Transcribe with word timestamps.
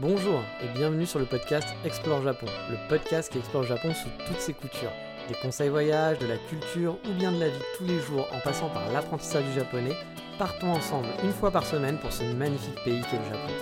Bonjour 0.00 0.42
et 0.64 0.78
bienvenue 0.78 1.04
sur 1.04 1.18
le 1.18 1.26
podcast 1.26 1.68
Explore 1.84 2.22
Japon, 2.22 2.46
le 2.70 2.88
podcast 2.88 3.30
qui 3.30 3.36
explore 3.36 3.64
Japon 3.64 3.92
sous 3.92 4.08
toutes 4.26 4.40
ses 4.40 4.54
coutures. 4.54 4.92
Des 5.28 5.34
conseils 5.34 5.68
voyages, 5.68 6.18
de 6.20 6.26
la 6.26 6.38
culture 6.38 6.96
ou 7.06 7.12
bien 7.18 7.30
de 7.30 7.38
la 7.38 7.50
vie 7.50 7.62
tous 7.76 7.84
les 7.84 7.98
jours 7.98 8.26
en 8.32 8.40
passant 8.40 8.70
par 8.70 8.90
l'apprentissage 8.92 9.44
du 9.44 9.52
japonais, 9.52 9.92
partons 10.38 10.72
ensemble 10.72 11.08
une 11.22 11.32
fois 11.32 11.50
par 11.50 11.66
semaine 11.66 11.98
pour 11.98 12.10
ce 12.12 12.22
magnifique 12.22 12.82
pays 12.82 13.02
qu'est 13.10 13.18
le 13.18 13.24
Japon. 13.24 13.52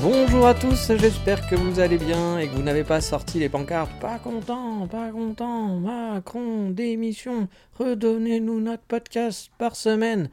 Bonjour 0.00 0.46
à 0.46 0.54
tous, 0.54 0.92
j'espère 0.96 1.46
que 1.50 1.54
vous 1.54 1.80
allez 1.80 1.98
bien 1.98 2.38
et 2.38 2.48
que 2.48 2.54
vous 2.54 2.62
n'avez 2.62 2.84
pas 2.84 3.02
sorti 3.02 3.40
les 3.40 3.50
pancartes. 3.50 3.92
Pas 4.00 4.18
content, 4.18 4.86
pas 4.86 5.10
content, 5.10 5.80
Macron, 5.80 6.70
démission, 6.70 7.46
redonnez-nous 7.78 8.58
notre 8.58 8.84
podcast 8.84 9.50
par 9.58 9.76
semaine. 9.76 10.30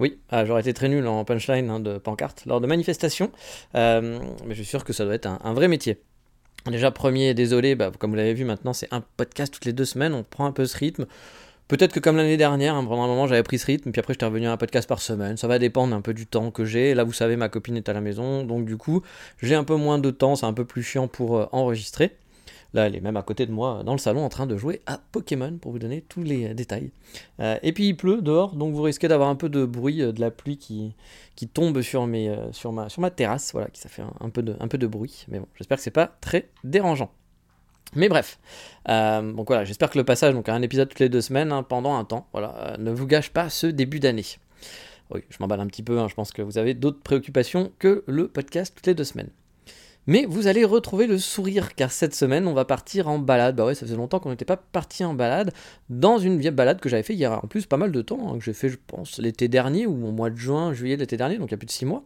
Oui, 0.00 0.18
ah, 0.30 0.46
j'aurais 0.46 0.62
été 0.62 0.72
très 0.72 0.88
nul 0.88 1.06
en 1.06 1.26
punchline 1.26 1.68
hein, 1.68 1.78
de 1.78 1.98
pancarte 1.98 2.44
lors 2.46 2.62
de 2.62 2.66
manifestations, 2.66 3.30
euh, 3.74 4.18
mais 4.46 4.54
je 4.54 4.62
suis 4.62 4.70
sûr 4.70 4.82
que 4.82 4.94
ça 4.94 5.04
doit 5.04 5.14
être 5.14 5.26
un, 5.26 5.52
vrai 5.52 5.68
métier. 5.68 6.00
Déjà, 6.66 6.90
premier, 6.90 7.34
désolé, 7.34 7.74
bah, 7.74 7.92
comme 7.98 8.10
vous 8.10 8.16
l'avez 8.16 8.32
vu 8.32 8.46
maintenant, 8.46 8.72
c'est 8.72 8.88
un 8.92 9.02
podcast 9.18 9.52
toutes 9.52 9.66
les 9.66 9.74
deux 9.74 9.84
semaines, 9.84 10.14
on 10.14 10.22
prend 10.22 10.46
un 10.46 10.52
peu 10.52 10.64
ce 10.64 10.76
rythme. 10.78 11.06
Peut-être 11.68 11.92
que 11.92 12.00
comme 12.00 12.16
l'année 12.16 12.38
dernière, 12.38 12.74
hein, 12.74 12.84
pendant 12.84 13.02
un 13.02 13.06
moment 13.08 13.26
j'avais 13.26 13.42
pris 13.42 13.58
ce 13.58 13.66
rythme, 13.66 13.92
puis 13.92 14.00
après 14.00 14.14
j'étais 14.14 14.24
revenu 14.24 14.46
à 14.46 14.52
un 14.52 14.56
podcast 14.56 14.88
par 14.88 15.00
semaine. 15.00 15.36
Ça 15.36 15.46
va 15.48 15.58
dépendre 15.58 15.94
un 15.94 16.00
peu 16.00 16.14
du 16.14 16.26
temps 16.26 16.50
que 16.50 16.64
j'ai. 16.64 16.94
Là, 16.94 17.04
vous 17.04 17.12
savez, 17.12 17.36
ma 17.36 17.50
copine 17.50 17.76
est 17.76 17.88
à 17.90 17.92
la 17.92 18.00
maison, 18.00 18.42
donc 18.42 18.64
du 18.64 18.78
coup, 18.78 19.02
j'ai 19.42 19.54
un 19.54 19.64
peu 19.64 19.76
moins 19.76 19.98
de 19.98 20.10
temps, 20.10 20.34
c'est 20.34 20.46
un 20.46 20.54
peu 20.54 20.64
plus 20.64 20.82
chiant 20.82 21.08
pour 21.08 21.36
euh, 21.36 21.46
enregistrer. 21.52 22.16
Là, 22.72 22.86
elle 22.86 22.94
est 22.94 23.00
même 23.00 23.16
à 23.16 23.22
côté 23.22 23.46
de 23.46 23.52
moi 23.52 23.82
dans 23.84 23.92
le 23.92 23.98
salon 23.98 24.24
en 24.24 24.28
train 24.28 24.46
de 24.46 24.56
jouer 24.56 24.80
à 24.86 24.98
Pokémon 24.98 25.58
pour 25.58 25.72
vous 25.72 25.78
donner 25.78 26.02
tous 26.02 26.22
les 26.22 26.54
détails. 26.54 26.90
Euh, 27.40 27.58
et 27.62 27.72
puis 27.72 27.88
il 27.88 27.96
pleut 27.96 28.22
dehors, 28.22 28.54
donc 28.54 28.74
vous 28.74 28.82
risquez 28.82 29.08
d'avoir 29.08 29.28
un 29.28 29.34
peu 29.34 29.48
de 29.48 29.64
bruit 29.64 30.02
euh, 30.02 30.12
de 30.12 30.20
la 30.20 30.30
pluie 30.30 30.56
qui, 30.56 30.94
qui 31.34 31.48
tombe 31.48 31.80
sur, 31.82 32.06
mes, 32.06 32.28
euh, 32.28 32.52
sur, 32.52 32.72
ma, 32.72 32.88
sur 32.88 33.00
ma 33.00 33.10
terrasse, 33.10 33.52
voilà, 33.52 33.68
qui 33.68 33.80
ça 33.80 33.88
fait 33.88 34.02
un, 34.20 34.30
peu 34.30 34.42
de, 34.42 34.56
un 34.60 34.68
peu 34.68 34.78
de 34.78 34.86
bruit. 34.86 35.24
Mais 35.28 35.40
bon, 35.40 35.46
j'espère 35.56 35.78
que 35.78 35.82
c'est 35.82 35.90
pas 35.90 36.06
très 36.20 36.48
dérangeant. 36.62 37.10
Mais 37.96 38.08
bref, 38.08 38.38
donc 38.86 39.48
voilà, 39.48 39.64
j'espère 39.64 39.90
que 39.90 39.98
le 39.98 40.04
passage, 40.04 40.32
donc 40.32 40.48
un 40.48 40.62
épisode 40.62 40.88
toutes 40.88 41.00
les 41.00 41.08
deux 41.08 41.20
semaines, 41.20 41.50
hein, 41.50 41.64
pendant 41.64 41.96
un 41.96 42.04
temps, 42.04 42.28
voilà, 42.30 42.76
ne 42.78 42.92
vous 42.92 43.04
gâche 43.04 43.30
pas 43.30 43.48
ce 43.48 43.66
début 43.66 43.98
d'année. 43.98 44.24
Oui, 45.12 45.22
je 45.28 45.38
m'emballe 45.40 45.58
un 45.58 45.66
petit 45.66 45.82
peu, 45.82 45.98
hein, 45.98 46.06
je 46.06 46.14
pense 46.14 46.30
que 46.30 46.40
vous 46.40 46.56
avez 46.56 46.74
d'autres 46.74 47.00
préoccupations 47.00 47.72
que 47.80 48.04
le 48.06 48.28
podcast 48.28 48.76
toutes 48.76 48.86
les 48.86 48.94
deux 48.94 49.02
semaines. 49.02 49.30
Mais 50.10 50.26
vous 50.28 50.48
allez 50.48 50.64
retrouver 50.64 51.06
le 51.06 51.18
sourire, 51.18 51.76
car 51.76 51.92
cette 51.92 52.16
semaine, 52.16 52.48
on 52.48 52.52
va 52.52 52.64
partir 52.64 53.06
en 53.06 53.20
balade. 53.20 53.54
Bah 53.54 53.64
ouais, 53.64 53.76
ça 53.76 53.86
faisait 53.86 53.94
longtemps 53.94 54.18
qu'on 54.18 54.30
n'était 54.30 54.44
pas 54.44 54.56
parti 54.56 55.04
en 55.04 55.14
balade, 55.14 55.52
dans 55.88 56.18
une 56.18 56.36
vieille 56.36 56.50
balade 56.50 56.80
que 56.80 56.88
j'avais 56.88 57.04
fait 57.04 57.12
il 57.12 57.20
y 57.20 57.24
a 57.24 57.38
en 57.38 57.46
plus 57.46 57.64
pas 57.64 57.76
mal 57.76 57.92
de 57.92 58.02
temps, 58.02 58.18
hein, 58.34 58.38
que 58.38 58.42
j'ai 58.42 58.52
fait, 58.52 58.68
je 58.68 58.76
pense, 58.88 59.18
l'été 59.18 59.46
dernier, 59.46 59.86
ou 59.86 60.08
au 60.08 60.10
mois 60.10 60.30
de 60.30 60.34
juin, 60.34 60.72
juillet 60.72 60.96
l'été 60.96 61.16
dernier, 61.16 61.38
donc 61.38 61.50
il 61.50 61.52
y 61.52 61.54
a 61.54 61.58
plus 61.58 61.66
de 61.66 61.70
6 61.70 61.84
mois. 61.84 62.02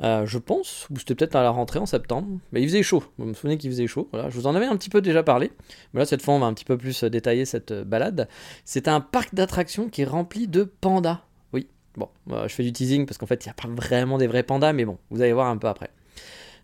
Euh, 0.00 0.24
je 0.24 0.38
pense, 0.38 0.88
ou 0.88 0.98
c'était 0.98 1.14
peut-être 1.14 1.36
à 1.36 1.42
la 1.42 1.50
rentrée 1.50 1.78
en 1.78 1.84
septembre, 1.84 2.28
mais 2.52 2.62
il 2.62 2.66
faisait 2.66 2.82
chaud, 2.82 3.04
vous 3.18 3.26
me 3.26 3.34
souvenez 3.34 3.58
qu'il 3.58 3.70
faisait 3.70 3.86
chaud, 3.86 4.08
voilà. 4.10 4.30
je 4.30 4.34
vous 4.34 4.46
en 4.46 4.54
avais 4.54 4.64
un 4.64 4.76
petit 4.78 4.88
peu 4.88 5.02
déjà 5.02 5.22
parlé, 5.22 5.52
mais 5.92 6.00
là 6.00 6.06
cette 6.06 6.22
fois 6.22 6.32
on 6.32 6.38
va 6.38 6.46
un 6.46 6.54
petit 6.54 6.64
peu 6.64 6.78
plus 6.78 7.04
détailler 7.04 7.44
cette 7.44 7.72
euh, 7.72 7.84
balade. 7.84 8.26
C'est 8.64 8.88
un 8.88 9.00
parc 9.00 9.34
d'attractions 9.34 9.90
qui 9.90 10.00
est 10.00 10.06
rempli 10.06 10.48
de 10.48 10.64
pandas, 10.64 11.20
oui, 11.52 11.66
bon, 11.94 12.08
euh, 12.30 12.48
je 12.48 12.54
fais 12.54 12.62
du 12.62 12.72
teasing 12.72 13.04
parce 13.04 13.18
qu'en 13.18 13.26
fait 13.26 13.44
il 13.44 13.48
n'y 13.48 13.50
a 13.50 13.54
pas 13.54 13.68
vraiment 13.68 14.16
des 14.16 14.28
vrais 14.28 14.44
pandas, 14.44 14.72
mais 14.72 14.86
bon, 14.86 14.96
vous 15.10 15.20
allez 15.20 15.34
voir 15.34 15.48
un 15.48 15.58
peu 15.58 15.66
après. 15.66 15.90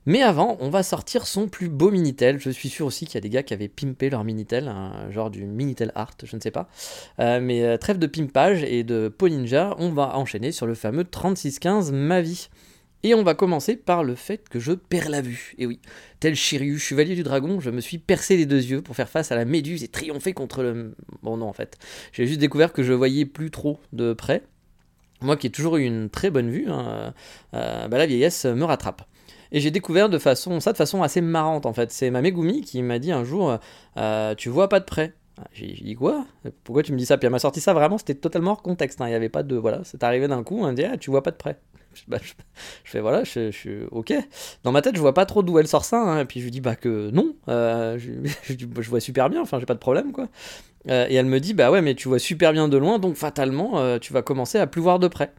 Mais 0.06 0.22
avant, 0.22 0.56
on 0.60 0.68
va 0.68 0.82
sortir 0.82 1.26
son 1.26 1.48
plus 1.48 1.68
beau 1.68 1.90
Minitel. 1.90 2.38
Je 2.38 2.50
suis 2.50 2.68
sûr 2.68 2.86
aussi 2.86 3.06
qu'il 3.06 3.14
y 3.14 3.18
a 3.18 3.20
des 3.22 3.30
gars 3.30 3.42
qui 3.42 3.54
avaient 3.54 3.68
pimpé 3.68 4.10
leur 4.10 4.22
Minitel, 4.24 4.68
un 4.68 5.10
genre 5.10 5.30
du 5.30 5.44
Minitel 5.46 5.92
Art, 5.94 6.16
je 6.22 6.36
ne 6.36 6.40
sais 6.40 6.50
pas. 6.50 6.68
Euh, 7.20 7.40
mais 7.40 7.62
euh, 7.64 7.78
trêve 7.78 7.98
de 7.98 8.06
pimpage 8.06 8.62
et 8.64 8.84
de 8.84 9.08
Polinja, 9.08 9.74
on 9.78 9.90
va 9.90 10.16
enchaîner 10.16 10.52
sur 10.52 10.66
le 10.66 10.74
fameux 10.74 11.04
3615 11.04 11.92
Mavi. 11.92 12.48
Et 13.02 13.14
on 13.14 13.22
va 13.22 13.34
commencer 13.34 13.76
par 13.76 14.02
le 14.02 14.14
fait 14.14 14.48
que 14.48 14.58
je 14.58 14.72
perds 14.72 15.10
la 15.10 15.20
vue. 15.20 15.54
Et 15.58 15.66
oui, 15.66 15.78
tel 16.20 16.34
Shiryu, 16.34 16.78
chevalier 16.78 17.14
du 17.14 17.22
dragon, 17.22 17.60
je 17.60 17.68
me 17.68 17.82
suis 17.82 17.98
percé 17.98 18.38
les 18.38 18.46
deux 18.46 18.62
yeux 18.62 18.80
pour 18.80 18.96
faire 18.96 19.10
face 19.10 19.30
à 19.30 19.36
la 19.36 19.44
méduse 19.44 19.84
et 19.84 19.88
triompher 19.88 20.32
contre 20.32 20.62
le... 20.62 20.94
Bon 21.22 21.36
non 21.36 21.46
en 21.46 21.52
fait, 21.52 21.76
j'ai 22.12 22.26
juste 22.26 22.40
découvert 22.40 22.72
que 22.72 22.82
je 22.82 22.94
voyais 22.94 23.26
plus 23.26 23.50
trop 23.50 23.78
de 23.92 24.14
près. 24.14 24.42
Moi 25.20 25.36
qui 25.36 25.48
ai 25.48 25.50
toujours 25.50 25.76
eu 25.76 25.84
une 25.84 26.08
très 26.08 26.30
bonne 26.30 26.50
vue, 26.50 26.66
hein, 26.70 27.12
euh, 27.52 27.88
bah, 27.88 27.98
la 27.98 28.06
vieillesse 28.06 28.46
me 28.46 28.64
rattrape. 28.64 29.02
Et 29.54 29.60
j'ai 29.60 29.70
découvert 29.70 30.08
de 30.08 30.18
façon, 30.18 30.58
ça 30.58 30.72
de 30.72 30.76
façon 30.76 31.04
assez 31.04 31.20
marrante 31.20 31.64
en 31.64 31.72
fait. 31.72 31.92
C'est 31.92 32.10
ma 32.10 32.20
Megumi 32.20 32.60
qui 32.62 32.82
m'a 32.82 32.98
dit 32.98 33.12
un 33.12 33.22
jour 33.22 33.56
euh, 33.96 34.34
Tu 34.34 34.48
vois 34.48 34.68
pas 34.68 34.80
de 34.80 34.84
près 34.84 35.14
j'ai 35.52 35.66
dit 35.66 35.94
quoi? 35.94 36.24
Pourquoi 36.62 36.84
tu 36.84 36.92
me 36.92 36.98
dis 36.98 37.06
ça? 37.06 37.18
Puis 37.18 37.26
elle 37.26 37.32
m'a 37.32 37.40
sorti 37.40 37.60
ça 37.60 37.74
vraiment, 37.74 37.98
c'était 37.98 38.14
totalement 38.14 38.52
hors 38.52 38.62
contexte. 38.62 39.00
Hein. 39.00 39.06
Il 39.06 39.10
n'y 39.10 39.16
avait 39.16 39.28
pas 39.28 39.42
de. 39.42 39.56
Voilà, 39.56 39.80
c'est 39.82 40.02
arrivé 40.04 40.28
d'un 40.28 40.44
coup, 40.44 40.60
on 40.60 40.68
me 40.68 40.74
dit 40.74 40.84
ah, 40.84 40.96
Tu 40.96 41.10
vois 41.10 41.22
pas 41.22 41.30
de 41.30 41.36
près. 41.36 41.58
Bah, 42.08 42.18
je, 42.20 42.32
fais 42.84 42.98
voilà, 42.98 43.22
je, 43.22 43.52
suis 43.52 43.84
ok. 43.92 44.12
Dans 44.64 44.72
ma 44.72 44.82
tête, 44.82 44.96
je 44.96 45.00
vois 45.00 45.14
pas 45.14 45.26
trop 45.26 45.44
d'où 45.44 45.60
elle 45.60 45.68
sort 45.68 45.84
ça. 45.84 46.00
Hein. 46.00 46.20
Et 46.20 46.24
puis 46.24 46.40
je 46.40 46.44
lui 46.44 46.50
dis 46.50 46.60
bah 46.60 46.74
que 46.74 47.10
non, 47.10 47.36
euh, 47.48 47.98
je, 48.48 48.56
je, 48.58 48.90
vois 48.90 48.98
super 48.98 49.30
bien, 49.30 49.42
enfin 49.42 49.60
j'ai 49.60 49.66
pas 49.66 49.74
de 49.74 49.78
problème 49.78 50.10
quoi. 50.10 50.28
Euh, 50.88 51.06
et 51.08 51.14
elle 51.14 51.26
me 51.26 51.38
dit 51.38 51.54
bah 51.54 51.70
ouais, 51.70 51.82
mais 51.82 51.94
tu 51.94 52.08
vois 52.08 52.18
super 52.18 52.52
bien 52.52 52.68
de 52.68 52.76
loin, 52.76 52.98
donc 52.98 53.14
fatalement 53.14 53.98
tu 54.00 54.12
vas 54.12 54.22
commencer 54.22 54.58
à 54.58 54.66
plus 54.66 54.82
voir 54.82 54.98
de 54.98 55.06
près. 55.06 55.32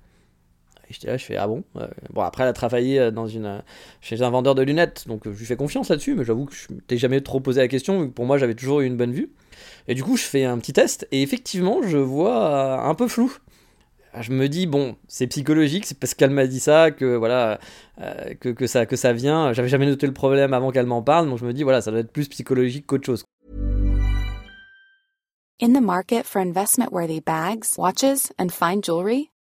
Et 0.89 0.93
j'étais 0.93 1.07
là, 1.07 1.17
je 1.17 1.25
fais 1.25 1.35
ah 1.35 1.47
bon. 1.47 1.63
Euh, 1.77 1.87
bon 2.11 2.21
après 2.21 2.43
elle 2.43 2.49
a 2.49 2.53
travaillé 2.53 2.99
euh, 2.99 3.11
une 3.11 3.63
chez 4.01 4.21
un 4.21 4.29
vendeur 4.29 4.55
de 4.55 4.61
lunettes, 4.61 5.05
donc 5.07 5.25
euh, 5.25 5.33
je 5.33 5.39
lui 5.39 5.45
fais 5.45 5.55
confiance 5.55 5.89
là-dessus, 5.89 6.15
mais 6.15 6.23
j'avoue 6.23 6.45
que 6.45 6.53
je 6.53 6.73
m'étais 6.73 6.97
jamais 6.97 7.21
trop 7.21 7.39
posé 7.39 7.61
la 7.61 7.67
question. 7.67 8.09
Pour 8.09 8.25
moi 8.25 8.37
j'avais 8.37 8.55
toujours 8.55 8.81
eu 8.81 8.85
une 8.85 8.97
bonne 8.97 9.11
vue. 9.11 9.31
Et 9.87 9.95
du 9.95 10.03
coup 10.03 10.17
je 10.17 10.23
fais 10.23 10.45
un 10.45 10.57
petit 10.59 10.73
test 10.73 11.07
et 11.11 11.21
effectivement 11.21 11.81
je 11.83 11.97
vois 11.97 12.83
un 12.83 12.93
peu 12.93 13.07
flou. 13.07 13.35
Je 14.19 14.31
me 14.31 14.47
dis 14.47 14.67
bon 14.67 14.95
c'est 15.07 15.27
psychologique, 15.27 15.85
c'est 15.85 15.99
parce 15.99 16.13
qu'elle 16.13 16.29
m'a 16.29 16.47
dit 16.47 16.59
ça 16.59 16.91
que 16.91 17.15
voilà 17.15 17.59
que, 18.39 18.49
que, 18.49 18.67
ça 18.67 18.85
que 18.85 18.95
ça 18.95 19.11
vient. 19.11 19.53
J'avais 19.53 19.67
jamais 19.67 19.85
noté 19.85 20.05
le 20.07 20.13
problème 20.13 20.53
avant 20.53 20.71
qu'elle 20.71 20.85
m'en 20.85 21.01
parle, 21.01 21.27
donc 21.27 21.39
je 21.39 21.45
me 21.45 21.53
dis 21.53 21.63
voilà 21.63 21.81
ça 21.81 21.91
doit 21.91 22.01
être 22.01 22.11
plus 22.11 22.27
psychologique 22.27 22.85
qu'autre 22.85 23.05
chose. 23.05 23.23
In 25.61 25.73
the 25.73 25.81
market 25.81 26.25
for 26.25 26.41
investment-worthy 26.41 27.21
bags, 27.21 27.77
watches, 27.77 28.29
and 28.37 28.51
fine 28.51 28.81
jewelry. 28.81 29.29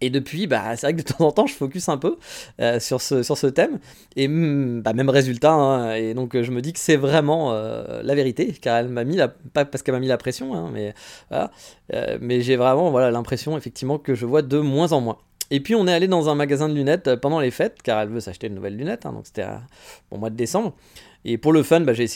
Et 0.00 0.10
depuis, 0.10 0.46
bah, 0.46 0.76
c'est 0.76 0.86
vrai 0.86 0.92
que 0.94 0.98
de 0.98 1.02
temps 1.02 1.26
en 1.26 1.32
temps, 1.32 1.46
je 1.46 1.54
focus 1.54 1.88
un 1.88 1.98
peu 1.98 2.18
euh, 2.60 2.78
sur, 2.78 3.00
ce, 3.00 3.22
sur 3.22 3.36
ce 3.36 3.48
thème. 3.48 3.78
Et 4.16 4.28
bah, 4.28 4.92
même 4.92 5.08
résultat. 5.10 5.52
Hein, 5.52 5.94
et 5.94 6.14
donc, 6.14 6.40
je 6.40 6.50
me 6.50 6.62
dis 6.62 6.72
que 6.72 6.78
c'est 6.78 6.96
vraiment 6.96 7.52
euh, 7.52 8.00
la 8.02 8.14
vérité. 8.14 8.52
Car 8.52 8.78
elle 8.78 8.88
m'a 8.88 9.04
mis 9.04 9.16
la. 9.16 9.28
Pas 9.28 9.64
parce 9.64 9.82
qu'elle 9.82 9.94
m'a 9.94 10.00
mis 10.00 10.06
la 10.06 10.18
pression, 10.18 10.54
hein, 10.54 10.70
mais. 10.72 10.94
Euh, 11.32 11.48
mais 12.20 12.42
j'ai 12.42 12.56
vraiment 12.56 12.90
voilà, 12.90 13.10
l'impression, 13.10 13.56
effectivement, 13.56 13.98
que 13.98 14.14
je 14.14 14.26
vois 14.26 14.42
de 14.42 14.58
moins 14.58 14.92
en 14.92 15.00
moins. 15.00 15.18
Et 15.50 15.60
puis, 15.60 15.74
on 15.74 15.86
est 15.86 15.92
allé 15.92 16.06
dans 16.06 16.28
un 16.28 16.34
magasin 16.34 16.68
de 16.68 16.74
lunettes 16.74 17.16
pendant 17.16 17.40
les 17.40 17.50
fêtes, 17.50 17.78
car 17.82 18.00
elle 18.00 18.10
veut 18.10 18.20
s'acheter 18.20 18.46
une 18.48 18.54
nouvelle 18.54 18.76
lunette. 18.76 19.06
Hein, 19.06 19.12
donc, 19.12 19.26
c'était 19.26 19.46
au 20.10 20.18
mois 20.18 20.30
de 20.30 20.36
décembre. 20.36 20.74
Et 21.24 21.36
pour 21.36 21.52
le 21.52 21.62
fun, 21.62 21.80
bah, 21.80 21.92
j'ai 21.92 22.06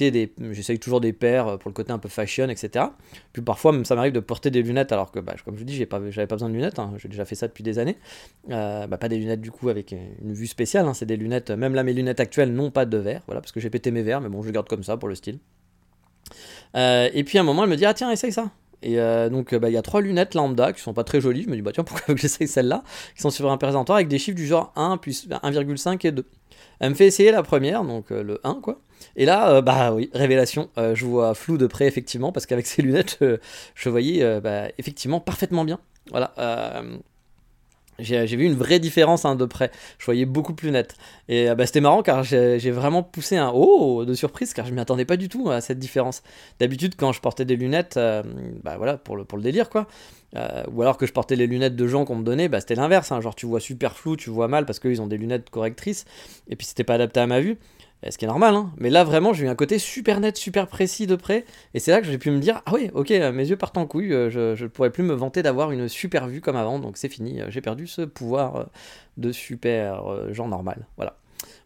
j'essaye 0.52 0.78
toujours 0.78 1.00
des 1.00 1.12
paires 1.12 1.48
euh, 1.48 1.56
pour 1.56 1.68
le 1.68 1.74
côté 1.74 1.92
un 1.92 1.98
peu 1.98 2.08
fashion, 2.08 2.48
etc. 2.48 2.86
Puis 3.32 3.42
parfois, 3.42 3.74
ça 3.84 3.94
m'arrive 3.94 4.12
de 4.12 4.20
porter 4.20 4.50
des 4.50 4.62
lunettes, 4.62 4.92
alors 4.92 5.10
que, 5.10 5.18
bah, 5.18 5.34
comme 5.44 5.54
je 5.54 5.60
vous 5.60 5.64
dis, 5.64 5.74
j'ai 5.74 5.86
pas, 5.86 6.00
j'avais 6.10 6.26
pas 6.26 6.36
besoin 6.36 6.48
de 6.48 6.54
lunettes. 6.54 6.78
Hein. 6.78 6.92
j'ai 6.96 7.08
déjà 7.08 7.24
fait 7.24 7.34
ça 7.34 7.48
depuis 7.48 7.64
des 7.64 7.78
années. 7.78 7.98
Euh, 8.50 8.86
bah, 8.86 8.98
pas 8.98 9.08
des 9.08 9.18
lunettes 9.18 9.40
du 9.40 9.50
coup 9.50 9.68
avec 9.68 9.92
une 9.92 10.32
vue 10.32 10.46
spéciale. 10.46 10.86
Hein. 10.86 10.94
c'est 10.94 11.06
des 11.06 11.16
lunettes. 11.16 11.50
Même 11.50 11.74
là, 11.74 11.82
mes 11.82 11.92
lunettes 11.92 12.20
actuelles 12.20 12.52
n'ont 12.52 12.70
pas 12.70 12.86
de 12.86 12.96
verre, 12.96 13.22
voilà, 13.26 13.40
parce 13.40 13.52
que 13.52 13.60
j'ai 13.60 13.70
pété 13.70 13.90
mes 13.90 14.02
verres, 14.02 14.20
mais 14.20 14.28
bon, 14.28 14.40
je 14.42 14.46
les 14.46 14.52
garde 14.52 14.68
comme 14.68 14.84
ça 14.84 14.96
pour 14.96 15.08
le 15.08 15.14
style. 15.14 15.38
Euh, 16.76 17.10
et 17.12 17.24
puis 17.24 17.38
à 17.38 17.42
un 17.42 17.44
moment, 17.44 17.64
elle 17.64 17.70
me 17.70 17.76
dit 17.76 17.84
ah 17.84 17.94
tiens, 17.94 18.10
essaye 18.10 18.32
ça. 18.32 18.50
Et 18.84 18.96
donc, 19.30 19.50
il 19.52 19.72
y 19.72 19.76
a 19.76 19.82
trois 19.82 20.00
lunettes 20.00 20.34
lambda 20.34 20.72
qui 20.72 20.80
sont 20.80 20.92
pas 20.92 21.04
très 21.04 21.20
jolies. 21.20 21.44
Je 21.44 21.48
me 21.48 21.54
dis, 21.54 21.62
bah 21.62 21.70
tiens, 21.72 21.84
pourquoi 21.84 22.16
j'essaye 22.16 22.48
celle-là? 22.48 22.82
Qui 23.14 23.22
sont 23.22 23.30
sur 23.30 23.48
un 23.48 23.56
présentoir 23.56 23.94
avec 23.94 24.08
des 24.08 24.18
chiffres 24.18 24.36
du 24.36 24.44
genre 24.44 24.72
1 24.74 24.96
plus 24.96 25.28
1,5 25.28 26.04
et 26.04 26.10
2. 26.10 26.26
Elle 26.80 26.90
me 26.90 26.94
fait 26.96 27.06
essayer 27.06 27.30
la 27.30 27.44
première, 27.44 27.84
donc 27.84 28.10
le 28.10 28.40
1, 28.42 28.54
quoi. 28.54 28.80
Et 29.16 29.24
là, 29.24 29.50
euh, 29.50 29.62
bah 29.62 29.92
oui, 29.92 30.10
révélation, 30.14 30.70
euh, 30.78 30.94
je 30.94 31.04
vois 31.04 31.34
flou 31.34 31.58
de 31.58 31.66
près 31.66 31.86
effectivement, 31.86 32.32
parce 32.32 32.46
qu'avec 32.46 32.66
ces 32.72 32.82
lunettes, 32.82 33.18
je 33.74 33.88
voyais 33.88 34.22
euh, 34.22 34.40
bah, 34.40 34.68
effectivement 34.78 35.20
parfaitement 35.20 35.64
bien. 35.64 35.78
Voilà. 36.10 36.34
j'ai 38.00 38.26
vu 38.26 38.44
une 38.44 38.56
vraie 38.56 38.80
différence 38.80 39.24
hein, 39.24 39.36
de 39.36 39.44
près. 39.44 39.70
Je 39.98 40.04
voyais 40.04 40.24
beaucoup 40.24 40.54
plus 40.54 40.72
net. 40.72 40.96
Et 41.28 41.54
bah, 41.54 41.66
c'était 41.66 41.80
marrant 41.80 42.02
car 42.02 42.24
j'ai 42.24 42.70
vraiment 42.72 43.04
poussé 43.04 43.36
un 43.36 43.52
oh 43.54 44.04
de 44.04 44.14
surprise 44.14 44.52
car 44.52 44.66
je 44.66 44.72
m'y 44.72 44.80
attendais 44.80 45.04
pas 45.04 45.16
du 45.16 45.28
tout 45.28 45.50
à 45.50 45.60
cette 45.60 45.78
différence. 45.78 46.24
D'habitude, 46.58 46.94
quand 46.96 47.12
je 47.12 47.20
portais 47.20 47.44
des 47.44 47.54
lunettes, 47.54 47.98
bah 48.64 48.76
voilà, 48.76 48.96
pour 48.96 49.16
le, 49.16 49.24
pour 49.24 49.38
le 49.38 49.44
délire 49.44 49.70
quoi. 49.70 49.86
ou 50.72 50.82
alors 50.82 50.96
que 50.96 51.06
je 51.06 51.12
portais 51.12 51.36
les 51.36 51.46
lunettes 51.46 51.76
de 51.76 51.86
gens 51.86 52.04
qu'on 52.04 52.16
me 52.16 52.24
donnait, 52.24 52.48
bah, 52.48 52.60
c'était 52.60 52.74
l'inverse. 52.74 53.12
Hein. 53.12 53.20
genre 53.20 53.36
tu 53.36 53.46
vois 53.46 53.60
super 53.60 53.96
flou, 53.96 54.16
tu 54.16 54.30
vois 54.30 54.48
mal 54.48 54.66
parce 54.66 54.80
qu'ils 54.80 55.00
ont 55.00 55.06
des 55.06 55.18
lunettes 55.18 55.50
correctrices. 55.50 56.04
Et 56.48 56.56
puis 56.56 56.66
c'était 56.66 56.84
pas 56.84 56.94
adapté 56.94 57.20
à 57.20 57.28
ma 57.28 57.38
vue. 57.38 57.58
Euh, 58.04 58.10
ce 58.10 58.18
qui 58.18 58.24
est 58.24 58.28
normal, 58.28 58.54
hein. 58.54 58.72
mais 58.78 58.90
là 58.90 59.04
vraiment 59.04 59.32
j'ai 59.32 59.46
eu 59.46 59.48
un 59.48 59.54
côté 59.54 59.78
super 59.78 60.20
net, 60.20 60.36
super 60.36 60.66
précis 60.66 61.06
de 61.06 61.16
près, 61.16 61.44
et 61.74 61.80
c'est 61.80 61.90
là 61.90 62.00
que 62.00 62.06
j'ai 62.06 62.18
pu 62.18 62.30
me 62.30 62.38
dire 62.38 62.62
ah 62.66 62.72
oui, 62.74 62.90
ok, 62.94 63.10
euh, 63.12 63.32
mes 63.32 63.48
yeux 63.48 63.56
partent 63.56 63.78
en 63.78 63.86
couille, 63.86 64.12
euh, 64.12 64.30
je 64.30 64.62
ne 64.62 64.68
pourrais 64.68 64.90
plus 64.90 65.04
me 65.04 65.14
vanter 65.14 65.42
d'avoir 65.42 65.70
une 65.70 65.88
super 65.88 66.26
vue 66.26 66.40
comme 66.40 66.56
avant, 66.56 66.78
donc 66.78 66.96
c'est 66.96 67.08
fini, 67.08 67.40
j'ai 67.48 67.60
perdu 67.60 67.86
ce 67.86 68.02
pouvoir 68.02 68.70
de 69.16 69.32
super 69.32 70.32
genre 70.32 70.48
normal, 70.48 70.86
voilà. 70.96 71.16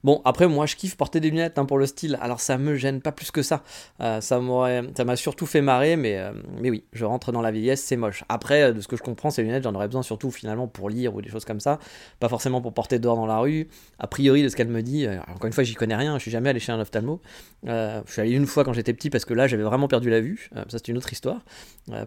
Bon, 0.07 0.23
après, 0.25 0.47
moi, 0.47 0.67
je 0.67 0.77
kiffe 0.77 0.97
porter 0.97 1.19
des 1.19 1.31
lunettes 1.31 1.59
hein, 1.59 1.65
pour 1.65 1.79
le 1.79 1.87
style, 1.87 2.17
alors 2.21 2.39
ça 2.39 2.59
me 2.59 2.77
gêne 2.77 3.01
pas 3.01 3.11
plus 3.11 3.33
que 3.33 3.43
ça. 3.43 3.65
Euh, 4.01 4.21
ça 4.21 4.39
m'a 4.41 5.17
surtout 5.17 5.47
fait 5.47 5.63
marrer, 5.63 5.97
mais, 5.97 6.17
euh, 6.17 6.31
mais 6.61 6.71
oui, 6.71 6.85
je 6.93 7.05
rentre 7.05 7.33
dans 7.33 7.41
la 7.43 7.51
vieillesse, 7.51 7.83
c'est 7.83 7.97
moche. 7.97 8.23
Après, 8.29 8.63
euh, 8.63 8.73
de 8.73 8.81
ce 8.81 8.87
que 8.87 8.97
je 8.97 9.03
comprends, 9.03 9.31
ces 9.31 9.43
lunettes, 9.43 9.65
j'en 9.65 9.75
aurais 9.75 9.89
besoin 9.89 10.05
surtout 10.05 10.31
finalement 10.31 10.69
pour 10.69 10.91
lire 10.91 11.17
ou 11.17 11.23
des 11.23 11.29
choses 11.29 11.45
comme 11.45 11.59
ça, 11.59 11.81
pas 12.21 12.29
forcément 12.29 12.61
pour 12.61 12.73
porter 12.73 13.01
dehors 13.01 13.17
dans 13.17 13.27
la 13.27 13.39
rue. 13.39 13.67
A 13.99 14.07
priori, 14.07 14.45
de 14.45 14.49
ce 14.49 14.55
qu'elle 14.55 14.69
me 14.69 14.81
dit, 14.81 15.09
encore 15.27 15.47
une 15.49 15.53
fois, 15.53 15.65
j'y 15.65 15.75
connais 15.75 15.97
rien, 15.97 16.19
je 16.19 16.23
suis 16.23 16.31
jamais 16.31 16.51
allé 16.51 16.61
chez 16.61 16.71
un 16.71 16.79
ophtalmo. 16.79 17.21
je 17.65 18.03
suis 18.07 18.21
allé 18.21 18.31
une 18.31 18.47
fois 18.47 18.63
quand 18.63 18.75
j'étais 18.75 18.93
petit 18.93 19.11
parce 19.11 19.25
que 19.25 19.35
là, 19.35 19.49
j'avais 19.49 19.65
vraiment 19.65 19.89
perdu 19.89 20.09
la 20.09 20.21
vue. 20.21 20.51
ça, 20.55 20.79
c'est 20.79 20.87
une 20.87 20.99
autre 20.99 21.13
histoire. 21.13 21.41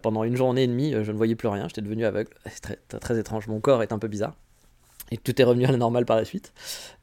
pendant 0.02 0.24
une 0.24 0.38
journée 0.38 0.64
et 0.64 0.68
demie, 0.68 0.94
je 0.94 1.12
ne 1.12 1.18
voyais 1.18 1.36
plus 1.36 1.50
rien, 1.50 1.68
j'étais 1.68 1.82
devenu 1.82 2.06
aveugle. 2.06 2.32
C'est 2.46 2.62
très, 2.62 3.00
très 3.00 3.20
étrange, 3.20 3.50
mon 3.50 3.60
corps 3.60 3.84
est 3.84 3.92
un 3.92 4.00
peu 4.00 4.08
bizarre 4.08 4.36
et 5.12 5.18
tout 5.18 5.40
est 5.42 5.44
revenu 5.44 5.66
à 5.66 5.72
la 5.72 5.78
normale 5.78 6.06
par 6.06 6.18
la 6.18 6.26
suite. 6.26 6.54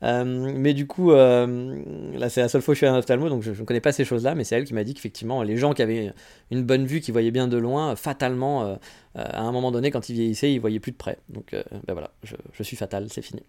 Euh, 0.03 0.25
mais 0.25 0.75
du 0.75 0.87
coup, 0.87 1.12
euh, 1.12 1.82
là 2.14 2.29
c'est 2.29 2.41
la 2.41 2.49
seule 2.49 2.62
fois 2.62 2.73
que 2.73 2.76
je 2.76 2.79
suis 2.79 2.87
à 2.87 2.93
un 2.93 2.99
ophtalmo, 2.99 3.29
donc 3.29 3.43
je 3.43 3.50
ne 3.50 3.67
connais 3.67 3.81
pas 3.81 3.93
ces 3.93 4.05
choses-là, 4.05 4.35
mais 4.35 4.44
c'est 4.44 4.56
elle 4.56 4.64
qui 4.64 4.75
m'a 4.75 4.85
dit 4.85 4.94
qu'effectivement, 4.94 5.43
les 5.43 5.56
gens 5.56 5.73
qui 5.75 5.82
avaient 5.82 6.12
une 6.50 6.62
bonne 6.62 6.87
vue, 6.87 7.00
qui 7.00 7.11
voyaient 7.11 7.31
bien 7.31 7.49
de 7.49 7.56
loin, 7.56 7.97
fatalement, 7.97 8.64
euh, 8.64 8.76
à 9.14 9.43
un 9.43 9.53
moment 9.53 9.73
donné, 9.73 9.91
quand 9.91 10.08
ils 10.08 10.14
vieillissaient, 10.14 10.53
ils 10.53 10.61
voyaient 10.61 10.81
plus 10.81 10.93
de 10.93 10.97
près. 10.97 11.19
Donc 11.29 11.53
ben 11.53 11.93
voilà, 11.93 12.11
je 12.23 12.62
suis 12.62 12.76
fatal, 12.76 13.08
c'est 13.11 13.23
fini. 13.23 13.43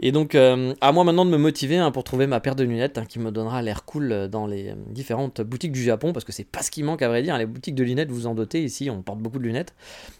Et 0.00 0.10
donc, 0.10 0.34
euh, 0.34 0.74
à 0.80 0.90
moi 0.90 1.04
maintenant 1.04 1.24
de 1.24 1.30
me 1.30 1.36
motiver 1.36 1.76
hein, 1.76 1.92
pour 1.92 2.02
trouver 2.02 2.26
ma 2.26 2.40
paire 2.40 2.56
de 2.56 2.64
lunettes 2.64 2.98
hein, 2.98 3.04
qui 3.04 3.20
me 3.20 3.30
donnera 3.30 3.62
l'air 3.62 3.84
cool 3.84 4.10
euh, 4.10 4.28
dans 4.28 4.46
les 4.46 4.70
euh, 4.70 4.74
différentes 4.88 5.40
boutiques 5.40 5.70
du 5.70 5.82
Japon, 5.82 6.12
parce 6.12 6.24
que 6.24 6.32
c'est 6.32 6.44
pas 6.44 6.62
ce 6.62 6.70
qui 6.70 6.82
manque 6.82 7.02
à 7.02 7.08
vrai 7.08 7.22
dire. 7.22 7.38
Les 7.38 7.46
boutiques 7.46 7.76
de 7.76 7.84
lunettes, 7.84 8.10
vous 8.10 8.26
en 8.26 8.34
dotez, 8.34 8.64
ici 8.64 8.90
on 8.90 9.02
porte 9.02 9.20
beaucoup 9.20 9.38
de 9.38 9.44
lunettes. 9.44 9.72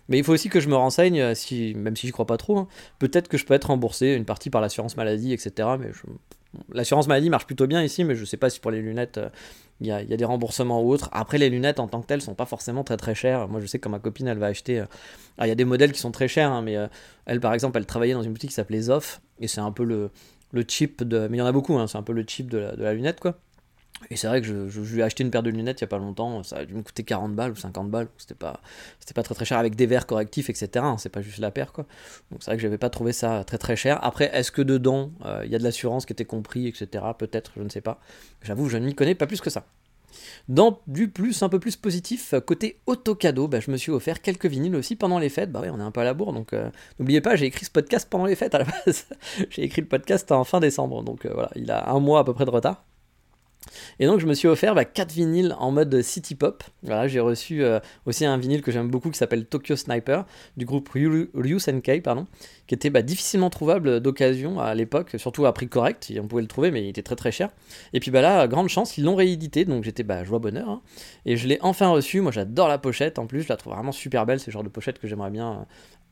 Mais 0.09 0.19
il 0.19 0.25
faut 0.25 0.33
aussi 0.33 0.49
que 0.49 0.61
je 0.61 0.69
me 0.69 0.77
renseigne, 0.77 1.21
même 1.75 1.97
si 1.97 2.07
je 2.07 2.13
crois 2.13 2.27
pas 2.27 2.37
trop, 2.37 2.59
hein. 2.59 2.69
peut-être 3.01 3.29
que 3.29 3.37
je 3.37 3.45
peux 3.45 3.55
être 3.55 3.65
remboursé 3.65 4.13
une 4.13 4.25
partie 4.25 4.49
par 4.49 4.61
l'assurance 4.61 4.97
maladie, 4.97 5.33
etc. 5.33 5.69
Mais 5.81 5.91
l'assurance 6.73 7.07
maladie 7.07 7.31
marche 7.31 7.47
plutôt 7.47 7.67
bien 7.67 7.83
ici, 7.83 8.05
mais 8.05 8.15
je 8.15 8.25
sais 8.25 8.37
pas 8.37 8.51
si 8.51 8.61
pour 8.61 8.71
les 8.71 8.81
lunettes 8.81 9.21
il 9.81 9.89
y, 9.89 9.93
a, 9.93 10.05
des 10.05 10.25
remboursements 10.25 10.83
ou 10.83 10.93
autres. 10.93 11.09
Après, 11.13 11.37
les 11.37 11.51
lunettes 11.51 11.81
en 11.81 11.89
tant 11.89 12.01
que 12.01 12.07
telles 12.07 12.23
sont 12.23 12.35
pas 12.35 12.47
forcément 12.47 12.85
très 12.85 12.97
très 12.97 13.15
chères. 13.15 13.49
Moi, 13.49 13.61
je 13.61 13.67
sais 13.67 13.79
que 13.79 13.85
quand 13.85 13.91
ma 13.91 13.99
copine 13.99 14.29
elle 14.29 14.39
va 14.39 14.47
acheter. 14.47 14.81
Euh, 14.81 14.87
il 15.41 15.49
y 15.49 15.51
a 15.51 15.55
des 15.55 15.65
modèles 15.65 15.93
qui 15.93 15.99
sont 15.99 16.13
très 16.13 16.29
chers, 16.29 16.51
hein, 16.51 16.63
mais 16.63 16.77
euh, 16.77 16.87
elle, 17.27 17.41
par 17.41 17.53
exemple, 17.55 17.77
elle 17.79 17.87
travaillait 17.87 18.15
dans 18.15 18.23
une 18.23 18.33
boutique 18.33 18.51
qui 18.51 18.55
s'appelait 18.55 18.83
Zoff, 18.83 19.21
et 19.41 19.49
c'est 19.49 19.61
un 19.61 19.73
peu 19.73 19.85
le, 19.85 20.11
chip 20.69 21.03
de. 21.03 21.27
Mais 21.29 21.39
il 21.39 21.41
y 21.41 21.43
en 21.43 21.47
a 21.47 21.53
beaucoup, 21.53 21.77
hein, 21.77 21.87
c'est 21.89 21.99
un 21.99 22.03
peu 22.03 22.13
le 22.13 22.25
chip 22.27 22.53
la, 22.53 22.77
de 22.77 22.83
la 22.83 22.95
lunette, 22.95 23.21
quoi. 23.21 23.37
Et 24.11 24.17
c'est 24.17 24.27
vrai 24.27 24.41
que 24.41 24.47
je, 24.47 24.81
lui 24.81 25.01
ai 25.01 25.03
acheté 25.03 25.25
une 25.25 25.31
paire 25.31 25.43
de 25.43 25.51
lunettes 25.51 25.81
il 25.81 25.85
y 25.85 25.87
a 25.87 25.89
pas 25.89 25.99
longtemps, 25.99 26.43
ça 26.43 26.57
a 26.59 26.65
dû 26.65 26.75
me 26.75 26.83
coûter 26.83 27.05
40 27.05 27.35
balles 27.35 27.53
ou 27.53 27.57
50 27.57 27.91
balles, 27.91 28.09
c'était 28.19 28.35
pas, 28.35 28.61
pas 29.15 29.23
très 29.23 29.35
très 29.35 29.45
cher 29.45 29.59
avec 29.59 29.77
des 29.77 29.87
verres 29.87 30.07
correctifs, 30.07 30.51
etc. 30.51 30.69
Hein, 30.77 30.97
c'est 30.99 31.09
pas 31.09 31.23
juste 31.23 31.39
la 31.39 31.51
paire 31.51 31.73
quoi. 31.73 31.87
Donc 32.31 32.43
c'est 32.43 32.51
vrai 32.51 32.57
que 32.57 32.63
j'avais 32.63 32.79
pas 32.79 32.91
trouvé 32.91 33.13
ça 33.13 33.45
très 33.45 33.59
très 33.59 33.77
cher. 33.77 33.99
Après, 34.03 34.31
est-ce 34.35 34.53
que 34.53 34.63
dedans 34.63 35.11
euh, 35.25 35.43
il 35.45 35.51
y 35.51 35.55
a 35.55 35.59
de 35.59 35.65
l'assurance 35.65 36.07
qui 36.07 36.13
était 36.13 36.25
compris, 36.25 36.67
etc. 36.69 37.05
Peut-être, 37.19 37.53
je 37.57 37.63
ne 37.63 37.69
sais 37.69 37.81
pas. 37.81 38.01
J'avoue, 38.43 38.69
je 38.69 38.77
ne 38.77 38.87
m'y 38.87 38.95
connais 38.95 39.15
pas 39.15 39.27
plus 39.27 39.41
que 39.41 39.51
ça. 39.51 39.65
Dans 40.49 40.81
du 40.87 41.09
plus, 41.09 41.43
un 41.43 41.49
peu 41.49 41.59
plus 41.59 41.77
positif, 41.77 42.35
côté 42.47 42.79
auto-cadeau, 42.87 43.49
bah, 43.49 43.61
je 43.61 43.71
me 43.71 43.77
suis 43.77 43.91
offert 43.93 44.21
quelques 44.21 44.47
vinyles 44.47 44.77
aussi 44.77 44.97
pendant 44.97 45.19
les 45.19 45.29
fêtes. 45.29 45.51
Bah 45.51 45.61
oui, 45.63 45.69
on 45.73 45.81
est 45.81 45.83
un 45.83 45.91
peu 45.91 46.01
à 46.01 46.05
la 46.05 46.15
bourre, 46.15 46.33
donc 46.33 46.53
euh, 46.53 46.71
n'oubliez 46.99 47.21
pas, 47.21 47.37
j'ai 47.37 47.47
écrit 47.47 47.65
ce 47.65 47.71
podcast 47.71 48.09
pendant 48.11 48.27
les 48.27 48.37
fêtes 48.37 48.55
à 48.55 48.59
la 48.59 48.65
base. 48.65 49.07
j'ai 49.51 49.63
écrit 49.63 49.83
le 49.83 49.89
podcast 49.89 50.31
en 50.33 50.45
fin 50.45 50.61
décembre, 50.61 51.03
donc 51.03 51.27
euh, 51.27 51.31
voilà, 51.33 51.51
il 51.57 51.71
a 51.71 51.91
un 51.91 52.01
mois 52.01 52.21
à 52.21 52.25
peu 52.25 52.35
près 52.35 52.45
de 52.45 52.51
retard. 52.51 52.85
Et 53.99 54.07
donc 54.07 54.21
je 54.21 54.27
me 54.27 54.35
suis 54.35 54.49
offert 54.49 54.75
bah, 54.75 54.85
4 54.85 55.13
vinyles 55.13 55.55
en 55.59 55.71
mode 55.71 56.03
city 56.03 56.35
pop. 56.35 56.65
Voilà, 56.83 57.09
j'ai 57.09 57.21
reçu 57.21 57.63
euh, 57.63 57.81
aussi 58.07 58.25
un 58.25 58.37
vinyle 58.37 58.63
que 58.63 58.73
j'aime 58.73 58.89
beaucoup 58.89 59.11
qui 59.11 59.19
s'appelle 59.19 59.47
Tokyo 59.47 59.77
Sniper 59.77 60.25
du 60.57 60.65
groupe 60.65 60.89
Ryu, 60.89 61.31
Ryu 61.35 61.59
Senkei, 61.59 62.01
pardon, 62.01 62.27
qui 62.67 62.75
était 62.75 62.91
bah, 62.91 63.03
difficilement 63.03 63.51
trouvable 63.51 64.01
d'occasion 64.01 64.61
à 64.61 64.75
l'époque, 64.75 65.13
surtout 65.17 65.47
à 65.47 65.53
prix 65.53 65.69
correct. 65.69 66.13
On 66.21 66.27
pouvait 66.27 66.43
le 66.43 66.49
trouver, 66.49 66.71
mais 66.71 66.83
il 66.83 66.89
était 66.89 67.03
très 67.03 67.17
très 67.17 67.33
cher. 67.33 67.51
Et 67.93 68.01
puis 68.01 68.11
bah 68.11 68.21
là, 68.21 68.47
grande 68.49 68.69
chance, 68.69 68.99
ils 68.99 69.05
l'ont 69.05 69.17
réédité, 69.17 69.65
donc 69.65 69.85
j'étais 69.85 70.03
bah, 70.03 70.25
joie 70.25 70.39
bonheur. 70.39 70.69
Hein. 70.69 70.83
Et 71.27 71.37
je 71.37 71.49
l'ai 71.49 71.59
enfin 71.63 71.89
reçu. 71.89 72.21
Moi 72.21 72.33
j'adore 72.33 72.69
la 72.69 72.79
pochette 72.79 73.19
en 73.19 73.27
plus, 73.27 73.43
je 73.43 73.49
la 73.49 73.57
trouve 73.57 73.75
vraiment 73.75 73.93
super 73.93 74.27
belle. 74.27 74.41
C'est 74.41 74.51
genre 74.51 74.65
de 74.65 74.69
pochette 74.69 74.99
que 74.99 75.07
j'aimerais 75.07 75.31
bien 75.31 75.53
euh, 75.53 75.65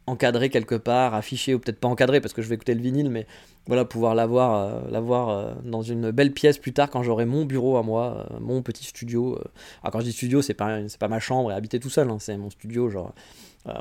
encadré 0.07 0.51
quelque 0.51 0.75
part, 0.75 1.15
affiché 1.15 1.55
ou 1.55 1.59
peut-être 1.59 1.79
pas 1.79 1.89
encadré 1.89 2.21
parce 2.21 2.35
que 2.35 2.43
je 2.43 2.49
vais 2.49 2.57
écouter 2.57 2.75
le 2.75 2.81
vinyle, 2.81 3.11
mais 3.11 3.27
voilà, 3.67 3.85
pouvoir 3.85 4.15
l'avoir 4.15 4.55
euh, 4.55 4.91
l'avoir 4.91 5.29
euh, 5.29 5.55
dans 5.65 5.83
une 5.83 6.11
belle 6.11 6.33
pièce 6.33 6.59
plus 6.59 6.73
tard 6.73 6.91
quand 6.91 7.03
j'aurai 7.03 7.25
mon 7.25 7.45
bureau 7.45 7.77
à 7.77 7.83
moi, 7.83 8.27
euh, 8.33 8.41
mon 8.41 8.63
petit 8.63 8.85
studio. 8.85 9.39
Alors 9.83 9.93
quand 9.93 10.01
je 10.01 10.07
dis 10.07 10.13
studio, 10.13 10.43
c'est 10.43 10.55
pas, 10.55 10.89
c'est 10.89 10.99
pas 10.99 11.09
ma 11.09 11.21
chambre 11.21 11.53
et 11.53 11.55
habiter 11.55 11.79
tout 11.79 11.91
seul, 11.91 12.11
hein, 12.11 12.17
c'est 12.19 12.37
mon 12.37 12.51
studio, 12.51 12.89
genre 12.89 13.15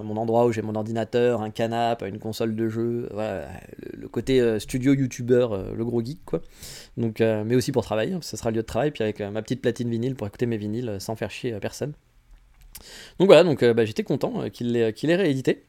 mon 0.04 0.16
endroit 0.18 0.46
où 0.46 0.52
j'ai 0.52 0.62
mon 0.62 0.76
ordinateur, 0.76 1.42
un 1.42 1.50
canapé, 1.50 2.08
une 2.08 2.20
console 2.20 2.56
de 2.56 2.70
jeu, 2.70 3.10
voilà, 3.12 3.48
le, 3.80 4.08
côté 4.08 4.60
studio 4.60 4.94
youtubeur, 4.94 5.74
le 5.74 5.84
gros 5.84 6.04
geek 6.06 6.24
quoi. 6.24 6.42
Donc, 6.98 7.20
mais 7.20 7.56
aussi 7.56 7.72
pour 7.72 7.84
travailler, 7.84 8.16
ce 8.22 8.38
sera 8.38 8.52
le 8.52 8.58
lieu 8.58 8.62
de 8.62 8.68
travail, 8.68 8.92
puis 8.92 9.02
avec 9.02 9.22
ma 9.22 9.42
petite 9.42 9.60
platine 9.60 9.90
vinyle 9.90 10.14
pour 10.14 10.28
écouter 10.28 10.46
mes 10.46 10.58
vinyles 10.58 10.98
sans 11.00 11.16
faire 11.16 11.32
chier 11.32 11.58
personne. 11.60 11.94
Donc 13.18 13.26
voilà, 13.26 13.44
donc 13.44 13.66
bah, 13.66 13.84
j'étais 13.84 14.04
content 14.04 14.52
qu'il 14.52 14.74
l'ait, 14.74 14.94
qu'il 14.94 15.10
ait 15.10 15.16
réédité. 15.16 15.64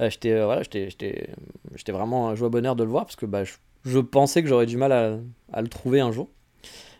Euh, 0.00 0.10
j'étais 0.10 0.32
euh, 0.32 0.62
j'étais 0.62 1.92
vraiment 1.92 2.28
un 2.28 2.34
joie 2.34 2.48
bonheur 2.48 2.76
de 2.76 2.84
le 2.84 2.90
voir 2.90 3.04
parce 3.04 3.16
que 3.16 3.26
bah, 3.26 3.42
je, 3.44 3.98
pensais 3.98 4.42
que 4.42 4.48
j'aurais 4.48 4.66
du 4.66 4.76
mal 4.76 4.92
à, 5.52 5.62
le 5.62 5.68
trouver 5.68 6.00
un 6.00 6.12
jour. 6.12 6.28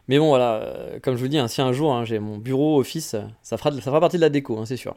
Mais 0.08 0.18
bon, 0.18 0.28
voilà, 0.28 0.54
euh, 0.62 0.98
comme 1.00 1.16
je 1.16 1.20
vous 1.20 1.28
dis, 1.28 1.38
hein, 1.38 1.46
si 1.46 1.60
un 1.62 1.72
jour 1.72 1.94
hein, 1.94 2.04
j'ai 2.04 2.18
mon 2.18 2.38
bureau, 2.38 2.80
office, 2.80 3.14
ça 3.42 3.56
fera, 3.56 3.70
ça 3.72 3.80
fera 3.80 4.00
partie 4.00 4.16
de 4.16 4.22
la 4.22 4.30
déco, 4.30 4.58
hein, 4.58 4.66
c'est 4.66 4.76
sûr. 4.76 4.96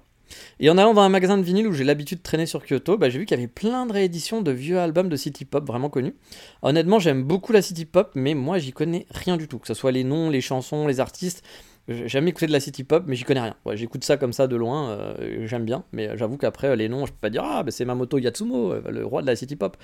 Et 0.59 0.69
en 0.69 0.77
allant 0.77 0.93
dans 0.93 1.01
un 1.01 1.09
magasin 1.09 1.37
de 1.37 1.43
vinyle 1.43 1.67
où 1.67 1.73
j'ai 1.73 1.83
l'habitude 1.83 2.19
de 2.19 2.23
traîner 2.23 2.45
sur 2.45 2.65
Kyoto, 2.65 2.97
bah, 2.97 3.09
j'ai 3.09 3.19
vu 3.19 3.25
qu'il 3.25 3.37
y 3.37 3.39
avait 3.39 3.47
plein 3.47 3.85
de 3.85 3.93
rééditions 3.93 4.41
de 4.41 4.51
vieux 4.51 4.79
albums 4.79 5.09
de 5.09 5.15
City 5.15 5.45
Pop 5.45 5.65
vraiment 5.65 5.89
connus. 5.89 6.15
Honnêtement, 6.61 6.99
j'aime 6.99 7.23
beaucoup 7.23 7.53
la 7.53 7.61
City 7.61 7.85
Pop, 7.85 8.11
mais 8.15 8.33
moi 8.33 8.57
j'y 8.57 8.71
connais 8.71 9.05
rien 9.11 9.37
du 9.37 9.47
tout, 9.47 9.59
que 9.59 9.67
ce 9.67 9.73
soit 9.73 9.91
les 9.91 10.03
noms, 10.03 10.29
les 10.29 10.41
chansons, 10.41 10.87
les 10.87 10.99
artistes. 10.99 11.43
J'ai 11.87 12.07
jamais 12.07 12.29
écouté 12.29 12.47
de 12.47 12.53
la 12.53 12.61
city 12.61 12.83
pop, 12.83 13.03
mais 13.07 13.15
j'y 13.15 13.23
connais 13.23 13.41
rien. 13.41 13.55
J'écoute 13.73 14.03
ça 14.05 14.15
comme 14.15 14.31
ça 14.31 14.47
de 14.47 14.55
loin, 14.55 14.91
euh, 14.91 15.45
j'aime 15.47 15.65
bien, 15.65 15.83
mais 15.91 16.17
j'avoue 16.17 16.37
qu'après, 16.37 16.75
les 16.77 16.87
noms, 16.87 17.05
je 17.05 17.11
peux 17.11 17.19
pas 17.19 17.29
dire, 17.29 17.43
ah, 17.43 17.63
bah, 17.63 17.71
c'est 17.71 17.83
Mamoto 17.83 18.17
Yatsumo, 18.17 18.71
euh, 18.71 18.81
le 18.89 19.05
roi 19.05 19.21
de 19.21 19.27
la 19.27 19.35
city 19.35 19.57
pop. 19.57 19.75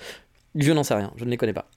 Je 0.54 0.72
n'en 0.72 0.82
sais 0.82 0.94
rien, 0.94 1.12
je 1.16 1.24
ne 1.24 1.30
les 1.30 1.36
connais 1.36 1.52
pas. 1.52 1.68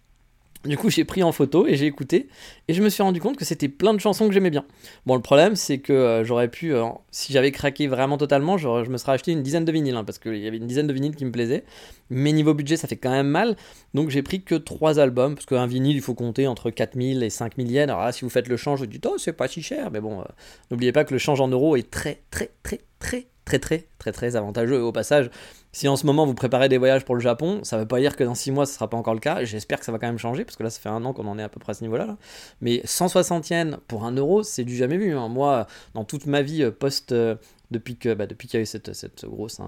Du 0.66 0.78
coup, 0.78 0.90
j'ai 0.90 1.04
pris 1.04 1.24
en 1.24 1.34
photo 1.34 1.68
et 1.68 1.76
j'ai 1.76 1.88
écouté, 1.88 2.30
et 2.70 2.74
je 2.74 2.82
me 2.82 2.88
suis 2.88 3.04
rendu 3.04 3.20
compte 3.20 3.36
que 3.36 3.44
c'était 3.44 3.68
plein 3.68 3.94
de 3.94 4.00
chansons 4.00 4.28
que 4.28 4.34
j'aimais 4.34 4.50
bien. 4.50 4.64
Bon, 5.06 5.16
le 5.16 5.22
problème, 5.22 5.58
c'est 5.58 5.80
que 5.80 5.92
euh, 5.92 6.24
j'aurais 6.24 6.48
pu, 6.48 6.74
euh, 6.74 6.86
si 7.12 7.34
j'avais 7.34 7.52
craqué 7.52 7.88
vraiment 7.88 8.18
totalement, 8.18 8.58
je 8.58 8.90
me 8.90 8.96
serais 8.96 9.12
acheté 9.12 9.34
une 9.34 9.44
dizaine 9.44 9.66
de 9.66 9.72
vinyles, 9.74 9.96
hein, 9.96 10.06
parce 10.06 10.20
qu'il 10.20 10.38
y 10.38 10.48
avait 10.48 10.56
une 10.56 10.68
dizaine 10.68 10.88
de 10.88 10.94
vinyles 10.94 11.18
qui 11.18 11.26
me 11.26 11.32
plaisaient. 11.32 11.66
Mais 12.10 12.32
niveau 12.32 12.54
budget, 12.54 12.78
ça 12.78 12.88
fait 12.88 12.96
quand 12.96 13.12
même 13.12 13.28
mal, 13.28 13.58
donc 13.94 14.10
j'ai 14.10 14.24
pris 14.24 14.42
que 14.42 14.56
3 14.56 15.00
albums, 15.00 15.36
parce 15.36 15.46
qu'un 15.46 15.68
vinyle, 15.68 15.98
il 15.98 16.02
faut 16.02 16.14
compter 16.14 16.48
entre 16.48 16.70
4000 16.70 17.24
et 17.24 17.30
5000 17.30 17.70
yens. 17.70 17.90
Alors 17.90 18.02
là, 18.02 18.14
si 18.14 18.22
vous 18.22 18.30
faites 18.30 18.48
le 18.48 18.56
change, 18.56 18.80
vous 18.80 18.86
dites, 18.86 19.06
oh, 19.06 19.18
c'est 19.18 19.34
pas 19.34 19.50
si 19.50 19.62
cher, 19.62 19.92
mais 19.92 20.00
bon, 20.00 20.22
euh, 20.22 20.26
n'oubliez 20.72 20.94
pas 20.94 21.04
que 21.04 21.14
le 21.14 21.18
change 21.18 21.42
en 21.42 21.50
euros 21.50 21.76
est 21.76 21.92
très, 21.92 22.22
très, 22.32 22.52
très, 22.64 22.80
très, 23.00 23.26
très, 23.46 23.60
très, 23.60 23.88
très, 24.00 24.12
très 24.12 24.36
avantageux. 24.36 24.82
Au 24.82 24.92
passage, 24.92 25.30
si 25.72 25.88
en 25.88 25.96
ce 25.96 26.06
moment 26.06 26.26
vous 26.26 26.34
préparez 26.34 26.70
des 26.70 26.78
voyages 26.78 27.04
pour 27.04 27.16
le 27.16 27.22
Japon, 27.22 27.62
ça 27.64 27.78
ne 27.78 27.82
veut 27.82 27.88
pas 27.88 28.00
dire 28.00 28.16
que 28.16 28.24
dans 28.24 28.36
6 28.36 28.52
mois 28.52 28.66
ce 28.66 28.74
sera 28.74 28.90
pas 28.90 28.98
encore 28.98 29.14
le 29.14 29.20
cas. 29.20 29.44
J'espère 29.44 29.80
que 29.80 29.86
ça 29.86 29.92
va 29.92 30.00
quand 30.00 30.08
même 30.08 30.20
changer 30.20 30.46
parce 30.46 30.56
que 30.56 30.64
là 30.64 30.70
ça 30.70 30.80
fait 30.80 30.90
un 30.90 31.04
an 31.04 31.14
qu'on 31.14 31.28
en 31.28 31.40
est 31.40 31.44
à 31.44 31.50
peu 31.50 31.60
près 31.60 31.72
à 31.72 31.74
ce 31.74 31.84
niveau-là. 31.84 32.18
Mais 32.62 32.82
160 32.86 33.50
yens 33.50 33.78
pour 33.88 34.06
1 34.06 34.12
euro, 34.14 34.44
c'est 34.44 34.64
du 34.64 34.76
jamais 34.76 34.98
vu. 34.98 35.16
Hein. 35.16 35.28
Moi, 35.30 35.68
dans 35.94 36.04
toute 36.04 36.26
ma 36.26 36.42
vie 36.42 36.64
euh, 36.64 36.72
post, 36.72 37.12
euh, 37.12 37.36
depuis 37.72 37.98
que 37.98 38.14
bah, 38.14 38.28
depuis 38.28 38.48
qu'il 38.48 38.60
y 38.60 38.62
a 38.62 38.64
eu 38.64 38.68
cette, 38.68 38.94
cette 38.94 39.26
grosse 39.26 39.60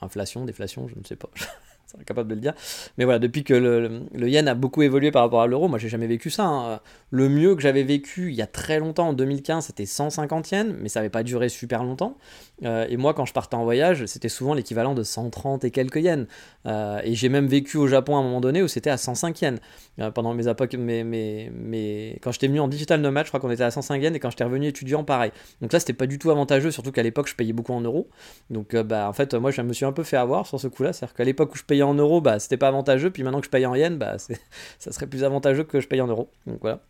inflation, 0.00 0.44
déflation, 0.44 0.88
je 0.88 0.98
ne 0.98 1.04
sais 1.04 1.16
pas. 1.16 1.30
capable 2.06 2.28
de 2.28 2.34
le 2.34 2.40
dire. 2.40 2.54
Mais 2.98 3.04
voilà, 3.04 3.18
depuis 3.18 3.44
que 3.44 3.54
le, 3.54 4.28
yen 4.28 4.48
a 4.48 4.54
beaucoup 4.54 4.82
évolué 4.82 5.10
par 5.10 5.22
rapport 5.22 5.42
à 5.42 5.46
l'euro, 5.46 5.68
moi 5.68 5.78
j'ai 5.78 5.88
jamais 5.88 6.06
vécu 6.06 6.30
ça. 6.30 6.44
Hein. 6.44 6.80
Le 7.10 7.28
mieux 7.28 7.54
que 7.54 7.62
j'avais 7.62 7.82
vécu 7.82 8.30
il 8.30 8.34
y 8.34 8.42
a 8.42 8.46
très 8.46 8.78
longtemps, 8.78 9.08
en 9.08 9.12
2015, 9.12 9.66
c'était 9.66 9.86
150 9.86 10.50
yens, 10.50 10.74
mais 10.78 10.88
ça 10.88 11.00
n'avait 11.00 11.10
pas 11.10 11.22
duré 11.22 11.48
super 11.48 11.84
longtemps. 11.84 12.16
Euh, 12.64 12.86
et 12.88 12.96
moi, 12.96 13.14
quand 13.14 13.24
je 13.24 13.32
partais 13.32 13.56
en 13.56 13.64
voyage, 13.64 14.06
c'était 14.06 14.28
souvent 14.28 14.54
l'équivalent 14.54 14.94
de 14.94 15.02
130 15.02 15.64
et 15.64 15.70
quelques 15.70 15.96
yens. 15.96 16.26
Euh, 16.66 17.00
et 17.04 17.14
j'ai 17.14 17.28
même 17.28 17.46
vécu 17.46 17.76
au 17.76 17.86
Japon 17.86 18.16
à 18.16 18.20
un 18.20 18.22
moment 18.22 18.40
donné 18.40 18.62
où 18.62 18.68
c'était 18.68 18.90
à 18.90 18.96
105 18.96 19.40
yens. 19.42 19.60
Euh, 19.98 20.10
pendant 20.10 20.34
mes 20.34 20.48
époques, 20.48 20.72
quand 20.72 22.32
j'étais 22.32 22.48
venu 22.48 22.60
en 22.60 22.68
digital 22.68 23.00
nomade, 23.00 23.26
je 23.26 23.30
crois 23.30 23.40
qu'on 23.40 23.50
était 23.50 23.64
à 23.64 23.70
105 23.70 24.02
yens, 24.02 24.16
et 24.16 24.20
quand 24.20 24.30
j'étais 24.30 24.44
revenu 24.44 24.66
étudiant, 24.66 25.04
pareil. 25.04 25.32
Donc 25.60 25.72
là, 25.72 25.80
c'était 25.80 25.92
pas 25.92 26.06
du 26.06 26.18
tout 26.18 26.30
avantageux, 26.30 26.70
surtout 26.70 26.92
qu'à 26.92 27.02
l'époque, 27.02 27.28
je 27.28 27.34
payais 27.34 27.52
beaucoup 27.52 27.72
en 27.72 27.80
euros. 27.80 28.08
Donc 28.50 28.74
bah, 28.76 29.08
en 29.08 29.12
fait, 29.12 29.34
moi, 29.34 29.50
je 29.50 29.62
me 29.62 29.72
suis 29.72 29.84
un 29.84 29.92
peu 29.92 30.04
fait 30.04 30.16
avoir 30.16 30.46
sur 30.46 30.60
ce 30.60 30.68
coup-là. 30.68 30.92
C'est-à-dire 30.92 31.14
qu'à 31.14 31.24
l'époque 31.24 31.54
où 31.54 31.58
je 31.58 31.64
payais 31.64 31.82
en 31.82 31.94
euros, 31.94 32.20
bah, 32.20 32.38
c'était 32.38 32.56
pas 32.56 32.68
avantageux. 32.68 33.10
Puis 33.10 33.22
maintenant 33.22 33.40
que 33.40 33.46
je 33.46 33.50
paye 33.50 33.66
en 33.66 33.74
yens, 33.74 33.98
bah, 33.98 34.16
ça 34.78 34.92
serait 34.92 35.06
plus 35.06 35.24
avantageux 35.24 35.64
que 35.64 35.80
je 35.80 35.88
paye 35.88 36.00
en 36.00 36.06
euros. 36.06 36.30
Donc 36.46 36.58
voilà. 36.60 36.80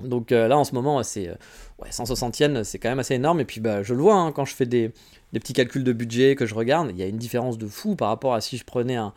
Donc 0.00 0.30
là, 0.30 0.58
en 0.58 0.64
ce 0.64 0.74
moment, 0.74 1.02
c'est 1.02 1.30
ouais, 1.78 1.90
160 1.90 2.40
yens, 2.40 2.62
c'est 2.68 2.78
quand 2.78 2.88
même 2.88 2.98
assez 2.98 3.14
énorme. 3.14 3.40
Et 3.40 3.44
puis, 3.44 3.60
bah, 3.60 3.82
je 3.82 3.94
le 3.94 4.00
vois 4.00 4.14
hein, 4.14 4.32
quand 4.32 4.44
je 4.44 4.54
fais 4.54 4.66
des, 4.66 4.92
petits 5.32 5.52
calculs 5.52 5.84
de 5.84 5.92
budget, 5.92 6.34
que 6.34 6.46
je 6.46 6.54
regarde, 6.54 6.90
il 6.90 6.96
y 6.96 7.02
a 7.02 7.06
une 7.06 7.18
différence 7.18 7.58
de 7.58 7.66
fou 7.66 7.94
par 7.94 8.08
rapport 8.08 8.34
à 8.34 8.40
si 8.40 8.56
je 8.56 8.64
prenais 8.64 8.96
un, 8.96 9.12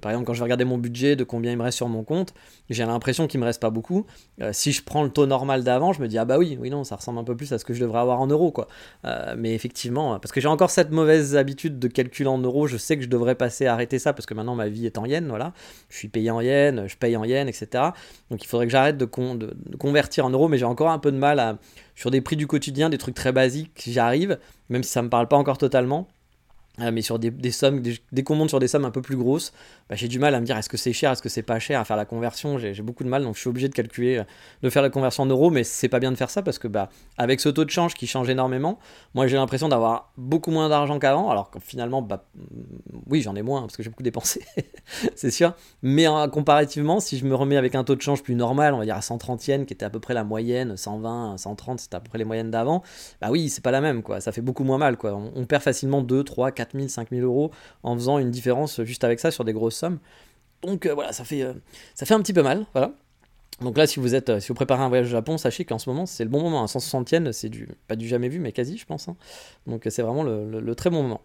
par 0.00 0.10
exemple, 0.10 0.26
quand 0.26 0.32
je 0.32 0.38
vais 0.38 0.44
regarder 0.44 0.64
mon 0.64 0.78
budget, 0.78 1.16
de 1.16 1.24
combien 1.24 1.52
il 1.52 1.58
me 1.58 1.62
reste 1.62 1.76
sur 1.76 1.88
mon 1.88 2.04
compte, 2.04 2.34
j'ai 2.70 2.84
l'impression 2.84 3.26
qu'il 3.26 3.40
me 3.40 3.44
reste 3.44 3.60
pas 3.60 3.70
beaucoup. 3.70 4.06
Euh, 4.40 4.50
si 4.52 4.72
je 4.72 4.82
prends 4.82 5.02
le 5.02 5.10
taux 5.10 5.26
normal 5.26 5.64
d'avant, 5.64 5.92
je 5.92 6.00
me 6.00 6.08
dis 6.08 6.18
ah 6.18 6.24
bah 6.24 6.38
oui, 6.38 6.56
oui 6.60 6.70
non, 6.70 6.84
ça 6.84 6.96
ressemble 6.96 7.18
un 7.18 7.24
peu 7.24 7.36
plus 7.36 7.52
à 7.52 7.58
ce 7.58 7.64
que 7.64 7.74
je 7.74 7.80
devrais 7.80 8.00
avoir 8.00 8.20
en 8.20 8.26
euros 8.26 8.50
quoi. 8.50 8.68
Euh, 9.04 9.34
mais 9.36 9.54
effectivement, 9.54 10.18
parce 10.18 10.32
que 10.32 10.40
j'ai 10.40 10.48
encore 10.48 10.70
cette 10.70 10.90
mauvaise 10.90 11.36
habitude 11.36 11.78
de 11.78 11.88
calculer 11.88 12.28
en 12.28 12.38
euros, 12.38 12.66
je 12.66 12.76
sais 12.76 12.96
que 12.96 13.02
je 13.02 13.08
devrais 13.08 13.34
passer 13.34 13.66
à 13.66 13.74
arrêter 13.74 13.98
ça 13.98 14.12
parce 14.12 14.26
que 14.26 14.34
maintenant 14.34 14.54
ma 14.54 14.68
vie 14.68 14.86
est 14.86 14.98
en 14.98 15.04
yens, 15.04 15.28
voilà. 15.28 15.52
Je 15.90 15.96
suis 15.96 16.08
payé 16.08 16.30
en 16.30 16.40
yens, 16.40 16.86
je 16.86 16.96
paye 16.96 17.16
en 17.16 17.24
yens, 17.24 17.48
etc. 17.48 17.84
Donc 18.30 18.42
il 18.42 18.46
faudrait 18.46 18.66
que 18.66 18.72
j'arrête 18.72 18.96
de, 18.96 19.04
de, 19.04 19.76
convertir 19.76 20.24
en 20.24 20.30
euros, 20.30 20.48
mais 20.48 20.58
j'ai 20.58 20.64
encore 20.64 20.90
un 20.90 20.98
peu 20.98 21.12
de 21.12 21.18
sur 21.94 22.10
des 22.10 22.20
prix 22.20 22.36
du 22.36 22.46
quotidien, 22.46 22.90
des 22.90 22.98
trucs 22.98 23.14
très 23.14 23.32
basiques, 23.32 23.82
j'y 23.84 23.98
arrive, 23.98 24.38
même 24.68 24.82
si 24.82 24.90
ça 24.90 25.02
me 25.02 25.08
parle 25.08 25.28
pas 25.28 25.36
encore 25.36 25.58
totalement. 25.58 26.08
Euh, 26.80 26.90
mais 26.90 27.02
sur 27.02 27.18
des, 27.18 27.50
sommes, 27.50 27.82
dès 28.12 28.22
qu'on 28.22 28.34
monte 28.34 28.48
sur 28.48 28.58
des 28.58 28.68
sommes 28.68 28.86
un 28.86 28.90
peu 28.90 29.02
plus 29.02 29.16
grosses, 29.16 29.52
bah, 29.90 29.96
j'ai 29.96 30.08
du 30.08 30.18
mal 30.18 30.34
à 30.34 30.40
me 30.40 30.46
dire 30.46 30.56
est-ce 30.56 30.70
que 30.70 30.78
c'est 30.78 30.94
cher, 30.94 31.12
est-ce 31.12 31.20
que 31.20 31.28
c'est 31.28 31.42
pas 31.42 31.58
cher 31.58 31.78
à 31.78 31.84
faire 31.84 31.98
la 31.98 32.06
conversion? 32.06 32.58
J'ai 32.58 32.80
beaucoup 32.80 33.04
de 33.04 33.10
mal, 33.10 33.24
donc 33.24 33.34
je 33.34 33.40
suis 33.40 33.50
obligé 33.50 33.68
de 33.68 33.74
calculer, 33.74 34.18
euh, 34.18 34.24
de 34.62 34.70
faire 34.70 34.80
la 34.80 34.88
conversion 34.88 35.24
en 35.24 35.26
euros, 35.26 35.50
mais 35.50 35.64
c'est 35.64 35.90
pas 35.90 36.00
bien 36.00 36.10
de 36.10 36.16
faire 36.16 36.30
ça 36.30 36.40
parce 36.40 36.58
que 36.58 36.68
bah, 36.68 36.88
avec 37.18 37.40
ce 37.40 37.50
taux 37.50 37.66
de 37.66 37.70
change 37.70 37.92
qui 37.92 38.06
change 38.06 38.30
énormément, 38.30 38.78
moi 39.14 39.26
j'ai 39.26 39.36
l'impression 39.36 39.68
d'avoir 39.68 40.12
beaucoup 40.16 40.50
moins 40.50 40.70
d'argent 40.70 40.98
qu'avant, 40.98 41.30
alors 41.30 41.50
que 41.50 41.58
finalement, 41.60 42.00
bah, 42.00 42.24
oui, 43.06 43.20
j'en 43.20 43.36
ai 43.36 43.42
moins 43.42 43.60
parce 43.60 43.76
que 43.76 43.82
j'ai 43.82 43.90
beaucoup 43.90 44.02
dépensé, 44.02 44.42
c'est 45.14 45.30
sûr. 45.30 45.52
Mais 45.82 46.06
comparativement, 46.32 47.00
si 47.00 47.18
je 47.18 47.26
me 47.26 47.34
remets 47.34 47.58
avec 47.58 47.74
un 47.74 47.84
taux 47.84 47.96
de 47.96 48.02
change 48.02 48.22
plus 48.22 48.34
normal, 48.34 48.72
on 48.72 48.78
va 48.78 48.84
dire 48.84 48.96
à 48.96 49.02
130 49.02 49.46
yens, 49.46 49.66
qui 49.66 49.74
était 49.74 49.84
à 49.84 49.90
peu 49.90 50.00
près 50.00 50.14
la 50.14 50.24
moyenne, 50.24 50.78
120, 50.78 51.36
130, 51.36 51.80
c'était 51.80 51.96
à 51.96 52.00
peu 52.00 52.08
près 52.08 52.18
les 52.18 52.24
moyennes 52.24 52.50
d'avant, 52.50 52.82
bah 53.20 53.28
oui, 53.30 53.50
c'est 53.50 53.62
pas 53.62 53.72
la 53.72 53.82
même, 53.82 54.02
quoi. 54.02 54.22
Ça 54.22 54.32
fait 54.32 54.40
beaucoup 54.40 54.64
moins 54.64 54.78
mal, 54.78 54.96
quoi. 54.96 55.20
On 55.34 55.44
perd 55.44 55.62
facilement 55.62 56.00
2, 56.00 56.24
3, 56.24 56.50
4 56.50 56.71
4 56.72 56.78
000, 56.78 56.88
5 56.88 57.10
000 57.10 57.22
euros 57.22 57.50
en 57.82 57.94
faisant 57.94 58.18
une 58.18 58.30
différence 58.30 58.82
juste 58.82 59.04
avec 59.04 59.20
ça 59.20 59.30
sur 59.30 59.44
des 59.44 59.52
grosses 59.52 59.76
sommes. 59.76 59.98
Donc 60.62 60.86
euh, 60.86 60.94
voilà, 60.94 61.12
ça 61.12 61.24
fait, 61.24 61.42
euh, 61.42 61.54
ça 61.94 62.06
fait 62.06 62.14
un 62.14 62.20
petit 62.20 62.32
peu 62.32 62.42
mal. 62.42 62.66
Voilà. 62.72 62.92
Donc 63.60 63.76
là, 63.76 63.86
si 63.86 64.00
vous 64.00 64.14
êtes, 64.14 64.40
si 64.40 64.48
vous 64.48 64.54
préparez 64.54 64.82
un 64.82 64.88
voyage 64.88 65.06
au 65.06 65.10
Japon, 65.10 65.38
sachez 65.38 65.64
qu'en 65.64 65.78
ce 65.78 65.88
moment, 65.88 66.06
c'est 66.06 66.24
le 66.24 66.30
bon 66.30 66.40
moment. 66.40 66.66
160 66.66 67.12
yens, 67.12 67.30
c'est 67.32 67.48
du, 67.48 67.68
pas 67.86 67.96
du 67.96 68.08
jamais 68.08 68.28
vu, 68.28 68.38
mais 68.38 68.52
quasi, 68.52 68.78
je 68.78 68.86
pense. 68.86 69.08
Hein. 69.08 69.16
Donc 69.66 69.86
c'est 69.88 70.02
vraiment 70.02 70.22
le, 70.22 70.74
très 70.74 70.90
bon 70.90 71.02
moment. 71.02 71.20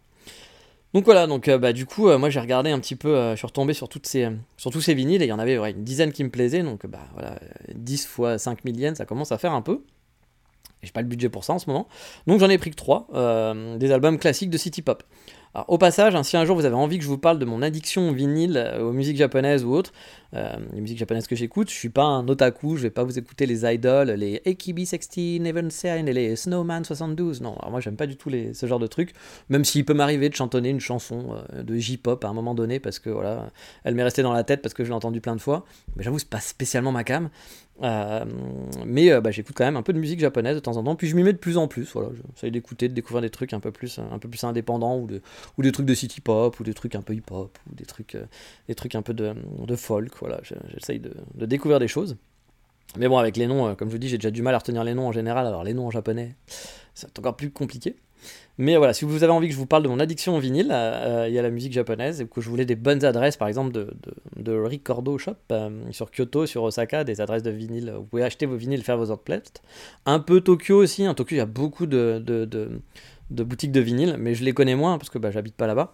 Donc 0.94 1.06
voilà, 1.06 1.27
donc 1.27 1.48
euh, 1.48 1.58
bah, 1.58 1.74
du 1.74 1.86
coup, 1.86 2.10
moi 2.18 2.30
j'ai 2.30 2.39
regardé 2.39 2.72
un 2.72 2.80
petit 2.80 2.96
peu, 2.96 3.32
je 3.32 3.36
suis 3.36 3.46
retombé 3.46 3.74
sur, 3.74 3.89
toutes 3.89 4.08
ces, 4.08 4.30
sur 4.56 4.72
tous 4.72 4.82
ces 4.82 4.94
vinyles 4.94 5.22
et 5.22 5.25
il 5.25 5.30
y 5.30 5.34
en 5.34 5.39
avait 5.39 5.56
une 5.56 5.84
dizaine 5.84 6.12
qui 6.12 6.24
me 6.24 6.30
plaisaient. 6.30 6.63
Donc 6.63 6.86
bah 6.86 7.08
voilà, 7.13 7.39
10 7.74 8.06
fois 8.06 8.38
5000 8.38 8.80
yens, 8.80 8.98
ça 8.98 9.06
commence 9.06 9.32
à 9.32 9.38
faire 9.38 9.54
un 9.54 9.62
peu. 9.62 9.84
J'ai 10.84 10.92
pas 10.92 11.01
le 11.01 11.08
budget 11.08 11.30
pour 11.30 11.44
ça 11.44 11.54
en 11.54 11.60
ce 11.60 11.70
moment. 11.70 11.88
Donc 12.27 12.39
j'en 12.39 12.50
ai 12.50 12.58
pris 12.58 12.70
que 12.70 12.75
3, 12.75 13.08
des 13.77 13.92
albums 13.92 14.20
classiques 14.20 14.50
de 14.50 14.58
City 14.58 14.82
Pop 14.82 15.04
au 15.68 15.77
passage, 15.77 16.13
hein, 16.16 16.24
si 16.24 16.38
un 16.38 16.46
jour 16.46 16.56
vous 16.56 16.66
avez 16.66 16.75
envie 16.75 16.98
que 16.98 17.04
je 17.04 17.10
vous 17.10 17.18
parle 17.18 17.39
de 17.39 17.46
mon 17.46 17.62
addiction 17.62 18.10
au 18.10 18.13
vinyle, 18.13 18.58
euh, 18.58 18.82
aux 18.82 18.92
musiques 18.92 19.18
japonaises 19.18 19.63
ou 19.63 19.74
autres, 19.74 19.92
euh, 20.34 20.56
les 20.74 20.82
musiques 20.82 20.98
japonaises 20.98 21.27
que 21.27 21.36
j'écoute, 21.36 21.70
je 21.70 21.75
suis 21.75 21.89
pas 21.89 22.04
un 22.04 22.27
otaku, 22.27 22.77
je 22.77 22.84
vais 22.84 22.89
pas 22.89 23.04
vous 23.04 23.18
écouter 23.18 23.46
les 23.46 23.66
idols, 23.66 24.12
les 24.12 24.42
AKB16, 24.46 25.42
Neversign 25.42 26.08
et 26.08 26.13
les 26.13 26.36
Snowman 26.36 26.84
72. 26.84 27.42
Non, 27.42 27.56
moi 27.70 27.80
j'aime 27.80 27.96
pas 27.96 28.08
du 28.08 28.18
tout 28.18 28.30
ce 28.30 28.66
genre 28.66 28.80
de 28.80 28.88
trucs, 28.88 29.13
même 29.50 29.66
s'il 29.66 29.86
peut 29.86 29.94
m'arriver 29.94 30.30
de 30.30 30.36
chantonner 30.36 30.70
une 30.70 30.80
chanson 30.80 31.38
euh, 31.54 31.63
de 31.63 31.75
J-pop 31.75 32.24
à 32.24 32.27
un 32.27 32.34
moment 32.34 32.54
donné 32.54 32.80
parce 32.80 33.00
que 33.00 33.10
voilà, 33.10 33.51
elle 33.84 33.96
m'est 33.96 34.04
restée 34.04 34.22
dans 34.22 34.34
la 34.34 34.44
tête 34.44 34.62
parce 34.62 34.74
que 34.74 34.84
je 34.84 34.89
l'ai 34.89 34.96
entendue 34.96 35.22
plein 35.22 35.36
de 35.36 35.42
fois. 35.42 35.66
Mais 35.96 36.04
j'avoue, 36.04 36.20
c'est 36.20 36.30
pas 36.30 36.39
spécialement 36.39 36.92
ma 36.92 37.04
cam. 37.04 37.30
Euh, 37.84 38.25
mais 38.86 39.12
euh, 39.12 39.22
bah, 39.22 39.31
j'écoute 39.31 39.55
quand 39.55 39.65
même 39.65 39.77
un 39.77 39.84
peu 39.84 39.93
de 39.93 40.00
musique 40.00 40.19
japonaise 40.19 40.55
de 40.55 40.60
temps 40.60 40.77
en 40.77 40.84
temps, 40.84 40.96
puis 40.96 41.07
je 41.07 41.15
m'y 41.15 41.24
mets 41.24 41.34
de 41.34 41.38
plus 41.38 41.57
en 41.57 41.67
plus. 41.67 41.91
Voilà, 41.93 42.10
j'essaie 42.36 42.51
d'écouter, 42.51 42.89
de 42.89 42.93
découvrir 42.93 43.22
des 43.22 43.29
trucs 43.29 43.53
un 43.53 43.60
peu 43.60 43.72
plus, 43.72 44.00
un 44.00 44.19
peu 44.19 44.29
plus 44.29 44.43
indépendants 44.43 44.98
ou, 44.98 45.07
de, 45.07 45.22
ou 45.57 45.63
des 45.63 45.72
trucs 45.72 45.86
de 45.86 45.93
city 45.93 46.22
pop 46.22 46.60
ou 46.60 46.63
des 46.63 46.74
trucs 46.74 46.96
un 46.96 47.01
peu 47.01 47.13
hip 47.13 47.31
hop 47.31 47.57
ou 47.69 47.75
des 47.75 47.86
trucs, 47.86 48.15
euh, 48.15 48.25
des 48.67 48.75
trucs 48.75 48.96
un 48.96 49.01
peu 49.01 49.13
de, 49.13 49.34
de 49.65 49.75
folk. 49.75 50.12
Voilà, 50.19 50.39
j'essaye 50.69 51.00
de, 51.00 51.13
de, 51.36 51.46
découvrir 51.46 51.79
des 51.79 51.88
choses. 51.88 52.17
Mais 52.98 53.08
bon, 53.08 53.17
avec 53.17 53.38
les 53.38 53.48
noms, 53.48 53.75
comme 53.75 53.89
je 53.89 53.94
vous 53.94 54.00
dis, 54.00 54.08
j'ai 54.08 54.17
déjà 54.17 54.32
du 54.32 54.41
mal 54.41 54.56
à 54.56 54.60
retenir 54.60 54.84
les 54.84 54.94
noms 54.94 55.08
en 55.08 55.12
général. 55.12 55.46
Alors 55.46 55.63
les 55.63 55.74
noms 55.74 55.88
en 55.88 55.91
japonais, 55.91 56.36
c'est 56.94 57.17
encore 57.20 57.36
plus 57.36 57.51
compliqué. 57.51 57.96
Mais 58.58 58.75
voilà, 58.75 58.94
si 58.94 59.06
vous 59.06 59.24
avez 59.24 59.32
envie 59.32 59.48
que 59.48 59.53
je 59.53 59.60
vous 59.60 59.67
parle 59.67 59.84
de 59.84 59.88
mon 59.88 60.00
addiction 60.00 60.36
au 60.36 60.39
vinyle, 60.39 60.72
euh, 60.72 61.24
euh, 61.24 61.27
il 61.27 61.34
y 61.34 61.39
a 61.39 61.44
la 61.44 61.51
musique 61.51 61.74
japonaise, 61.74 62.22
et 62.22 62.27
que 62.27 62.41
je 62.41 62.50
voulais 62.50 62.65
des 62.65 62.75
bonnes 62.75 63.06
adresses, 63.06 63.38
par 63.38 63.48
exemple, 63.48 63.72
de, 63.72 63.94
de, 64.36 64.51
Ricordo 64.53 65.17
Shop, 65.20 65.36
euh, 65.51 65.70
sur 65.91 66.10
Kyoto, 66.10 66.48
sur 66.48 66.63
Osaka, 66.63 67.03
des 67.03 67.22
adresses 67.22 67.44
de 67.44 67.51
vinyle. 67.51 67.94
Vous 67.96 68.06
pouvez 68.06 68.24
acheter 68.24 68.48
vos 68.48 68.56
vinyles, 68.56 68.84
faire 68.84 68.98
vos 68.98 69.15
playlists. 69.15 69.62
Un 70.08 70.20
peu 70.20 70.41
Tokyo 70.41 70.77
aussi, 70.77 71.08
en. 71.08 71.13
Tokyo, 71.13 71.36
il 71.36 71.39
y 71.39 71.41
a 71.41 71.46
beaucoup 71.46 71.86
de, 71.86 72.20
de, 72.20 73.44
boutiques 73.44 73.72
de 73.72 73.79
vinyle, 73.79 74.15
mais 74.17 74.34
je 74.34 74.44
les 74.44 74.53
connais 74.53 74.75
moins, 74.75 74.98
parce 74.98 75.12
que 75.12 75.20
bah, 75.20 75.29
j'habite 75.29 75.56
pas 75.56 75.67
là-bas. 75.67 75.94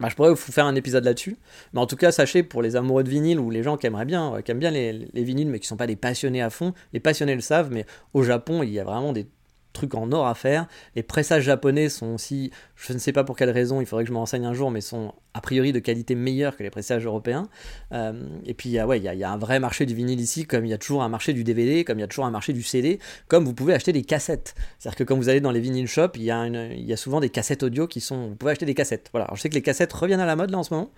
Bah, 0.00 0.08
je 0.08 0.16
pourrais 0.16 0.30
vous 0.30 0.36
faire 0.36 0.64
un 0.64 0.74
épisode 0.74 1.04
là-dessus. 1.04 1.36
Mais 1.72 1.80
en 1.80 1.86
tout 1.86 1.96
cas, 1.96 2.10
sachez, 2.10 2.42
pour 2.42 2.62
les 2.62 2.74
amoureux 2.74 3.04
de 3.04 3.10
vinyle 3.10 3.38
ou 3.38 3.50
les 3.50 3.62
gens 3.62 3.76
qui 3.76 3.88
bien, 3.88 4.40
qui 4.42 4.50
aiment 4.50 4.58
bien 4.58 4.70
les, 4.70 4.92
les 4.92 5.24
vinyles, 5.24 5.48
mais 5.48 5.58
qui 5.58 5.66
ne 5.66 5.68
sont 5.68 5.76
pas 5.76 5.86
des 5.86 5.96
passionnés 5.96 6.42
à 6.42 6.50
fond, 6.50 6.72
les 6.92 7.00
passionnés 7.00 7.34
le 7.34 7.42
savent, 7.42 7.70
mais 7.70 7.84
au 8.14 8.22
Japon, 8.22 8.62
il 8.62 8.70
y 8.70 8.80
a 8.80 8.84
vraiment 8.84 9.12
des 9.12 9.28
trucs 9.72 9.94
en 9.94 10.10
or 10.12 10.26
à 10.26 10.34
faire. 10.34 10.66
Les 10.96 11.02
pressages 11.02 11.44
japonais 11.44 11.88
sont 11.88 12.14
aussi, 12.14 12.50
je 12.76 12.92
ne 12.92 12.98
sais 12.98 13.12
pas 13.12 13.24
pour 13.24 13.36
quelle 13.36 13.50
raison, 13.50 13.80
il 13.80 13.86
faudrait 13.86 14.04
que 14.04 14.08
je 14.08 14.14
me 14.14 14.18
renseigne 14.18 14.46
un 14.46 14.54
jour, 14.54 14.70
mais 14.70 14.80
sont 14.80 15.14
a 15.34 15.40
priori 15.40 15.72
de 15.72 15.78
qualité 15.78 16.14
meilleure 16.14 16.56
que 16.56 16.62
les 16.62 16.70
pressages 16.70 17.04
européens. 17.04 17.48
Euh, 17.92 18.12
et 18.44 18.54
puis 18.54 18.80
ouais, 18.80 18.98
il 18.98 19.04
y, 19.04 19.24
a 19.24 19.30
un 19.30 19.38
vrai 19.38 19.60
marché 19.60 19.86
du 19.86 19.94
vinyle 19.94 20.20
ici, 20.20 20.44
comme 20.44 20.64
il 20.64 20.70
y 20.70 20.74
a 20.74 20.78
toujours 20.78 21.02
un 21.02 21.08
marché 21.08 21.32
du 21.32 21.44
DVD, 21.44 21.84
comme 21.84 21.98
il 21.98 22.02
y 22.02 22.04
a 22.04 22.08
toujours 22.08 22.26
un 22.26 22.30
marché 22.30 22.52
du 22.52 22.62
CD, 22.62 22.98
comme 23.28 23.44
vous 23.44 23.54
pouvez 23.54 23.74
acheter 23.74 23.92
des 23.92 24.02
cassettes. 24.02 24.54
C'est-à-dire 24.78 24.96
que 24.96 25.04
quand 25.04 25.16
vous 25.16 25.28
allez 25.28 25.40
dans 25.40 25.52
les 25.52 25.60
vinyl 25.60 25.86
shops, 25.86 26.16
il 26.16 26.22
y, 26.22 26.30
a 26.30 26.46
y 26.46 26.96
souvent 26.96 27.20
des 27.20 27.30
cassettes 27.30 27.62
audio 27.62 27.86
qui 27.86 28.00
sont... 28.00 28.28
Vous 28.28 28.36
pouvez 28.36 28.52
acheter 28.52 28.66
des 28.66 28.74
cassettes. 28.74 29.08
Voilà, 29.12 29.28
je 29.34 29.40
sais 29.40 29.48
que 29.48 29.54
les 29.54 29.62
cassettes 29.62 29.92
reviennent 29.92 30.20
à 30.20 30.26
la 30.26 30.36
mode 30.36 30.50
là 30.50 30.58
en 30.58 30.62
ce 30.62 30.74
moment, 30.74 30.90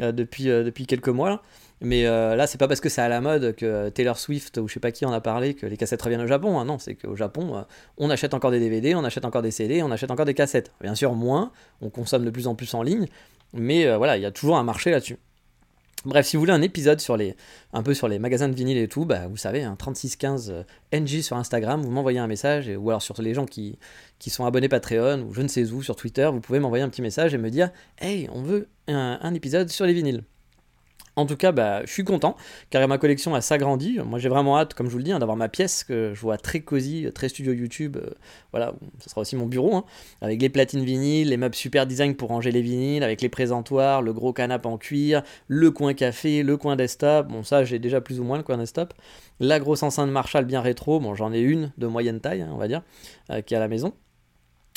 euh, 0.00 0.12
depuis, 0.12 0.50
euh, 0.50 0.64
depuis 0.64 0.86
quelques 0.86 1.08
mois. 1.08 1.42
Mais 1.80 2.06
euh, 2.06 2.36
là, 2.36 2.46
c'est 2.46 2.58
pas 2.58 2.68
parce 2.68 2.80
que 2.80 2.88
c'est 2.88 3.02
à 3.02 3.08
la 3.08 3.20
mode 3.20 3.54
que 3.54 3.90
Taylor 3.90 4.18
Swift 4.18 4.56
ou 4.58 4.66
je 4.66 4.74
sais 4.74 4.80
pas 4.80 4.92
qui 4.92 5.04
en 5.04 5.12
a 5.12 5.20
parlé 5.20 5.54
que 5.54 5.66
les 5.66 5.76
cassettes 5.76 6.00
reviennent 6.00 6.22
au 6.22 6.26
Japon. 6.26 6.58
Hein. 6.58 6.64
Non, 6.64 6.78
c'est 6.78 6.94
qu'au 6.94 7.16
Japon, 7.16 7.64
on 7.98 8.08
achète 8.08 8.32
encore 8.32 8.50
des 8.50 8.60
DVD, 8.60 8.94
on 8.94 9.04
achète 9.04 9.26
encore 9.26 9.42
des 9.42 9.50
CD, 9.50 9.82
on 9.82 9.90
achète 9.90 10.10
encore 10.10 10.24
des 10.24 10.34
cassettes. 10.34 10.72
Bien 10.80 10.94
sûr, 10.94 11.12
moins, 11.12 11.52
on 11.82 11.90
consomme 11.90 12.24
de 12.24 12.30
plus 12.30 12.46
en 12.46 12.54
plus 12.54 12.72
en 12.72 12.82
ligne, 12.82 13.06
mais 13.58 13.86
euh, 13.86 13.96
voilà, 13.96 14.16
il 14.16 14.22
y 14.22 14.26
a 14.26 14.30
toujours 14.30 14.56
un 14.56 14.64
marché 14.64 14.90
là-dessus. 14.90 15.18
Bref, 16.04 16.26
si 16.26 16.36
vous 16.36 16.42
voulez 16.42 16.52
un 16.52 16.62
épisode 16.62 17.00
sur 17.00 17.16
les, 17.16 17.34
un 17.72 17.82
peu 17.82 17.92
sur 17.92 18.06
les 18.06 18.20
magasins 18.20 18.48
de 18.48 18.54
vinyle 18.54 18.78
et 18.78 18.86
tout, 18.86 19.04
bah, 19.04 19.26
vous 19.26 19.36
savez, 19.36 19.64
hein, 19.64 19.74
3615 19.76 20.64
NG 20.92 21.20
sur 21.20 21.36
Instagram, 21.36 21.82
vous 21.82 21.90
m'envoyez 21.90 22.20
un 22.20 22.28
message, 22.28 22.70
ou 22.78 22.90
alors 22.90 23.02
sur 23.02 23.20
les 23.20 23.34
gens 23.34 23.44
qui, 23.44 23.78
qui 24.20 24.30
sont 24.30 24.44
abonnés 24.44 24.68
Patreon, 24.68 25.22
ou 25.22 25.34
je 25.34 25.42
ne 25.42 25.48
sais 25.48 25.72
où, 25.72 25.82
sur 25.82 25.96
Twitter, 25.96 26.28
vous 26.32 26.40
pouvez 26.40 26.60
m'envoyer 26.60 26.84
un 26.84 26.88
petit 26.88 27.02
message 27.02 27.34
et 27.34 27.38
me 27.38 27.50
dire 27.50 27.70
Hey, 27.98 28.28
on 28.32 28.42
veut 28.42 28.68
un 28.86 29.34
épisode 29.34 29.68
sur 29.68 29.84
les 29.84 29.94
vinyles. 29.94 30.22
En 31.18 31.24
tout 31.24 31.36
cas, 31.36 31.50
bah, 31.50 31.80
je 31.86 31.90
suis 31.90 32.04
content 32.04 32.36
car 32.68 32.86
ma 32.86 32.98
collection 32.98 33.40
s'agrandi. 33.40 33.98
Moi, 34.04 34.18
j'ai 34.18 34.28
vraiment 34.28 34.58
hâte, 34.58 34.74
comme 34.74 34.86
je 34.86 34.92
vous 34.92 34.98
le 34.98 35.04
dis, 35.04 35.12
hein, 35.12 35.18
d'avoir 35.18 35.38
ma 35.38 35.48
pièce 35.48 35.82
que 35.82 36.12
je 36.14 36.20
vois 36.20 36.36
très 36.36 36.60
cosy, 36.60 37.08
très 37.14 37.30
studio 37.30 37.54
YouTube. 37.54 37.96
Euh, 37.96 38.10
voilà, 38.52 38.74
ce 39.00 39.08
sera 39.08 39.22
aussi 39.22 39.34
mon 39.34 39.46
bureau, 39.46 39.74
hein, 39.76 39.84
avec 40.20 40.42
les 40.42 40.50
platines 40.50 40.84
vinyles, 40.84 41.30
les 41.30 41.38
meubles 41.38 41.54
super 41.54 41.86
design 41.86 42.16
pour 42.16 42.28
ranger 42.28 42.50
les 42.50 42.60
vinyles, 42.60 43.02
avec 43.02 43.22
les 43.22 43.30
présentoirs, 43.30 44.02
le 44.02 44.12
gros 44.12 44.34
canapé 44.34 44.68
en 44.68 44.76
cuir, 44.76 45.22
le 45.48 45.70
coin 45.70 45.94
café, 45.94 46.42
le 46.42 46.58
coin 46.58 46.76
desktop. 46.76 47.28
Bon, 47.28 47.42
ça, 47.42 47.64
j'ai 47.64 47.78
déjà 47.78 48.02
plus 48.02 48.20
ou 48.20 48.24
moins 48.24 48.36
le 48.36 48.42
coin 48.44 48.58
desktop. 48.58 48.92
La 49.40 49.58
grosse 49.58 49.82
enceinte 49.82 50.10
Marshall 50.10 50.44
bien 50.44 50.60
rétro. 50.60 51.00
Bon, 51.00 51.14
j'en 51.14 51.32
ai 51.32 51.40
une 51.40 51.72
de 51.78 51.86
moyenne 51.86 52.20
taille, 52.20 52.42
hein, 52.42 52.50
on 52.52 52.58
va 52.58 52.68
dire, 52.68 52.82
euh, 53.30 53.40
qui 53.40 53.54
est 53.54 53.56
à 53.56 53.60
la 53.60 53.68
maison. 53.68 53.94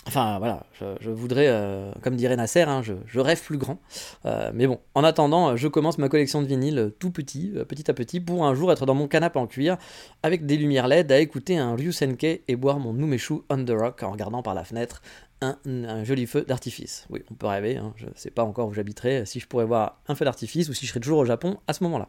Enfin 0.08 0.40
voilà, 0.40 0.64
je, 1.02 1.10
voudrais, 1.10 1.48
euh, 1.50 1.92
comme 2.02 2.16
dirait 2.16 2.36
Nasser, 2.36 2.62
hein, 2.62 2.82
je, 2.82 3.20
rêve 3.20 3.44
plus 3.44 3.58
grand. 3.58 3.80
Euh, 4.26 4.50
mais 4.54 4.66
bon, 4.66 4.80
en 4.96 5.04
attendant, 5.04 5.56
je 5.56 5.68
commence 5.68 5.98
ma 5.98 6.10
collection 6.10 6.42
de 6.42 6.48
vinyles 6.48 6.94
tout 7.00 7.12
petit, 7.12 7.52
euh, 7.56 7.66
petit 7.66 7.92
à 7.92 7.94
petit, 7.94 8.20
pour 8.20 8.46
un 8.46 8.56
jour 8.56 8.72
être 8.72 8.86
dans 8.86 8.96
mon 8.96 9.08
canapé 9.08 9.38
en 9.38 9.46
cuir, 9.46 9.78
avec 10.24 10.46
des 10.46 10.58
lumières 10.58 10.88
LED, 10.88 11.12
à 11.12 11.20
écouter 11.20 11.58
un 11.58 11.76
Ryusenke 11.76 12.24
et 12.24 12.56
boire 12.56 12.80
mon 12.80 12.94
Numeshu 12.94 13.42
on 13.50 13.64
the 13.64 13.72
rock 13.72 14.02
en 14.04 14.12
regardant 14.12 14.42
par 14.42 14.54
la 14.54 14.64
fenêtre 14.64 15.02
un, 15.42 15.58
joli 16.04 16.26
feu 16.26 16.44
d'artifice. 16.48 17.06
Oui, 17.10 17.22
on 17.30 17.34
peut 17.34 17.48
rêver, 17.48 17.78
hein, 17.78 17.94
je 17.98 18.06
ne 18.06 18.12
sais 18.16 18.32
pas 18.32 18.44
encore 18.44 18.68
où 18.68 18.74
j'habiterai, 18.74 19.26
si 19.26 19.40
je 19.40 19.48
pourrais 19.48 19.66
voir 19.66 20.02
un 20.08 20.16
feu 20.16 20.26
d'artifice 20.26 20.70
ou 20.70 20.74
si 20.74 20.86
je 20.86 20.92
serais 20.92 21.00
toujours 21.00 21.20
au 21.20 21.26
Japon 21.26 21.58
à 21.68 21.74
ce 21.74 21.84
moment-là. 21.84 22.08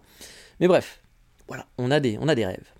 Mais 0.59 0.69
bref, 0.69 1.03
voilà, 1.49 1.67
on 1.77 1.91
a 1.91 2.01
des, 2.01 2.19
on 2.21 2.29
a 2.29 2.35
des 2.35 2.47
rêves. 2.47 2.73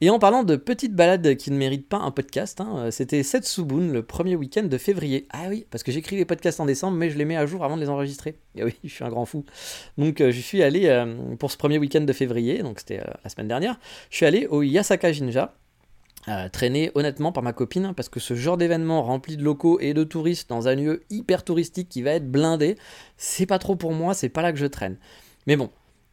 Et 0.00 0.10
en 0.10 0.18
parlant 0.18 0.44
de 0.44 0.56
petites 0.56 0.94
balades 0.94 1.36
qui 1.36 1.50
ne 1.50 1.56
méritent 1.56 1.88
pas 1.88 1.98
un 1.98 2.10
podcast, 2.10 2.60
hein, 2.60 2.74
euh, 2.76 2.90
c'était 2.90 3.22
Setsubun 3.22 3.88
le 3.92 4.02
premier 4.02 4.36
week-end 4.36 4.62
de 4.62 4.78
février. 4.78 5.26
Ah 5.30 5.46
oui, 5.48 5.66
parce 5.70 5.82
que 5.82 5.90
j'écris 5.90 6.16
les 6.16 6.24
podcasts 6.24 6.60
en 6.60 6.66
décembre, 6.66 6.96
mais 6.96 7.10
je 7.10 7.18
les 7.18 7.24
mets 7.24 7.36
à 7.36 7.46
jour 7.46 7.64
avant 7.64 7.76
de 7.76 7.82
les 7.82 7.88
enregistrer. 7.88 8.38
Et 8.54 8.64
oui, 8.64 8.74
je 8.84 8.90
suis 8.90 9.04
un 9.04 9.08
grand 9.08 9.24
fou. 9.24 9.44
Donc 9.96 10.20
euh, 10.20 10.30
je 10.30 10.40
suis 10.40 10.62
allé 10.62 10.88
pour 11.38 11.50
ce 11.50 11.56
premier 11.56 11.78
week-end 11.78 12.00
de 12.00 12.12
février, 12.12 12.62
donc 12.62 12.78
c'était 12.78 13.00
euh, 13.00 13.12
la 13.24 13.30
semaine 13.30 13.48
dernière, 13.48 13.78
je 14.10 14.16
suis 14.16 14.26
allé 14.26 14.46
au 14.46 14.62
Yasaka 14.62 15.12
Jinja. 15.12 15.54
euh, 16.28 16.48
traîné 16.48 16.90
honnêtement 16.94 17.32
par 17.32 17.42
ma 17.42 17.52
copine 17.52 17.92
parce 17.96 18.08
que 18.08 18.20
ce 18.20 18.34
genre 18.34 18.56
d'événement 18.56 19.02
rempli 19.02 19.36
de 19.36 19.42
locaux 19.42 19.80
et 19.80 19.94
de 19.94 20.04
touristes 20.04 20.48
dans 20.48 20.68
un 20.68 20.74
lieu 20.74 21.02
hyper 21.10 21.44
touristique 21.44 21.88
qui 21.88 22.02
va 22.02 22.12
être 22.12 22.30
blindé, 22.30 22.76
c'est 23.16 23.46
pas 23.46 23.58
trop 23.58 23.76
pour 23.76 23.92
moi, 23.92 24.14
c'est 24.14 24.28
pas 24.28 24.42
là 24.42 24.52
que 24.52 24.58
je 24.58 24.66
traîne. 24.66 24.96
Mais 25.46 25.56
bon, 25.56 25.70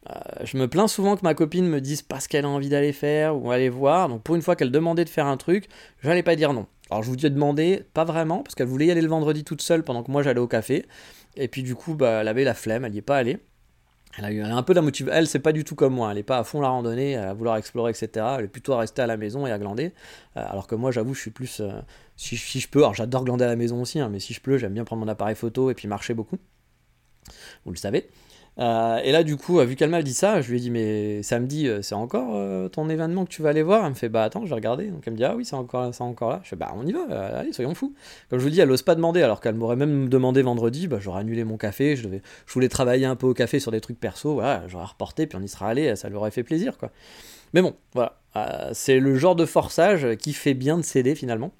euh, 0.08 0.44
je 0.44 0.56
me 0.56 0.68
plains 0.68 0.88
souvent 0.88 1.16
que 1.16 1.22
ma 1.22 1.34
copine 1.34 1.66
me 1.66 1.80
dise 1.80 2.02
pas 2.02 2.20
ce 2.20 2.28
qu'elle 2.28 2.44
a 2.44 2.48
envie 2.48 2.68
d'aller 2.68 2.92
faire 2.92 3.36
ou 3.36 3.50
aller 3.50 3.68
voir. 3.68 4.08
Donc 4.08 4.22
pour 4.22 4.36
une 4.36 4.42
fois 4.42 4.56
qu'elle 4.56 4.70
demandait 4.70 5.04
de 5.04 5.10
faire 5.10 5.26
un 5.26 5.36
truc, 5.36 5.68
j'allais 6.02 6.22
pas 6.22 6.36
dire 6.36 6.52
non. 6.52 6.66
Alors 6.90 7.02
je 7.02 7.08
vous 7.10 7.16
dis 7.16 7.28
demander, 7.30 7.84
pas 7.94 8.04
vraiment, 8.04 8.42
parce 8.42 8.54
qu'elle 8.54 8.68
voulait 8.68 8.86
y 8.86 8.90
aller 8.90 9.02
le 9.02 9.08
vendredi 9.08 9.42
toute 9.44 9.62
seule 9.62 9.82
pendant 9.82 10.02
que 10.02 10.10
moi 10.10 10.22
j'allais 10.22 10.40
au 10.40 10.46
café. 10.46 10.86
Et 11.36 11.48
puis 11.48 11.62
du 11.62 11.74
coup, 11.74 11.94
bah, 11.94 12.20
elle 12.20 12.28
avait 12.28 12.44
la 12.44 12.54
flemme, 12.54 12.84
elle 12.84 12.94
y 12.94 12.98
est 12.98 13.02
pas 13.02 13.16
allée. 13.16 13.38
Elle 14.18 14.24
a 14.24 14.30
eu 14.30 14.42
un 14.42 14.62
peu 14.62 14.72
la 14.72 14.80
motivation. 14.80 15.18
Elle, 15.18 15.26
c'est 15.26 15.40
pas 15.40 15.52
du 15.52 15.64
tout 15.64 15.74
comme 15.74 15.94
moi. 15.94 16.10
Elle 16.10 16.18
est 16.18 16.22
pas 16.22 16.38
à 16.38 16.44
fond 16.44 16.60
la 16.60 16.68
randonnée, 16.68 17.16
à 17.16 17.34
vouloir 17.34 17.56
explorer, 17.58 17.90
etc. 17.90 18.26
Elle 18.38 18.46
est 18.46 18.48
plutôt 18.48 18.72
à 18.72 18.78
rester 18.78 19.02
à 19.02 19.06
la 19.06 19.16
maison 19.18 19.46
et 19.46 19.52
à 19.52 19.58
glander. 19.58 19.92
Euh, 20.36 20.44
alors 20.46 20.66
que 20.66 20.74
moi, 20.74 20.90
j'avoue, 20.90 21.12
je 21.12 21.20
suis 21.20 21.30
plus. 21.30 21.60
Euh, 21.60 21.70
si, 22.16 22.36
je 22.36 22.68
peux, 22.68 22.78
alors 22.78 22.94
j'adore 22.94 23.24
glander 23.24 23.44
à 23.44 23.48
la 23.48 23.56
maison 23.56 23.82
aussi, 23.82 24.00
hein, 24.00 24.08
mais 24.08 24.20
si 24.20 24.32
je 24.32 24.40
peux, 24.40 24.56
j'aime 24.56 24.72
bien 24.72 24.84
prendre 24.84 25.04
mon 25.04 25.08
appareil 25.08 25.34
photo 25.34 25.70
et 25.70 25.74
puis 25.74 25.86
marcher 25.86 26.14
beaucoup. 26.14 26.38
Vous 27.66 27.72
le 27.72 27.76
savez. 27.76 28.08
Euh, 28.58 28.98
et 29.04 29.12
là, 29.12 29.22
du 29.22 29.36
coup, 29.36 29.60
vu 29.60 29.76
qu'elle 29.76 29.90
m'a 29.90 30.02
dit 30.02 30.14
ça, 30.14 30.40
je 30.40 30.50
lui 30.50 30.56
ai 30.56 30.60
dit, 30.60 30.70
mais 30.70 31.22
samedi, 31.22 31.68
euh, 31.68 31.82
c'est 31.82 31.94
encore 31.94 32.30
euh, 32.34 32.68
ton 32.68 32.88
événement 32.88 33.24
que 33.24 33.30
tu 33.30 33.42
vas 33.42 33.50
aller 33.50 33.62
voir? 33.62 33.84
Elle 33.84 33.90
me 33.90 33.94
fait, 33.94 34.08
bah 34.08 34.24
attends, 34.24 34.44
je 34.44 34.48
vais 34.48 34.54
regarder. 34.54 34.86
Donc 34.86 35.02
elle 35.06 35.12
me 35.12 35.18
dit, 35.18 35.24
ah 35.24 35.34
oui, 35.36 35.44
c'est 35.44 35.56
encore, 35.56 35.92
encore 36.00 36.30
là. 36.30 36.40
Je 36.42 36.48
fais, 36.48 36.56
bah 36.56 36.72
on 36.74 36.86
y 36.86 36.92
va, 36.92 37.04
allez, 37.36 37.52
soyons 37.52 37.74
fous. 37.74 37.94
Comme 38.30 38.38
je 38.38 38.44
vous 38.44 38.50
dis, 38.50 38.60
elle 38.60 38.68
n'ose 38.68 38.82
pas 38.82 38.94
demander, 38.94 39.22
alors 39.22 39.40
qu'elle 39.40 39.54
m'aurait 39.54 39.76
même 39.76 40.08
demandé 40.08 40.42
vendredi, 40.42 40.88
bah 40.88 40.98
j'aurais 41.00 41.20
annulé 41.20 41.44
mon 41.44 41.58
café, 41.58 41.96
je 41.96 42.08
voulais 42.48 42.68
travailler 42.68 43.06
un 43.06 43.16
peu 43.16 43.26
au 43.26 43.34
café 43.34 43.60
sur 43.60 43.70
des 43.70 43.80
trucs 43.80 44.00
perso, 44.00 44.34
voilà, 44.34 44.66
j'aurais 44.68 44.86
reporté, 44.86 45.26
puis 45.26 45.38
on 45.38 45.42
y 45.42 45.48
sera 45.48 45.68
allé, 45.68 45.94
ça 45.96 46.08
lui 46.08 46.16
aurait 46.16 46.30
fait 46.30 46.42
plaisir, 46.42 46.78
quoi. 46.78 46.90
Mais 47.52 47.62
bon, 47.62 47.74
voilà, 47.94 48.18
c'est 48.72 48.98
le 48.98 49.16
genre 49.16 49.36
de 49.36 49.44
forçage 49.44 50.16
qui 50.16 50.32
fait 50.32 50.54
bien 50.54 50.76
de 50.76 50.82
céder 50.82 51.14
finalement. 51.14 51.52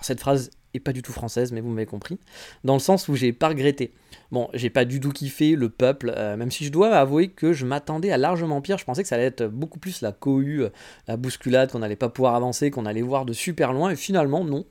cette 0.00 0.20
phrase 0.20 0.50
est 0.72 0.80
pas 0.80 0.92
du 0.92 1.02
tout 1.02 1.12
française, 1.12 1.52
mais 1.52 1.60
vous 1.60 1.70
m'avez 1.70 1.86
compris, 1.86 2.18
dans 2.64 2.74
le 2.74 2.80
sens 2.80 3.08
où 3.08 3.14
j'ai 3.14 3.32
pas 3.32 3.48
regretté. 3.48 3.92
Bon, 4.32 4.48
j'ai 4.54 4.70
pas 4.70 4.84
du 4.84 5.00
tout 5.00 5.10
kiffé 5.10 5.54
le 5.54 5.68
peuple, 5.68 6.12
euh, 6.16 6.36
même 6.36 6.50
si 6.50 6.64
je 6.64 6.72
dois 6.72 6.94
avouer 6.96 7.28
que 7.28 7.52
je 7.52 7.66
m'attendais 7.66 8.10
à 8.10 8.18
largement 8.18 8.60
pire. 8.60 8.78
Je 8.78 8.84
pensais 8.84 9.02
que 9.02 9.08
ça 9.08 9.14
allait 9.16 9.24
être 9.24 9.46
beaucoup 9.46 9.78
plus 9.78 10.00
la 10.00 10.12
cohue, 10.12 10.64
euh, 10.64 10.70
la 11.08 11.16
bousculade, 11.16 11.70
qu'on 11.70 11.80
n'allait 11.80 11.96
pas 11.96 12.08
pouvoir 12.08 12.34
avancer, 12.34 12.70
qu'on 12.70 12.86
allait 12.86 13.02
voir 13.02 13.24
de 13.24 13.32
super 13.32 13.72
loin. 13.72 13.90
Et 13.90 13.96
finalement, 13.96 14.44
non, 14.44 14.64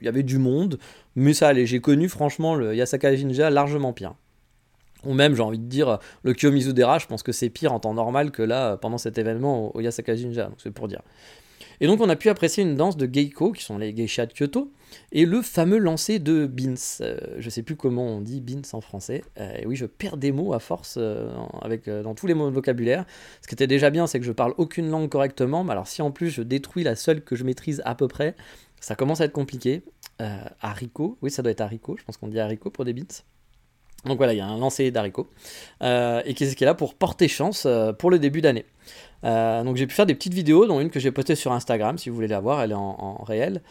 il 0.00 0.04
y 0.04 0.08
avait 0.08 0.22
du 0.22 0.38
monde, 0.38 0.78
mais 1.14 1.34
ça 1.34 1.48
allait. 1.48 1.66
J'ai 1.66 1.80
connu 1.80 2.08
franchement 2.08 2.54
le 2.54 2.74
Yasaka 2.74 3.14
Jinja 3.14 3.50
largement 3.50 3.92
pire. 3.92 4.14
Ou 5.04 5.14
même, 5.14 5.34
j'ai 5.34 5.42
envie 5.42 5.58
de 5.58 5.66
dire, 5.66 5.98
le 6.22 6.32
Kiyomizudera, 6.32 6.98
je 6.98 7.06
pense 7.06 7.22
que 7.22 7.32
c'est 7.32 7.48
pire 7.48 7.72
en 7.72 7.78
temps 7.78 7.94
normal 7.94 8.32
que 8.32 8.42
là, 8.42 8.76
pendant 8.76 8.98
cet 8.98 9.18
événement 9.18 9.74
au, 9.74 9.80
Yasaka 9.80 10.16
Jinja, 10.16 10.50
c'est 10.58 10.72
pour 10.72 10.88
dire. 10.88 11.02
Et 11.80 11.86
donc 11.86 12.00
on 12.00 12.08
a 12.08 12.16
pu 12.16 12.28
apprécier 12.28 12.62
une 12.62 12.76
danse 12.76 12.96
de 12.96 13.06
Geiko, 13.06 13.52
qui 13.52 13.62
sont 13.62 13.78
les 13.78 13.94
geishas 13.94 14.26
de 14.26 14.32
Kyoto, 14.32 14.72
et 15.12 15.26
le 15.26 15.42
fameux 15.42 15.78
lancer 15.78 16.18
de 16.18 16.46
Beans. 16.46 16.74
Euh, 17.00 17.18
je 17.38 17.50
sais 17.50 17.62
plus 17.62 17.76
comment 17.76 18.06
on 18.06 18.20
dit 18.20 18.40
Beans 18.40 18.62
en 18.72 18.80
français. 18.80 19.22
Euh, 19.38 19.60
oui, 19.66 19.76
je 19.76 19.86
perds 19.86 20.16
des 20.16 20.32
mots 20.32 20.52
à 20.52 20.58
force 20.58 20.96
euh, 20.98 21.30
avec, 21.62 21.88
dans 21.88 22.14
tous 22.14 22.26
les 22.26 22.34
mots 22.34 22.48
de 22.48 22.54
vocabulaire. 22.54 23.04
Ce 23.42 23.48
qui 23.48 23.54
était 23.54 23.66
déjà 23.66 23.90
bien, 23.90 24.06
c'est 24.06 24.18
que 24.20 24.26
je 24.26 24.32
parle 24.32 24.54
aucune 24.58 24.90
langue 24.90 25.08
correctement, 25.08 25.64
mais 25.64 25.72
alors 25.72 25.86
si 25.86 26.02
en 26.02 26.10
plus 26.10 26.30
je 26.30 26.42
détruis 26.42 26.84
la 26.84 26.96
seule 26.96 27.22
que 27.22 27.36
je 27.36 27.44
maîtrise 27.44 27.82
à 27.84 27.94
peu 27.94 28.08
près, 28.08 28.34
ça 28.80 28.94
commence 28.94 29.20
à 29.20 29.24
être 29.24 29.32
compliqué. 29.32 29.82
haricot, 30.60 31.18
oui 31.22 31.30
ça 31.30 31.42
doit 31.42 31.52
être 31.52 31.60
haricot, 31.60 31.96
je 31.98 32.04
pense 32.04 32.16
qu'on 32.16 32.28
dit 32.28 32.40
haricot 32.40 32.70
pour 32.70 32.84
des 32.84 32.92
beans. 32.92 33.04
Donc 34.04 34.18
voilà, 34.18 34.34
il 34.34 34.36
y 34.36 34.40
a 34.40 34.46
un 34.46 34.58
lancer 34.58 34.90
d'haricots. 34.90 35.28
et 35.82 36.34
qui 36.34 36.44
est 36.44 36.60
là 36.60 36.74
pour 36.74 36.94
porter 36.94 37.28
chance 37.28 37.66
pour 37.98 38.10
le 38.10 38.18
début 38.18 38.40
d'année. 38.40 38.64
Euh, 39.24 39.64
donc 39.64 39.76
j'ai 39.76 39.86
pu 39.86 39.94
faire 39.94 40.06
des 40.06 40.14
petites 40.14 40.34
vidéos, 40.34 40.66
dont 40.66 40.80
une 40.80 40.90
que 40.90 41.00
j'ai 41.00 41.10
postée 41.10 41.34
sur 41.34 41.52
Instagram, 41.52 41.98
si 41.98 42.08
vous 42.08 42.14
voulez 42.14 42.28
la 42.28 42.40
voir, 42.40 42.62
elle 42.62 42.72
est 42.72 42.74
en, 42.74 43.22
réel. 43.24 43.62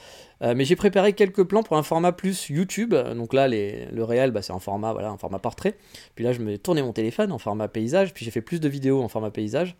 Euh, 0.41 0.53
mais 0.55 0.65
j'ai 0.65 0.75
préparé 0.75 1.13
quelques 1.13 1.43
plans 1.43 1.63
pour 1.63 1.77
un 1.77 1.83
format 1.83 2.11
plus 2.11 2.49
YouTube. 2.49 2.93
Donc 2.93 3.33
là, 3.33 3.47
le 3.47 4.03
réel, 4.03 4.31
bah, 4.31 4.41
c'est 4.41 4.53
un 4.53 4.59
format, 4.59 4.91
voilà, 4.91 5.15
format 5.17 5.39
portrait. 5.39 5.77
Puis 6.15 6.25
là, 6.25 6.33
je 6.33 6.39
me 6.39 6.57
tourné 6.57 6.81
mon 6.81 6.91
téléphone 6.91 7.31
en 7.31 7.37
format 7.37 7.67
paysage. 7.67 8.13
Puis 8.13 8.25
j'ai 8.25 8.31
fait 8.31 8.41
plus 8.41 8.59
de 8.59 8.67
vidéos 8.67 9.01
en 9.01 9.07
format 9.07 9.31
paysage. 9.31 9.77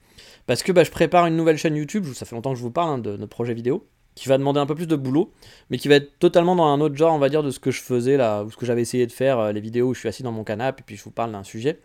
Parce 0.48 0.64
que 0.64 0.72
bah, 0.72 0.84
je 0.84 0.92
prépare 0.92 1.26
une 1.26 1.36
nouvelle 1.36 1.58
chaîne 1.58 1.76
YouTube, 1.76 2.06
ça 2.14 2.26
fait 2.26 2.36
longtemps 2.36 2.52
que 2.52 2.58
je 2.58 2.64
vous 2.64 2.72
parle 2.72 2.90
hein, 2.90 2.98
de 3.00 3.18
notre 3.18 3.32
projet 3.32 3.54
vidéo, 3.54 3.86
qui 4.16 4.30
va 4.30 4.38
demander 4.38 4.60
un 4.60 4.66
peu 4.66 4.76
plus 4.76 4.88
de 4.88 4.96
boulot, 4.96 5.32
mais 5.70 5.78
qui 5.78 5.90
va 5.90 5.96
être 5.96 6.18
totalement 6.20 6.56
dans 6.56 6.66
un 6.66 6.80
autre 6.80 6.96
genre, 6.96 7.14
on 7.14 7.20
va 7.20 7.30
dire, 7.30 7.44
de 7.44 7.52
ce 7.52 7.60
que 7.60 7.70
je 7.70 7.82
faisais 7.82 8.18
là, 8.18 8.44
ou 8.44 8.50
ce 8.50 8.58
que 8.58 8.66
j'avais 8.66 8.82
essayé 8.82 9.06
de 9.06 9.12
faire, 9.12 9.40
euh, 9.40 9.52
les 9.52 9.60
vidéos 9.60 9.90
où 9.90 9.94
je 9.94 10.00
suis 10.00 10.10
assis 10.10 10.24
dans 10.24 10.32
mon 10.32 10.44
canapé, 10.44 10.82
et 10.82 10.84
puis 10.86 10.96
je 10.96 11.04
vous 11.04 11.12
parle 11.12 11.32
d'un 11.32 11.44
sujet 11.44 11.80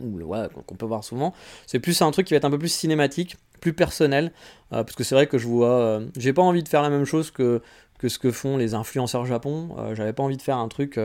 ou 0.00 0.20
ouais, 0.22 0.48
qu'on 0.66 0.74
peut 0.74 0.86
voir 0.86 1.04
souvent. 1.04 1.32
C'est 1.66 1.78
plus 1.78 2.00
un 2.02 2.10
truc 2.10 2.26
qui 2.26 2.34
va 2.34 2.38
être 2.38 2.44
un 2.44 2.50
peu 2.50 2.58
plus 2.58 2.72
cinématique, 2.72 3.36
plus 3.60 3.72
personnel, 3.72 4.32
euh, 4.72 4.82
parce 4.82 4.96
que 4.96 5.04
c'est 5.04 5.14
vrai 5.14 5.28
que 5.28 5.38
je 5.38 5.46
vois, 5.46 5.70
euh, 5.70 6.06
j'ai 6.16 6.32
pas 6.32 6.42
envie 6.42 6.64
de 6.64 6.68
faire 6.68 6.82
la 6.82 6.90
même 6.90 7.04
chose 7.04 7.30
que, 7.30 7.62
ce 8.04 8.18
que 8.18 8.32
font 8.32 8.56
les 8.56 8.74
influenceurs 8.74 9.24
japon. 9.26 9.76
J'avais 9.94 10.12
pas 10.12 10.24
envie 10.24 10.36
de 10.36 10.42
faire 10.42 10.56
un 10.56 10.66
truc, 10.66 10.98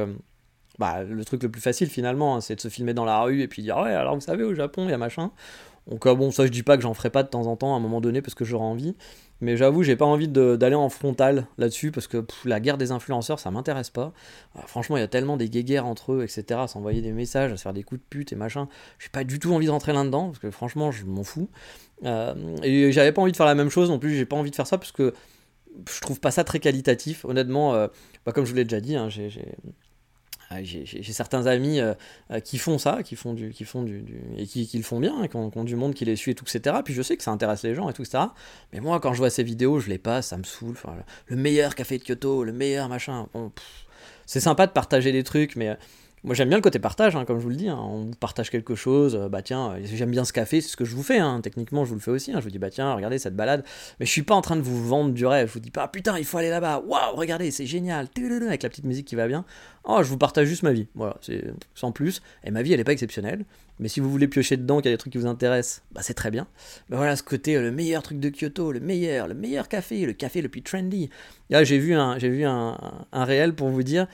bah, 0.79 1.03
le 1.03 1.23
truc 1.25 1.43
le 1.43 1.51
plus 1.51 1.61
facile 1.61 1.89
finalement, 1.89 2.35
hein, 2.35 2.41
c'est 2.41 2.55
de 2.55 2.61
se 2.61 2.69
filmer 2.69 2.95
dans 2.95 3.05
la 3.05 3.21
rue 3.21 3.41
et 3.41 3.47
puis 3.47 3.61
dire 3.61 3.77
ouais, 3.77 3.93
alors 3.93 4.15
vous 4.15 4.21
savez 4.21 4.43
au 4.43 4.55
Japon 4.55 4.85
il 4.85 4.89
y 4.89 4.93
a 4.93 4.97
machin. 4.97 5.29
Donc 5.87 6.07
bon, 6.07 6.31
ça 6.31 6.45
je 6.45 6.51
dis 6.51 6.63
pas 6.63 6.75
que 6.75 6.81
j'en 6.81 6.95
ferai 6.95 7.11
pas 7.11 7.21
de 7.21 7.29
temps 7.29 7.45
en 7.45 7.55
temps 7.55 7.73
à 7.73 7.77
un 7.77 7.79
moment 7.79 8.01
donné 8.01 8.23
parce 8.23 8.33
que 8.33 8.45
j'aurai 8.45 8.65
envie, 8.65 8.95
mais 9.41 9.55
j'avoue, 9.55 9.83
j'ai 9.83 9.95
pas 9.95 10.05
envie 10.05 10.27
d'aller 10.27 10.75
en 10.75 10.89
frontal 10.89 11.45
là-dessus 11.57 11.91
parce 11.91 12.07
que 12.07 12.25
la 12.45 12.59
guerre 12.59 12.77
des 12.77 12.91
influenceurs, 12.91 13.39
ça 13.39 13.51
m'intéresse 13.51 13.89
pas. 13.89 14.13
Euh, 14.55 14.61
franchement, 14.65 14.97
il 14.97 15.01
y 15.01 15.03
a 15.03 15.07
tellement 15.07 15.37
des 15.37 15.49
guéguerres 15.49 15.85
entre 15.85 16.13
eux, 16.13 16.23
etc., 16.23 16.59
à 16.63 16.67
s'envoyer 16.67 17.01
des 17.01 17.11
messages, 17.11 17.51
à 17.51 17.57
se 17.57 17.61
faire 17.61 17.73
des 17.73 17.83
coups 17.83 18.01
de 18.01 18.05
pute 18.09 18.33
et 18.33 18.35
machin. 18.35 18.67
J'ai 18.99 19.09
pas 19.09 19.23
du 19.23 19.39
tout 19.39 19.53
envie 19.53 19.67
de 19.67 19.71
rentrer 19.71 19.93
là-dedans 19.93 20.27
parce 20.27 20.39
que 20.39 20.49
franchement, 20.49 20.91
je 20.91 21.05
m'en 21.05 21.23
fous. 21.23 21.49
Euh, 22.03 22.57
et 22.63 22.91
j'avais 22.91 23.11
pas 23.11 23.21
envie 23.21 23.31
de 23.31 23.37
faire 23.37 23.45
la 23.45 23.55
même 23.55 23.69
chose 23.69 23.89
non 23.89 23.99
plus, 23.99 24.15
j'ai 24.15 24.25
pas 24.25 24.35
envie 24.35 24.51
de 24.51 24.55
faire 24.55 24.67
ça 24.67 24.77
parce 24.77 24.91
que 24.91 25.13
je 25.89 25.99
trouve 26.01 26.19
pas 26.19 26.31
ça 26.31 26.43
très 26.43 26.59
qualitatif. 26.59 27.25
Honnêtement, 27.25 27.73
euh, 27.75 27.87
bah, 28.25 28.31
comme 28.31 28.45
je 28.45 28.51
vous 28.51 28.55
l'ai 28.55 28.63
déjà 28.63 28.81
dit, 28.81 28.95
hein, 28.95 29.09
j'ai 29.09 29.29
ah, 29.35 29.69
j'ai 30.61 31.13
certains 31.13 31.45
amis 31.45 31.79
euh, 31.79 31.93
euh, 32.31 32.39
qui 32.39 32.57
font 32.57 32.77
ça, 32.77 33.03
qui 33.03 33.15
font 33.15 33.33
du, 33.33 33.51
qui 33.51 33.65
font 33.65 33.83
du, 33.83 34.03
et 34.37 34.45
qui, 34.45 34.69
le 34.73 34.83
font 34.83 34.99
bien, 34.99 35.23
et 35.23 35.29
qui 35.29 35.35
ont, 35.35 35.63
du 35.63 35.75
monde 35.75 35.93
qui 35.93 36.05
les 36.05 36.15
suit 36.15 36.31
et 36.31 36.35
tout, 36.35 36.45
etc. 36.45 36.77
Puis 36.83 36.93
je 36.93 37.01
sais 37.01 37.17
que 37.17 37.23
ça 37.23 37.31
intéresse 37.31 37.63
les 37.63 37.75
gens 37.75 37.89
et 37.89 37.93
tout, 37.93 38.03
etc. 38.03 38.25
Mais 38.73 38.79
moi, 38.79 38.99
quand 38.99 39.13
je 39.13 39.17
vois 39.17 39.29
ces 39.29 39.43
vidéos, 39.43 39.79
je 39.79 39.89
les 39.89 39.97
passe, 39.97 40.27
ça 40.27 40.37
me 40.37 40.43
saoule. 40.43 40.75
Le 41.27 41.35
meilleur 41.35 41.75
café 41.75 41.97
de 41.97 42.03
Kyoto, 42.03 42.43
le 42.43 42.53
meilleur 42.53 42.87
machin. 42.89 43.27
C'est 44.25 44.39
sympa 44.39 44.67
de 44.67 44.71
partager 44.71 45.11
des 45.11 45.23
trucs, 45.23 45.55
mais 45.55 45.77
moi 46.27 46.35
j'aime 46.35 46.49
bien 46.49 46.57
le 46.57 46.61
côté 46.61 46.77
partage, 46.77 47.15
hein, 47.15 47.23
comme 47.23 47.37
je 47.37 47.43
vous 47.43 47.49
le 47.49 47.55
dis. 47.55 47.69
Hein. 47.69 47.79
on 47.81 48.11
partage 48.11 48.49
quelque 48.49 48.75
chose, 48.75 49.15
euh, 49.15 49.29
bah 49.29 49.41
tiens, 49.41 49.75
j'aime 49.81 50.11
bien 50.11 50.25
ce 50.25 50.33
café, 50.33 50.59
c'est 50.59 50.67
ce 50.67 50.75
que 50.75 50.83
je 50.83 50.93
vous 50.93 51.01
fais. 51.01 51.19
Hein. 51.19 51.39
techniquement, 51.41 51.85
je 51.85 51.89
vous 51.89 51.95
le 51.95 52.01
fais 52.01 52.11
aussi. 52.11 52.33
je 52.33 52.39
vous 52.39 52.49
dis, 52.49 52.59
bah 52.59 52.69
tiens, 52.69 52.93
regardez 52.93 53.17
cette 53.17 53.35
balade. 53.35 53.63
Mais 53.99 54.05
je 54.05 54.11
suis 54.11 54.23
pas 54.23 54.35
en 54.35 54.41
train 54.41 54.57
de 54.57 54.61
vous 54.61 54.85
vendre 54.85 55.13
du 55.13 55.25
rêve. 55.25 55.47
Je 55.47 55.53
vous 55.53 55.61
dis 55.61 55.71
pas, 55.71 55.87
putain, 55.87 56.17
il 56.17 56.25
faut 56.25 56.37
aller 56.37 56.49
là-bas. 56.49 56.83
Waouh, 56.85 57.15
regardez, 57.15 57.49
c'est 57.51 57.65
génial. 57.65 58.09
Avec 58.47 58.63
la 58.63 58.69
petite 58.69 58.83
musique 58.83 59.07
qui 59.07 59.15
va 59.15 59.27
bien. 59.27 59.45
Oh, 59.85 59.99
je 60.03 60.09
vous 60.09 60.17
partage 60.17 60.47
juste 60.47 60.63
ma 60.63 60.73
vie. 60.73 60.87
Voilà, 60.95 61.15
c'est 61.21 61.45
sans 61.73 61.93
plus. 61.93 62.21
Et 62.43 62.51
ma 62.51 62.61
vie, 62.61 62.73
elle 62.73 62.81
est 62.81 62.83
pas 62.83 62.91
exceptionnelle. 62.91 63.45
Mais 63.79 63.87
si 63.87 64.01
vous 64.01 64.09
voulez 64.09 64.27
piocher 64.27 64.57
dedans, 64.57 64.81
qu'il 64.81 64.89
y 64.91 64.93
a 64.93 64.95
des 64.95 64.97
trucs 64.97 65.13
qui 65.13 65.19
vous 65.19 65.27
intéressent, 65.27 65.83
bah 65.93 66.01
c'est 66.03 66.13
très 66.13 66.31
bien. 66.31 66.45
Mais 66.89 66.97
voilà, 66.97 67.15
ce 67.15 67.23
côté, 67.23 67.57
le 67.57 67.71
meilleur 67.71 68.03
truc 68.03 68.19
de 68.19 68.29
Kyoto, 68.29 68.73
le 68.73 68.81
meilleur, 68.81 69.29
le 69.29 69.33
meilleur 69.33 69.69
café, 69.69 70.05
le 70.05 70.13
café 70.13 70.41
le 70.41 70.49
plus 70.49 70.61
trendy. 70.61 71.09
Là, 71.49 71.63
j'ai 71.63 71.77
vu 71.77 71.93
un, 71.93 72.17
j'ai 72.17 72.29
vu 72.29 72.43
un, 72.43 72.77
un 73.13 73.23
réel 73.23 73.53
pour 73.53 73.69
vous 73.69 73.83
dire 73.83 74.07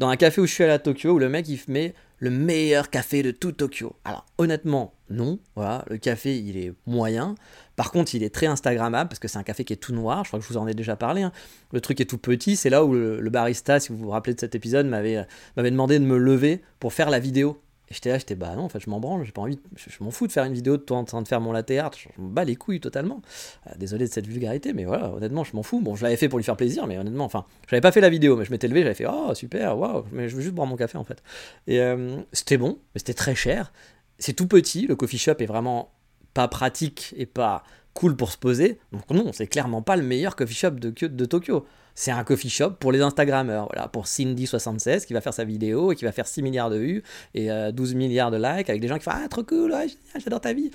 dans 0.00 0.08
un 0.08 0.16
café 0.16 0.40
où 0.40 0.46
je 0.46 0.52
suis 0.52 0.64
allé 0.64 0.72
à 0.72 0.78
Tokyo, 0.78 1.12
où 1.12 1.18
le 1.18 1.28
mec 1.28 1.46
il 1.46 1.60
met 1.68 1.92
le 2.20 2.30
meilleur 2.30 2.88
café 2.88 3.22
de 3.22 3.30
tout 3.32 3.52
Tokyo. 3.52 3.96
Alors 4.06 4.24
honnêtement, 4.38 4.94
non. 5.10 5.38
Voilà, 5.56 5.84
le 5.90 5.98
café 5.98 6.38
il 6.38 6.56
est 6.56 6.72
moyen. 6.86 7.34
Par 7.76 7.92
contre, 7.92 8.14
il 8.14 8.22
est 8.22 8.34
très 8.34 8.46
Instagrammable 8.46 9.10
parce 9.10 9.18
que 9.18 9.28
c'est 9.28 9.36
un 9.36 9.42
café 9.42 9.62
qui 9.62 9.74
est 9.74 9.76
tout 9.76 9.92
noir. 9.92 10.24
Je 10.24 10.30
crois 10.30 10.40
que 10.40 10.46
je 10.46 10.50
vous 10.50 10.56
en 10.56 10.66
ai 10.66 10.72
déjà 10.72 10.96
parlé. 10.96 11.20
Hein. 11.20 11.32
Le 11.72 11.82
truc 11.82 12.00
est 12.00 12.06
tout 12.06 12.16
petit. 12.16 12.56
C'est 12.56 12.70
là 12.70 12.82
où 12.82 12.94
le, 12.94 13.28
barista, 13.28 13.78
si 13.78 13.90
vous 13.90 13.98
vous 13.98 14.08
rappelez 14.08 14.32
de 14.32 14.40
cet 14.40 14.54
épisode, 14.54 14.86
m'avait 14.86 15.26
demandé 15.56 15.98
de 15.98 16.04
me 16.04 16.16
lever 16.16 16.62
pour 16.78 16.94
faire 16.94 17.10
la 17.10 17.18
vidéo 17.18 17.60
j'étais 17.90 18.10
là, 18.10 18.18
j'étais 18.18 18.36
bah 18.36 18.54
non, 18.54 18.62
en 18.62 18.68
fait, 18.68 18.80
je 18.80 18.88
m'en 18.88 19.00
branle, 19.00 19.24
j'ai 19.24 19.32
pas 19.32 19.42
envie, 19.42 19.58
je, 19.76 20.02
m'en 20.02 20.10
fous 20.10 20.26
de 20.26 20.32
faire 20.32 20.44
une 20.44 20.52
vidéo 20.52 20.76
de 20.76 20.82
toi 20.82 20.98
en 20.98 21.04
train 21.04 21.22
de 21.22 21.28
faire 21.28 21.40
mon 21.40 21.52
latte 21.52 21.70
art, 21.72 21.90
je 21.96 22.08
m'en 22.20 22.28
bats 22.28 22.44
les 22.44 22.56
couilles 22.56 22.80
totalement. 22.80 23.20
Euh, 23.66 23.72
désolé 23.76 24.06
de 24.06 24.12
cette 24.12 24.26
vulgarité, 24.26 24.72
mais 24.72 24.84
voilà, 24.84 25.12
honnêtement, 25.12 25.44
je 25.44 25.56
m'en 25.56 25.62
fous. 25.62 25.80
Bon, 25.80 25.96
je 25.96 26.04
l'avais 26.04 26.16
fait 26.16 26.28
pour 26.28 26.38
lui 26.38 26.44
faire 26.44 26.56
plaisir, 26.56 26.86
mais 26.86 26.98
honnêtement, 26.98 27.24
enfin, 27.24 27.44
j'avais 27.68 27.80
pas 27.80 27.92
fait 27.92 28.00
la 28.00 28.10
vidéo, 28.10 28.36
mais 28.36 28.44
je 28.44 28.50
m'étais 28.52 28.68
levé, 28.68 28.82
j'avais 28.82 28.94
fait 28.94 29.06
oh 29.06 29.34
super, 29.34 29.76
waouh, 29.76 30.04
mais 30.12 30.28
je 30.28 30.36
veux 30.36 30.42
juste 30.42 30.54
boire 30.54 30.68
mon 30.68 30.76
café 30.76 30.98
en 30.98 31.04
fait. 31.04 31.22
Et 31.66 31.80
euh, 31.80 32.20
c'était 32.32 32.58
bon, 32.58 32.78
mais 32.94 33.00
c'était 33.00 33.14
très 33.14 33.34
cher. 33.34 33.72
C'est 34.18 34.34
tout 34.34 34.46
petit, 34.46 34.86
le 34.86 34.96
coffee 34.96 35.18
shop 35.18 35.36
est 35.40 35.46
vraiment 35.46 35.92
pas 36.34 36.46
pratique 36.46 37.14
et 37.16 37.26
pas 37.26 37.64
cool 37.94 38.16
pour 38.16 38.30
se 38.30 38.38
poser. 38.38 38.78
Donc 38.92 39.08
non, 39.10 39.32
c'est 39.32 39.46
clairement 39.48 39.82
pas 39.82 39.96
le 39.96 40.02
meilleur 40.02 40.36
coffee 40.36 40.54
shop 40.54 40.72
de, 40.72 40.90
de 41.06 41.24
Tokyo 41.24 41.66
c'est 42.00 42.12
un 42.12 42.24
coffee 42.24 42.48
shop 42.48 42.70
pour 42.80 42.92
les 42.92 43.02
Instagrammeurs, 43.02 43.68
voilà, 43.70 43.86
pour 43.86 44.06
Cindy76 44.06 45.04
qui 45.04 45.12
va 45.12 45.20
faire 45.20 45.34
sa 45.34 45.44
vidéo 45.44 45.92
et 45.92 45.96
qui 45.96 46.06
va 46.06 46.12
faire 46.12 46.26
6 46.26 46.40
milliards 46.40 46.70
de 46.70 46.78
vues 46.78 47.02
et 47.34 47.50
12 47.74 47.92
euh, 47.92 47.94
milliards 47.94 48.30
de 48.30 48.38
likes 48.38 48.70
avec 48.70 48.80
des 48.80 48.88
gens 48.88 48.96
qui 48.96 49.04
font 49.04 49.10
Ah, 49.12 49.28
trop 49.28 49.42
cool, 49.42 49.76
j'adore 50.18 50.40
ta 50.40 50.54
vie. 50.54 50.70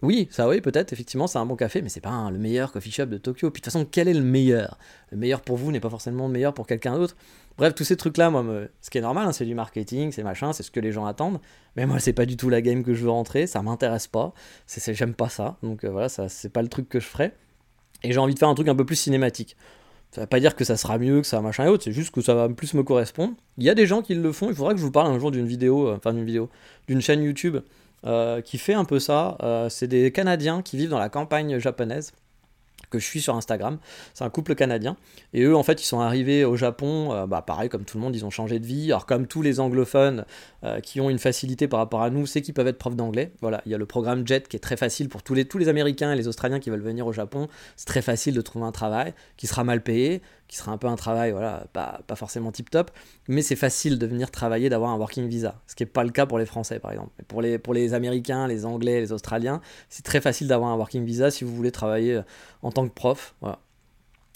Oui, 0.00 0.28
ça 0.30 0.48
oui, 0.48 0.62
peut-être, 0.62 0.94
effectivement, 0.94 1.26
c'est 1.26 1.36
un 1.36 1.44
bon 1.44 1.56
café, 1.56 1.82
mais 1.82 1.90
c'est 1.90 2.00
pas 2.00 2.30
le 2.30 2.38
meilleur 2.38 2.72
coffee 2.72 2.90
shop 2.90 3.04
de 3.04 3.18
Tokyo. 3.18 3.50
Puis 3.50 3.60
de 3.60 3.64
toute 3.64 3.70
façon, 3.70 3.84
quel 3.84 4.08
est 4.08 4.14
le 4.14 4.22
meilleur? 4.22 4.78
Le 5.10 5.18
meilleur 5.18 5.42
pour 5.42 5.58
vous 5.58 5.70
n'est 5.72 5.78
pas 5.78 5.90
forcément 5.90 6.26
le 6.26 6.32
meilleur 6.32 6.54
pour 6.54 6.66
quelqu'un 6.66 6.96
d'autre. 6.96 7.16
Bref, 7.58 7.74
tous 7.74 7.84
ces 7.84 7.98
trucs-là, 7.98 8.30
moi, 8.30 8.42
ce 8.80 8.88
qui 8.88 8.96
est 8.96 9.02
normal, 9.02 9.28
hein, 9.28 9.32
c'est 9.32 9.44
du 9.44 9.54
marketing, 9.54 10.10
c'est 10.10 10.22
machin, 10.22 10.54
c'est 10.54 10.62
ce 10.62 10.70
que 10.70 10.80
les 10.80 10.90
gens 10.90 11.04
attendent. 11.04 11.38
Mais 11.76 11.84
moi, 11.84 11.98
c'est 11.98 12.14
pas 12.14 12.24
du 12.24 12.38
tout 12.38 12.48
la 12.48 12.62
game 12.62 12.82
que 12.82 12.94
je 12.94 13.04
veux 13.04 13.10
rentrer, 13.10 13.46
ça 13.46 13.60
m'intéresse 13.60 14.06
pas, 14.06 14.32
j'aime 14.74 15.12
pas 15.12 15.28
ça. 15.28 15.58
Donc 15.62 15.84
euh, 15.84 15.90
voilà, 15.90 16.08
ça, 16.08 16.30
c'est 16.30 16.48
pas 16.48 16.62
le 16.62 16.68
truc 16.68 16.88
que 16.88 16.98
je 16.98 17.06
ferais. 17.06 17.36
Et 18.04 18.12
j'ai 18.12 18.18
envie 18.18 18.32
de 18.32 18.38
faire 18.38 18.48
un 18.48 18.54
truc 18.54 18.68
un 18.68 18.74
peu 18.74 18.86
plus 18.86 18.96
cinématique. 18.96 19.54
Ça 20.12 20.20
veut 20.20 20.26
pas 20.26 20.40
dire 20.40 20.54
que 20.54 20.64
ça 20.64 20.76
sera 20.76 20.98
mieux, 20.98 21.22
que 21.22 21.26
ça 21.26 21.40
machin 21.40 21.64
et 21.64 21.68
autre, 21.68 21.84
c'est 21.84 21.92
juste 21.92 22.10
que 22.14 22.20
ça 22.20 22.34
va 22.34 22.46
plus 22.50 22.74
me 22.74 22.82
correspondre. 22.82 23.32
Il 23.56 23.64
y 23.64 23.70
a 23.70 23.74
des 23.74 23.86
gens 23.86 24.02
qui 24.02 24.14
le 24.14 24.30
font, 24.30 24.50
il 24.50 24.54
faudra 24.54 24.74
que 24.74 24.78
je 24.78 24.84
vous 24.84 24.90
parle 24.90 25.10
un 25.10 25.18
jour 25.18 25.30
d'une 25.30 25.46
vidéo, 25.46 25.88
euh, 25.88 26.12
d'une 26.12 26.24
vidéo, 26.24 26.50
d'une 26.86 27.00
chaîne 27.00 27.22
YouTube 27.22 27.56
euh, 28.04 28.42
qui 28.42 28.58
fait 28.58 28.74
un 28.74 28.84
peu 28.84 28.98
ça. 28.98 29.38
Euh, 29.42 29.70
c'est 29.70 29.86
des 29.86 30.12
Canadiens 30.12 30.60
qui 30.60 30.76
vivent 30.76 30.90
dans 30.90 30.98
la 30.98 31.08
campagne 31.08 31.58
japonaise 31.58 32.12
que 32.90 32.98
je 32.98 33.04
suis 33.04 33.20
sur 33.20 33.36
Instagram. 33.36 33.78
C'est 34.14 34.24
un 34.24 34.30
couple 34.30 34.54
canadien. 34.54 34.96
Et 35.32 35.42
eux, 35.42 35.56
en 35.56 35.62
fait, 35.62 35.82
ils 35.82 35.86
sont 35.86 36.00
arrivés 36.00 36.44
au 36.44 36.56
Japon, 36.56 37.12
euh, 37.12 37.26
bah, 37.26 37.42
pareil, 37.42 37.68
comme 37.68 37.84
tout 37.84 37.96
le 37.96 38.02
monde, 38.02 38.14
ils 38.14 38.24
ont 38.24 38.30
changé 38.30 38.58
de 38.58 38.66
vie. 38.66 38.92
Alors, 38.92 39.06
comme 39.06 39.26
tous 39.26 39.42
les 39.42 39.60
anglophones 39.60 40.24
euh, 40.64 40.80
qui 40.80 41.00
ont 41.00 41.10
une 41.10 41.18
facilité 41.18 41.68
par 41.68 41.80
rapport 41.80 42.02
à 42.02 42.10
nous, 42.10 42.26
c'est 42.26 42.42
qu'ils 42.42 42.54
peuvent 42.54 42.66
être 42.66 42.78
profs 42.78 42.96
d'anglais. 42.96 43.32
Voilà, 43.40 43.62
il 43.66 43.72
y 43.72 43.74
a 43.74 43.78
le 43.78 43.86
programme 43.86 44.26
JET 44.26 44.48
qui 44.48 44.56
est 44.56 44.60
très 44.60 44.76
facile 44.76 45.08
pour 45.08 45.22
tous 45.22 45.34
les, 45.34 45.44
tous 45.44 45.58
les 45.58 45.68
Américains 45.68 46.12
et 46.12 46.16
les 46.16 46.28
Australiens 46.28 46.60
qui 46.60 46.70
veulent 46.70 46.80
venir 46.80 47.06
au 47.06 47.12
Japon. 47.12 47.48
C'est 47.76 47.86
très 47.86 48.02
facile 48.02 48.34
de 48.34 48.40
trouver 48.40 48.66
un 48.66 48.72
travail 48.72 49.14
qui 49.36 49.46
sera 49.46 49.64
mal 49.64 49.82
payé, 49.82 50.22
qui 50.52 50.58
sera 50.58 50.70
un 50.70 50.76
peu 50.76 50.86
un 50.86 50.96
travail, 50.96 51.32
voilà, 51.32 51.64
pas, 51.72 52.02
pas 52.06 52.14
forcément 52.14 52.52
tip 52.52 52.68
top, 52.68 52.90
mais 53.26 53.40
c'est 53.40 53.56
facile 53.56 53.98
de 53.98 54.06
venir 54.06 54.30
travailler, 54.30 54.68
d'avoir 54.68 54.90
un 54.90 54.96
working 54.96 55.26
visa, 55.26 55.58
ce 55.66 55.74
qui 55.74 55.82
n'est 55.82 55.88
pas 55.88 56.04
le 56.04 56.10
cas 56.10 56.26
pour 56.26 56.38
les 56.38 56.44
Français 56.44 56.78
par 56.78 56.92
exemple. 56.92 57.08
pour 57.26 57.40
les, 57.40 57.58
pour 57.58 57.72
les 57.72 57.94
Américains, 57.94 58.46
les 58.46 58.66
Anglais, 58.66 59.00
les 59.00 59.12
Australiens, 59.12 59.62
c'est 59.88 60.04
très 60.04 60.20
facile 60.20 60.48
d'avoir 60.48 60.70
un 60.70 60.76
working 60.76 61.06
visa 61.06 61.30
si 61.30 61.44
vous 61.44 61.56
voulez 61.56 61.72
travailler 61.72 62.16
euh, 62.16 62.22
en 62.60 62.70
tant 62.70 62.86
que 62.86 62.92
prof. 62.92 63.34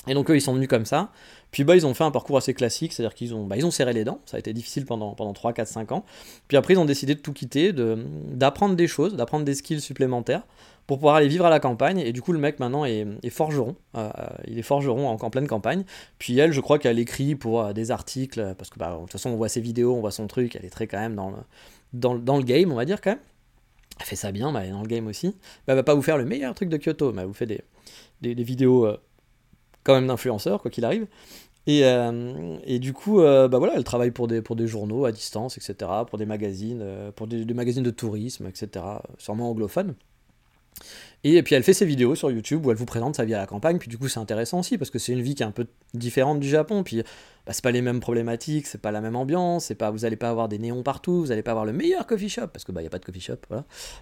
Et 0.09 0.15
donc 0.15 0.31
eux, 0.31 0.37
ils 0.37 0.41
sont 0.41 0.55
venus 0.55 0.69
comme 0.69 0.87
ça. 0.87 1.11
Puis 1.51 1.65
bah, 1.65 1.77
ils 1.77 1.85
ont 1.85 1.93
fait 1.93 2.05
un 2.05 2.11
parcours 2.11 2.39
assez 2.39 2.55
classique, 2.55 2.95
c'est-à-dire 2.95 3.15
qu'ils 3.15 3.35
ont, 3.35 3.45
bah, 3.45 3.59
ils 3.59 3.67
ont 3.67 3.71
serré 3.71 3.93
les 3.93 4.05
dents, 4.05 4.23
ça 4.25 4.39
a 4.39 4.41
été 4.41 4.55
difficile 4.55 4.87
pendant, 4.87 5.15
pendant 5.15 5.35
3, 5.35 5.53
4, 5.53 5.69
5 5.69 5.93
ans. 5.93 6.07
Puis 6.49 6.57
après, 6.57 6.73
ils 6.73 6.79
ont 6.79 6.87
décidé 6.87 7.15
de 7.15 7.21
tout 7.21 7.35
quitter, 7.35 7.75
d'apprendre 7.75 8.75
des 8.75 8.87
choses, 8.87 9.17
d'apprendre 9.17 9.45
des 9.45 9.55
skills 9.55 9.83
supplémentaires 9.83 10.45
pour 10.87 10.99
pouvoir 10.99 11.17
aller 11.17 11.29
vivre 11.29 11.45
à 11.45 11.51
la 11.51 11.61
campagne. 11.61 11.99
Et 11.99 12.13
du 12.13 12.23
coup, 12.23 12.33
le 12.33 12.39
mec 12.39 12.61
maintenant 12.61 12.85
est, 12.85 13.07
forgeron. 13.31 13.77
Euh, 13.97 14.11
il 14.47 14.59
est 14.59 14.63
forgeron 14.63 15.09
en, 15.09 15.31
pleine 15.31 15.47
campagne. 15.47 15.85
Puis 16.19 16.39
elle, 16.39 16.53
je 16.53 16.61
crois 16.61 16.79
qu'elle 16.79 16.99
écrit 16.99 17.35
pour 17.35 17.61
euh, 17.61 17.73
des 17.73 17.91
articles, 17.91 18.55
parce 18.57 18.71
que 18.71 18.79
bah, 18.79 18.95
de 18.95 19.01
toute 19.01 19.13
façon, 19.13 19.31
on 19.31 19.37
voit 19.37 19.49
ses 19.49 19.61
vidéos, 19.61 19.95
on 19.95 20.01
voit 20.01 20.13
son 20.13 20.27
truc, 20.27 20.57
elle 20.57 20.65
est 20.65 20.71
très 20.71 20.87
quand 20.87 20.99
même 20.99 21.15
dans 21.15 21.31
le, 21.31 21.37
dans, 21.93 22.15
dans 22.15 22.37
le 22.37 22.45
game, 22.45 22.71
on 22.73 22.77
va 22.77 22.85
dire 22.85 23.01
quand 23.01 23.11
même. 23.11 23.21
Elle 23.99 24.07
fait 24.07 24.17
ça 24.17 24.31
bien, 24.31 24.53
bah, 24.53 24.61
elle 24.63 24.69
est 24.69 24.73
dans 24.73 24.83
le 24.83 24.89
game 24.89 25.07
aussi. 25.07 25.29
Bah, 25.29 25.35
elle 25.69 25.77
va 25.77 25.83
pas 25.83 25.95
vous 25.95 26.03
faire 26.03 26.19
le 26.19 26.25
meilleur 26.25 26.55
truc 26.55 26.69
de 26.69 26.77
Kyoto, 26.77 27.13
mais 27.13 27.23
elle 27.23 27.29
vous 27.29 27.35
fait 27.35 27.47
des, 27.47 27.63
des, 28.21 28.45
vidéos 28.45 28.87
euh, 28.87 28.97
quand 29.83 29.95
même 29.95 30.07
d'influenceurs, 30.07 30.63
quoi 30.63 30.71
qu'il 30.71 30.85
arrive. 30.85 31.07
Et, 31.69 31.83
et, 32.65 32.79
du 32.79 32.93
coup, 32.93 33.17
bah 33.17 33.49
voilà, 33.49 33.73
elle 33.75 33.83
travaille 33.83 34.13
pour 34.13 34.29
des, 34.29 34.41
pour 34.41 34.55
des 34.55 34.69
journaux 34.69 35.05
à 35.05 35.11
distance, 35.11 35.59
etc., 35.59 35.91
pour 36.09 36.17
des 36.17 36.25
magazines, 36.25 37.11
pour 37.17 37.27
des, 37.27 37.45
des 37.45 37.55
magazines 37.55 37.83
de 37.83 37.91
tourisme, 37.91 38.47
etc., 38.47 38.85
sûrement 39.19 39.51
anglophones. 39.51 39.97
Et 41.25 41.43
puis 41.43 41.55
elle 41.55 41.65
fait 41.65 41.73
ses 41.73 41.87
vidéos 41.87 42.15
sur 42.15 42.31
YouTube 42.31 42.65
où 42.65 42.71
elle 42.71 42.77
vous 42.77 42.87
présente 42.87 43.17
sa 43.17 43.25
vie 43.25 43.35
à 43.35 43.39
la 43.39 43.47
campagne, 43.47 43.79
puis 43.79 43.89
du 43.89 43.99
coup 43.99 44.07
c'est 44.07 44.21
intéressant 44.21 44.61
aussi 44.61 44.79
parce 44.79 44.91
que 44.91 45.01
c'est 45.01 45.13
une 45.13 45.23
vie 45.23 45.35
qui 45.35 45.43
est 45.43 45.47
un 45.47 45.51
peu 45.51 45.67
différente 45.93 46.39
du 46.39 46.49
Japon, 46.49 46.85
puis 46.85 47.03
bah, 47.47 47.53
c'est 47.53 47.65
pas 47.65 47.73
les 47.73 47.83
mêmes 47.83 47.99
problématiques, 47.99 48.67
c'est 48.67 48.81
pas 48.81 48.93
la 48.93 49.01
même 49.01 49.17
ambiance, 49.17 49.73
pas 49.77 49.91
vous 49.91 50.05
allez 50.05 50.15
pas 50.15 50.31
avoir 50.31 50.49
des 50.49 50.59
néons 50.59 50.85
partout, 50.85 51.21
vous 51.21 51.33
allez 51.33 51.43
pas 51.43 51.51
avoir 51.51 51.65
le 51.65 51.73
meilleur 51.73 52.07
coffee 52.07 52.29
shop 52.29 52.49
parce 52.49 52.65
que 52.65 52.71
bah 52.71 52.81
a 52.85 52.89
pas 52.89 52.99
de 52.99 53.05
coffee 53.05 53.21
shop. 53.21 53.39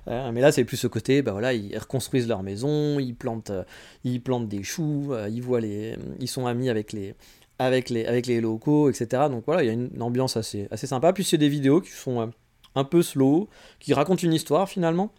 Euh, 0.09 0.33
mais 0.33 0.43
là 0.43 0.53
c'est 0.53 0.65
plus 0.65 0.77
ce 0.77 0.87
côté, 0.87 1.23
bah 1.23 1.33
voilà 1.33 1.55
ils 1.55 1.79
reconstruisent 1.79 2.29
leur 2.29 2.43
maison, 2.43 2.99
ils 2.99 3.15
plantent, 3.15 3.51
euh, 3.51 3.65
ils 4.03 4.21
plantent 4.21 4.49
des 4.49 4.63
choux, 4.63 5.13
euh, 5.13 5.29
ils 5.31 5.43
voient 5.43 5.61
les, 5.61 5.97
ils 6.21 6.29
sont 6.29 6.47
amis 6.47 6.69
avec 6.69 6.93
les 6.93 7.15
avec 7.59 7.89
les 7.89 8.05
avec 8.05 8.27
les 8.27 8.43
locaux, 8.43 8.91
etc. 8.91 9.29
Donc 9.31 9.45
voilà 9.47 9.63
il 9.63 9.67
y 9.67 9.71
a 9.71 9.73
une, 9.73 10.03
ambiance 10.03 10.37
assez 10.37 10.69
assez 10.71 10.87
sympa. 10.87 11.15
Puis 11.15 11.25
c'est 11.25 11.39
des 11.39 11.49
vidéos 11.49 11.81
qui 11.81 11.91
sont 11.91 12.31
un 12.75 12.85
peu 12.85 13.01
slow, 13.01 13.49
qui 13.79 13.95
racontent 13.95 14.23
une 14.23 14.35
histoire 14.35 14.69
finalement 14.69 15.11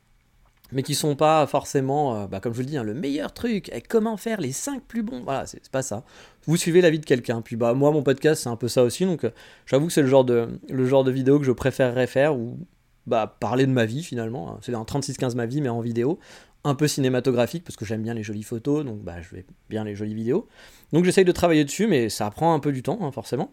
mais 0.71 0.83
qui 0.83 0.95
sont 0.95 1.15
pas 1.15 1.45
forcément, 1.47 2.15
euh, 2.15 2.27
bah, 2.27 2.39
comme 2.39 2.53
je 2.53 2.57
vous 2.57 2.63
le 2.63 2.69
dis, 2.69 2.77
hein, 2.77 2.83
le 2.83 2.93
meilleur 2.93 3.33
truc, 3.33 3.69
et 3.73 3.81
comment 3.81 4.17
faire 4.17 4.41
les 4.41 4.51
5 4.51 4.83
plus 4.83 5.03
bons, 5.03 5.21
voilà, 5.23 5.45
c'est 5.45 5.69
pas 5.69 5.83
ça. 5.83 6.03
Vous 6.45 6.57
suivez 6.57 6.81
la 6.81 6.89
vie 6.89 6.99
de 6.99 7.05
quelqu'un, 7.05 7.41
puis 7.41 7.55
bah 7.55 7.73
moi 7.73 7.91
mon 7.91 8.03
podcast 8.03 8.43
c'est 8.43 8.49
un 8.49 8.55
peu 8.55 8.67
ça 8.67 8.83
aussi, 8.83 9.05
donc 9.05 9.23
euh, 9.23 9.31
j'avoue 9.65 9.87
que 9.87 9.93
c'est 9.93 10.01
le 10.01 10.07
genre 10.07 10.23
de 10.23 11.11
vidéo 11.11 11.39
que 11.39 11.45
je 11.45 11.51
préférerais 11.51 12.07
faire, 12.07 12.35
ou 12.35 12.59
bah 13.07 13.35
parler 13.39 13.65
de 13.65 13.71
ma 13.71 13.85
vie 13.85 14.03
finalement, 14.03 14.51
hein. 14.51 14.59
c'est 14.61 14.73
un 14.73 14.83
36-15 14.83 15.35
ma 15.35 15.45
vie 15.45 15.61
mais 15.61 15.69
en 15.69 15.81
vidéo, 15.81 16.19
un 16.63 16.73
peu 16.73 16.87
cinématographique 16.87 17.63
parce 17.63 17.75
que 17.75 17.85
j'aime 17.85 18.01
bien 18.01 18.13
les 18.13 18.23
jolies 18.23 18.43
photos, 18.43 18.83
donc 18.83 19.01
bah 19.03 19.21
je 19.21 19.35
vais 19.35 19.45
bien 19.69 19.83
les 19.83 19.95
jolies 19.95 20.15
vidéos. 20.15 20.47
Donc 20.91 21.05
j'essaye 21.05 21.25
de 21.25 21.31
travailler 21.31 21.63
dessus, 21.63 21.87
mais 21.87 22.09
ça 22.09 22.29
prend 22.31 22.53
un 22.53 22.59
peu 22.59 22.71
du 22.71 22.81
temps 22.81 22.99
hein, 23.01 23.11
forcément. 23.11 23.51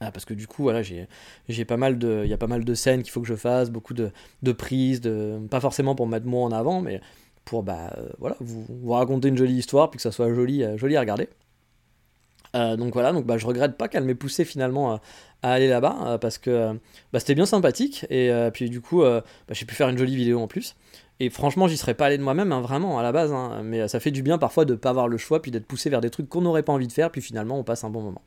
Ah, 0.00 0.12
parce 0.12 0.24
que 0.24 0.34
du 0.34 0.46
coup, 0.46 0.62
voilà, 0.62 0.82
j'ai, 0.82 1.08
pas 1.64 1.76
mal 1.76 1.98
de, 1.98 2.22
il 2.24 2.30
y 2.30 2.32
a 2.32 2.38
pas 2.38 2.46
mal 2.46 2.64
de 2.64 2.74
scènes 2.74 3.02
qu'il 3.02 3.10
faut 3.10 3.20
que 3.20 3.26
je 3.26 3.34
fasse, 3.34 3.70
beaucoup 3.70 3.94
de, 3.94 4.12
de 4.42 4.52
prises, 4.52 5.00
de, 5.00 5.40
pas 5.50 5.60
forcément 5.60 5.96
pour 5.96 6.06
mettre 6.06 6.26
moi 6.26 6.44
en 6.44 6.52
avant, 6.52 6.80
mais 6.80 7.00
pour 7.44 7.64
bah, 7.64 7.92
euh, 7.96 8.08
voilà, 8.18 8.36
vous, 8.40 8.64
vous, 8.68 8.92
raconter 8.92 9.28
une 9.28 9.36
jolie 9.36 9.54
histoire, 9.54 9.90
puis 9.90 9.96
que 9.96 10.02
ça 10.02 10.12
soit 10.12 10.32
joli, 10.32 10.62
euh, 10.62 10.76
à 10.76 11.00
regarder. 11.00 11.28
Euh, 12.54 12.76
donc 12.76 12.92
voilà, 12.92 13.12
donc 13.12 13.26
bah, 13.26 13.38
je 13.38 13.46
regrette 13.46 13.76
pas 13.76 13.88
qu'elle 13.88 14.04
m'ait 14.04 14.14
poussé 14.14 14.44
finalement 14.44 14.94
à, 14.94 15.00
aller 15.42 15.68
là-bas, 15.68 16.18
parce 16.20 16.38
que 16.38 16.78
bah, 17.12 17.18
c'était 17.18 17.34
bien 17.34 17.46
sympathique, 17.46 18.06
et 18.10 18.30
puis 18.52 18.70
du 18.70 18.80
coup, 18.80 19.02
bah, 19.02 19.22
j'ai 19.50 19.66
pu 19.66 19.74
faire 19.74 19.88
une 19.88 19.98
jolie 19.98 20.16
vidéo 20.16 20.40
en 20.40 20.46
plus. 20.46 20.76
Et 21.20 21.30
franchement, 21.30 21.66
j'y 21.66 21.76
serais 21.76 21.94
pas 21.94 22.06
allé 22.06 22.18
de 22.18 22.22
moi-même, 22.22 22.52
hein, 22.52 22.60
vraiment, 22.60 22.98
à 22.98 23.02
la 23.02 23.10
base, 23.10 23.32
hein, 23.32 23.62
mais 23.64 23.88
ça 23.88 23.98
fait 23.98 24.12
du 24.12 24.22
bien 24.22 24.38
parfois 24.38 24.64
de 24.64 24.74
pas 24.74 24.90
avoir 24.90 25.08
le 25.08 25.16
choix, 25.16 25.42
puis 25.42 25.50
d'être 25.50 25.66
poussé 25.66 25.90
vers 25.90 26.00
des 26.00 26.10
trucs 26.10 26.28
qu'on 26.28 26.42
n'aurait 26.42 26.62
pas 26.62 26.72
envie 26.72 26.86
de 26.86 26.92
faire, 26.92 27.10
puis 27.10 27.20
finalement 27.20 27.58
on 27.58 27.64
passe 27.64 27.82
un 27.82 27.90
bon 27.90 28.02
moment. 28.02 28.22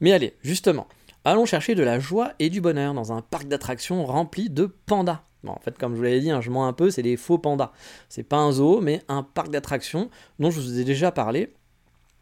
Mais 0.00 0.12
allez, 0.12 0.34
justement, 0.42 0.86
Allons 1.24 1.44
chercher 1.44 1.74
de 1.74 1.82
la 1.82 1.98
joie 1.98 2.32
et 2.38 2.48
du 2.48 2.62
bonheur 2.62 2.94
dans 2.94 3.12
un 3.12 3.20
parc 3.20 3.46
d'attractions 3.46 4.06
rempli 4.06 4.48
de 4.48 4.64
pandas. 4.64 5.22
Bon, 5.44 5.52
en 5.52 5.58
fait, 5.58 5.76
comme 5.76 5.92
je 5.92 5.98
vous 5.98 6.02
l'avais 6.02 6.20
dit, 6.20 6.30
hein, 6.30 6.40
je 6.40 6.50
mens 6.50 6.66
un 6.66 6.72
peu, 6.72 6.90
c'est 6.90 7.02
des 7.02 7.18
faux 7.18 7.36
pandas. 7.36 7.72
C'est 8.08 8.22
pas 8.22 8.38
un 8.38 8.52
zoo, 8.52 8.80
mais 8.80 9.02
un 9.08 9.22
parc 9.22 9.50
d'attractions 9.50 10.08
dont 10.38 10.50
je 10.50 10.60
vous 10.60 10.78
ai 10.78 10.84
déjà 10.84 11.12
parlé. 11.12 11.52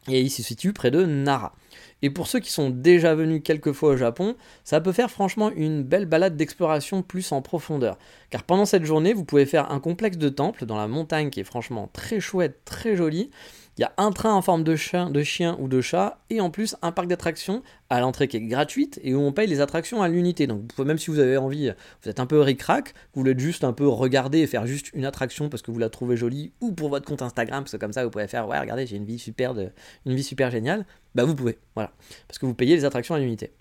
Et 0.08 0.20
il 0.20 0.30
se 0.30 0.42
situe 0.42 0.72
près 0.72 0.90
de 0.90 1.04
Nara. 1.04 1.54
Et 2.02 2.10
pour 2.10 2.26
ceux 2.26 2.40
qui 2.40 2.50
sont 2.50 2.70
déjà 2.70 3.14
venus 3.14 3.42
quelques 3.44 3.72
fois 3.72 3.90
au 3.90 3.96
Japon, 3.96 4.36
ça 4.64 4.80
peut 4.80 4.92
faire 4.92 5.10
franchement 5.10 5.50
une 5.50 5.82
belle 5.82 6.06
balade 6.06 6.36
d'exploration 6.36 7.02
plus 7.02 7.30
en 7.30 7.42
profondeur. 7.42 7.98
Car 8.30 8.42
pendant 8.44 8.64
cette 8.64 8.84
journée, 8.84 9.12
vous 9.12 9.24
pouvez 9.24 9.46
faire 9.46 9.70
un 9.70 9.80
complexe 9.80 10.16
de 10.16 10.28
temples 10.28 10.66
dans 10.66 10.76
la 10.76 10.88
montagne 10.88 11.30
qui 11.30 11.40
est 11.40 11.44
franchement 11.44 11.88
très 11.92 12.20
chouette, 12.20 12.64
très 12.64 12.96
joli. 12.96 13.30
Il 13.78 13.82
y 13.82 13.84
a 13.84 13.92
un 13.96 14.10
train 14.10 14.34
en 14.34 14.42
forme 14.42 14.64
de 14.64 14.74
chien, 14.74 15.08
de 15.08 15.22
chien 15.22 15.56
ou 15.60 15.68
de 15.68 15.80
chat, 15.80 16.18
et 16.30 16.40
en 16.40 16.50
plus 16.50 16.74
un 16.82 16.90
parc 16.90 17.06
d'attractions 17.06 17.62
à 17.90 18.00
l'entrée 18.00 18.26
qui 18.26 18.36
est 18.36 18.40
gratuite 18.40 18.98
et 19.04 19.14
où 19.14 19.20
on 19.20 19.30
paye 19.30 19.46
les 19.46 19.60
attractions 19.60 20.02
à 20.02 20.08
l'unité. 20.08 20.48
Donc 20.48 20.76
même 20.78 20.98
si 20.98 21.12
vous 21.12 21.20
avez 21.20 21.36
envie, 21.36 21.72
vous 22.02 22.08
êtes 22.10 22.18
un 22.18 22.26
peu 22.26 22.40
ric-rac, 22.40 22.92
vous 23.14 23.20
voulez 23.20 23.38
juste 23.38 23.62
un 23.62 23.72
peu 23.72 23.86
regarder 23.86 24.40
et 24.40 24.48
faire 24.48 24.66
juste 24.66 24.90
une 24.94 25.04
attraction 25.04 25.48
parce 25.48 25.62
que 25.62 25.70
vous 25.70 25.78
la 25.78 25.90
trouvez 25.90 26.16
jolie, 26.16 26.50
ou 26.60 26.72
pour 26.72 26.88
votre 26.88 27.06
compte 27.06 27.22
Instagram, 27.22 27.62
parce 27.62 27.70
que 27.70 27.76
comme 27.76 27.92
ça 27.92 28.02
vous 28.04 28.10
pouvez 28.10 28.26
faire 28.26 28.48
ouais 28.48 28.58
regardez 28.58 28.84
j'ai 28.84 28.96
une 28.96 29.04
vie 29.04 29.18
super 29.18 29.54
de, 29.54 29.70
une 30.06 30.14
vie 30.16 30.24
super 30.24 30.50
géniale, 30.50 30.84
bah 31.14 31.24
vous 31.24 31.36
pouvez, 31.36 31.56
voilà, 31.76 31.92
parce 32.26 32.40
que 32.40 32.46
vous 32.46 32.54
payez 32.54 32.74
les 32.74 32.84
attractions 32.84 33.14
à 33.14 33.20
l'unité. 33.20 33.52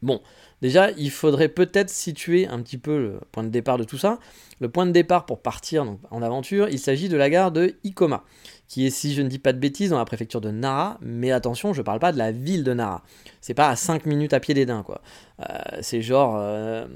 Bon, 0.00 0.22
déjà, 0.62 0.90
il 0.92 1.10
faudrait 1.10 1.48
peut-être 1.48 1.90
situer 1.90 2.46
un 2.46 2.60
petit 2.62 2.78
peu 2.78 2.98
le 2.98 3.20
point 3.32 3.44
de 3.44 3.48
départ 3.48 3.78
de 3.78 3.84
tout 3.84 3.98
ça. 3.98 4.18
Le 4.60 4.68
point 4.70 4.86
de 4.86 4.90
départ 4.92 5.26
pour 5.26 5.42
partir 5.42 5.86
en 6.10 6.22
aventure, 6.22 6.68
il 6.68 6.78
s'agit 6.78 7.08
de 7.08 7.16
la 7.16 7.28
gare 7.28 7.52
de 7.52 7.74
Ikoma 7.84 8.24
qui 8.68 8.86
est, 8.86 8.90
si 8.90 9.14
je 9.14 9.22
ne 9.22 9.28
dis 9.28 9.38
pas 9.38 9.52
de 9.52 9.58
bêtises, 9.58 9.90
dans 9.90 9.98
la 9.98 10.04
préfecture 10.04 10.40
de 10.40 10.50
Nara, 10.50 10.98
mais 11.00 11.30
attention, 11.30 11.72
je 11.72 11.80
ne 11.80 11.84
parle 11.84 12.00
pas 12.00 12.12
de 12.12 12.18
la 12.18 12.32
ville 12.32 12.64
de 12.64 12.74
Nara. 12.74 13.02
C'est 13.40 13.54
pas 13.54 13.68
à 13.68 13.76
5 13.76 14.06
minutes 14.06 14.32
à 14.32 14.40
pied 14.40 14.54
des 14.54 14.66
daims, 14.66 14.82
quoi. 14.82 15.02
Euh, 15.40 15.58
c'est 15.82 16.02
genre. 16.02 16.36
Euh, 16.38 16.86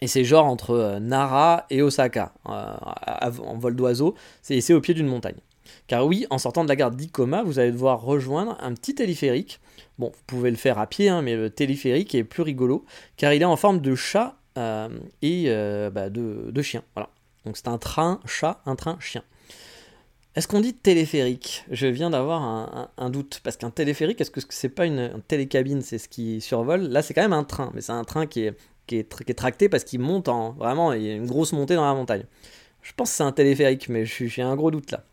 et 0.00 0.06
c'est 0.08 0.24
genre 0.24 0.46
entre 0.46 0.70
euh, 0.70 0.98
Nara 0.98 1.66
et 1.70 1.82
Osaka, 1.82 2.32
en 2.44 3.58
vol 3.58 3.76
d'oiseau, 3.76 4.14
c'est 4.42 4.72
au 4.72 4.80
pied 4.80 4.94
d'une 4.94 5.06
montagne. 5.06 5.36
Car 5.86 6.06
oui, 6.06 6.26
en 6.30 6.38
sortant 6.38 6.64
de 6.64 6.68
la 6.68 6.76
gare 6.76 6.90
d'Ikoma, 6.90 7.42
vous 7.44 7.58
allez 7.58 7.70
devoir 7.70 8.02
rejoindre 8.02 8.56
un 8.60 8.72
petit 8.74 8.94
téléphérique. 8.94 9.60
Bon, 10.02 10.10
vous 10.12 10.22
pouvez 10.26 10.50
le 10.50 10.56
faire 10.56 10.80
à 10.80 10.88
pied, 10.88 11.08
hein, 11.08 11.22
mais 11.22 11.36
le 11.36 11.48
téléphérique 11.48 12.12
est 12.16 12.24
plus 12.24 12.42
rigolo, 12.42 12.84
car 13.16 13.32
il 13.32 13.40
est 13.40 13.44
en 13.44 13.54
forme 13.54 13.80
de 13.80 13.94
chat 13.94 14.34
et 14.56 15.46
bah, 15.94 16.10
de, 16.10 16.62
chien. 16.62 16.82
Voilà. 16.96 17.08
Donc 17.46 17.56
c'est 17.56 17.68
un 17.68 17.78
train 17.78 18.18
chat, 18.26 18.60
un 18.66 18.74
train 18.74 18.96
chien. 18.98 19.22
Est-ce 20.34 20.48
qu'on 20.48 20.58
dit 20.58 20.74
téléphérique? 20.74 21.64
Je 21.70 21.86
viens 21.86 22.10
d'avoir 22.10 22.90
un, 22.98 23.10
doute, 23.10 23.40
parce 23.44 23.56
qu'un 23.56 23.70
téléphérique, 23.70 24.20
est-ce 24.20 24.32
que 24.32 24.40
c'est 24.48 24.70
pas 24.70 24.86
une, 24.86 25.22
télécabine, 25.28 25.82
c'est 25.82 25.98
ce 25.98 26.08
qui 26.08 26.40
survole? 26.40 26.88
Là, 26.88 27.02
c'est 27.02 27.14
quand 27.14 27.22
même 27.22 27.32
un 27.32 27.44
train, 27.44 27.70
mais 27.72 27.80
c'est 27.80 27.92
un 27.92 28.02
train 28.02 28.26
qui 28.26 28.46
est, 28.46 28.56
qui 28.88 28.96
est, 28.96 29.34
tracté 29.36 29.68
parce 29.68 29.84
qu'il 29.84 30.00
monte 30.00 30.26
en... 30.26 30.50
Vraiment, 30.54 30.94
il 30.94 31.02
y 31.02 31.10
a 31.10 31.14
une 31.14 31.26
grosse 31.28 31.52
montée 31.52 31.76
dans 31.76 31.84
la 31.84 31.94
montagne. 31.94 32.24
Je 32.82 32.92
pense 32.92 33.10
que 33.10 33.16
c'est 33.18 33.22
un 33.22 33.30
téléphérique, 33.30 33.88
mais 33.88 34.04
j'ai 34.04 34.42
un 34.42 34.56
gros 34.56 34.72
doute 34.72 34.90
là. 34.90 35.04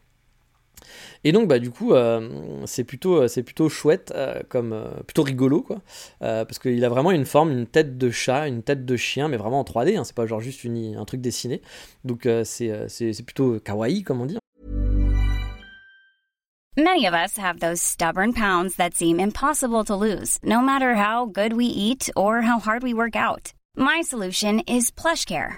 Et 1.23 1.32
donc, 1.32 1.47
bah, 1.47 1.60
du 1.60 1.69
coup, 1.69 1.93
euh, 1.93 2.62
c'est 2.65 2.84
plutôt, 2.84 3.27
c'est 3.27 3.43
plutôt 3.43 3.69
chouette, 3.69 4.13
euh, 4.15 4.41
comme, 4.47 4.73
euh, 4.73 4.89
plutôt 5.05 5.23
rigolo, 5.23 5.62
quoi. 5.62 5.82
parce 6.19 6.60
qu'il 6.60 6.84
a 6.84 6.89
vraiment 6.89 7.12
une 7.12 7.25
forme, 7.25 7.51
une 7.51 7.67
tête 7.67 7.97
de 7.97 8.10
chat, 8.10 8.47
une 8.47 8.63
tête 8.63 8.86
de 8.86 8.95
chien, 8.95 9.27
mais 9.27 9.38
vraiment 9.38 9.60
en 9.60 9.63
3D, 9.63 9.97
hein, 9.97 10.03
c'est 10.03 10.15
pas 10.15 10.25
genre 10.25 10.39
juste 10.39 10.63
une, 10.63 10.95
un 10.95 11.05
truc 11.05 11.21
dessiné. 11.21 11.62
Donc, 12.05 12.27
c'est 12.43 13.25
plutôt 13.25 13.60
kawaii, 13.60 14.03
comme 14.03 14.21
on 14.21 14.25
dit. 14.25 14.38
Many 16.77 17.05
of 17.08 17.13
us 17.13 17.38
have 17.38 17.60
those 17.60 17.82
stubborn 17.82 18.32
pounds 18.32 18.77
that 18.77 18.93
seem 18.93 19.19
impossible 19.19 19.84
to 19.84 19.95
lose, 19.95 20.38
no 20.43 20.62
matter 20.62 20.95
how 20.95 21.25
good 21.25 21.51
we 21.51 21.65
eat 21.65 22.10
or 22.15 22.41
how 22.41 22.58
hard 22.60 22.84
we 22.84 22.93
work 22.93 23.17
out. 23.17 23.51
My 23.75 24.01
solution 24.01 24.62
is 24.62 24.89
PlushCare. 24.89 25.58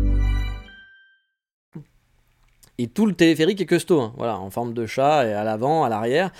Et 2.81 2.87
tout 2.87 3.05
le 3.05 3.13
téléphérique 3.13 3.61
est 3.61 3.67
custo, 3.67 4.01
hein. 4.01 4.11
voilà, 4.17 4.39
en 4.39 4.49
forme 4.49 4.73
de 4.73 4.87
chat, 4.87 5.27
et 5.27 5.33
à 5.33 5.43
l'avant, 5.43 5.83
à 5.83 5.89
l'arrière. 5.89 6.31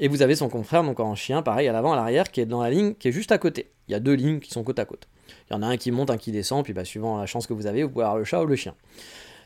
Et 0.00 0.08
vous 0.08 0.22
avez 0.22 0.34
son 0.34 0.48
confrère, 0.48 0.82
donc 0.82 0.98
en 0.98 1.14
chien, 1.14 1.40
pareil, 1.40 1.68
à 1.68 1.72
l'avant, 1.72 1.92
à 1.92 1.96
l'arrière, 1.96 2.32
qui 2.32 2.40
est 2.40 2.46
dans 2.46 2.60
la 2.60 2.70
ligne 2.70 2.94
qui 2.94 3.06
est 3.06 3.12
juste 3.12 3.30
à 3.30 3.38
côté. 3.38 3.70
Il 3.86 3.92
y 3.92 3.94
a 3.94 4.00
deux 4.00 4.14
lignes 4.14 4.40
qui 4.40 4.50
sont 4.50 4.64
côte 4.64 4.80
à 4.80 4.86
côte. 4.86 5.06
Il 5.48 5.54
y 5.54 5.56
en 5.56 5.62
a 5.62 5.66
un 5.66 5.76
qui 5.76 5.92
monte, 5.92 6.10
un 6.10 6.16
qui 6.16 6.32
descend, 6.32 6.64
puis 6.64 6.72
bah, 6.72 6.84
suivant 6.84 7.16
la 7.16 7.26
chance 7.26 7.46
que 7.46 7.52
vous 7.52 7.68
avez, 7.68 7.84
vous 7.84 7.90
pouvez 7.90 8.04
avoir 8.04 8.18
le 8.18 8.24
chat 8.24 8.42
ou 8.42 8.46
le 8.46 8.56
chien. 8.56 8.74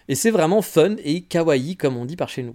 Et 0.08 0.14
c'est 0.14 0.30
vraiment 0.30 0.62
fun 0.62 0.96
et 1.04 1.20
kawaii, 1.20 1.76
comme 1.76 1.98
on 1.98 2.06
dit 2.06 2.16
par 2.16 2.30
chez 2.30 2.42
nous. 2.42 2.54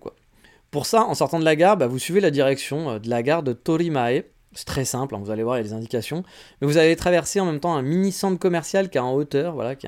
Pour 0.71 0.87
ça, 0.87 1.03
en 1.03 1.13
sortant 1.13 1.37
de 1.37 1.45
la 1.45 1.55
gare, 1.55 1.77
bah, 1.77 1.85
vous 1.85 1.99
suivez 1.99 2.19
la 2.19 2.31
direction 2.31 2.89
euh, 2.89 2.99
de 2.99 3.11
la 3.11 3.21
gare 3.21 3.43
de 3.43 3.53
Torimae. 3.53 4.23
C'est 4.55 4.65
très 4.65 4.85
simple, 4.85 5.15
hein, 5.15 5.19
vous 5.23 5.31
allez 5.31 5.43
voir, 5.43 5.57
il 5.57 5.61
y 5.61 5.65
a 5.65 5.67
des 5.67 5.73
indications. 5.73 6.23
Mais 6.61 6.67
vous 6.67 6.77
allez 6.77 6.95
traverser 6.95 7.39
en 7.39 7.45
même 7.45 7.59
temps 7.59 7.75
un 7.75 7.81
mini 7.81 8.11
centre 8.11 8.37
commercial 8.37 8.89
qui 8.89 8.97
est 8.97 9.01
en 9.01 9.13
hauteur, 9.13 9.53
voilà, 9.53 9.75
qui, 9.75 9.87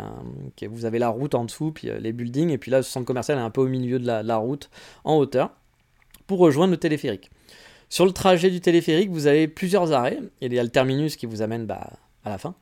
vous 0.68 0.86
avez 0.86 1.00
la 1.00 1.10
route 1.10 1.36
en 1.36 1.46
dessous, 1.46 1.72
puis 1.72 1.90
euh, 1.90 2.00
les 2.00 2.14
buildings, 2.14 2.50
et 2.50 2.58
puis 2.58 2.72
là, 2.72 2.82
ce 2.82 2.90
centre 2.90 3.06
commercial 3.06 3.38
est 3.38 3.42
un 3.42 3.50
peu 3.50 3.62
au 3.62 3.68
milieu 3.68 4.00
de 4.00 4.06
la, 4.06 4.38
route, 4.38 4.70
en 5.04 5.18
hauteur, 5.18 5.52
pour 6.28 6.40
rejoindre 6.40 6.72
le 6.72 6.78
téléphérique. 6.78 7.30
Sur 7.90 8.06
le 8.06 8.12
trajet 8.12 8.50
du 8.50 8.62
téléphérique, 8.62 9.12
vous 9.12 9.28
avez 9.28 9.48
plusieurs 9.48 9.92
arrêts. 9.92 10.20
Il 10.42 10.54
y 10.54 10.60
a 10.60 10.64
le 10.64 10.70
terminus 10.70 11.16
qui 11.16 11.28
vous 11.28 11.44
amène 11.44 11.66
bah, 11.66 11.92
à 12.24 12.30
la 12.30 12.38
fin, 12.38 12.56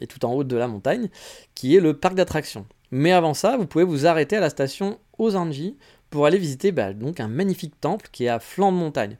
et 0.00 0.06
tout 0.06 0.24
en 0.24 0.32
haut 0.32 0.44
de 0.44 0.56
la 0.56 0.68
montagne, 0.68 1.08
qui 1.54 1.76
est 1.76 1.80
le 1.80 1.96
parc 1.96 2.14
d'attractions. 2.14 2.66
Mais 2.92 3.12
avant 3.12 3.34
ça, 3.34 3.56
vous 3.56 3.66
pouvez 3.66 3.84
vous 3.84 4.06
arrêter 4.06 4.36
à 4.36 4.40
la 4.40 4.50
station 4.50 4.98
Ozanji 5.18 5.76
pour 6.10 6.26
aller 6.26 6.38
visiter 6.38 6.72
bah, 6.72 6.92
donc 6.92 7.20
un 7.20 7.28
magnifique 7.28 7.80
temple 7.80 8.08
qui 8.12 8.24
est 8.24 8.28
à 8.28 8.40
flanc 8.40 8.72
de 8.72 8.76
montagne. 8.76 9.16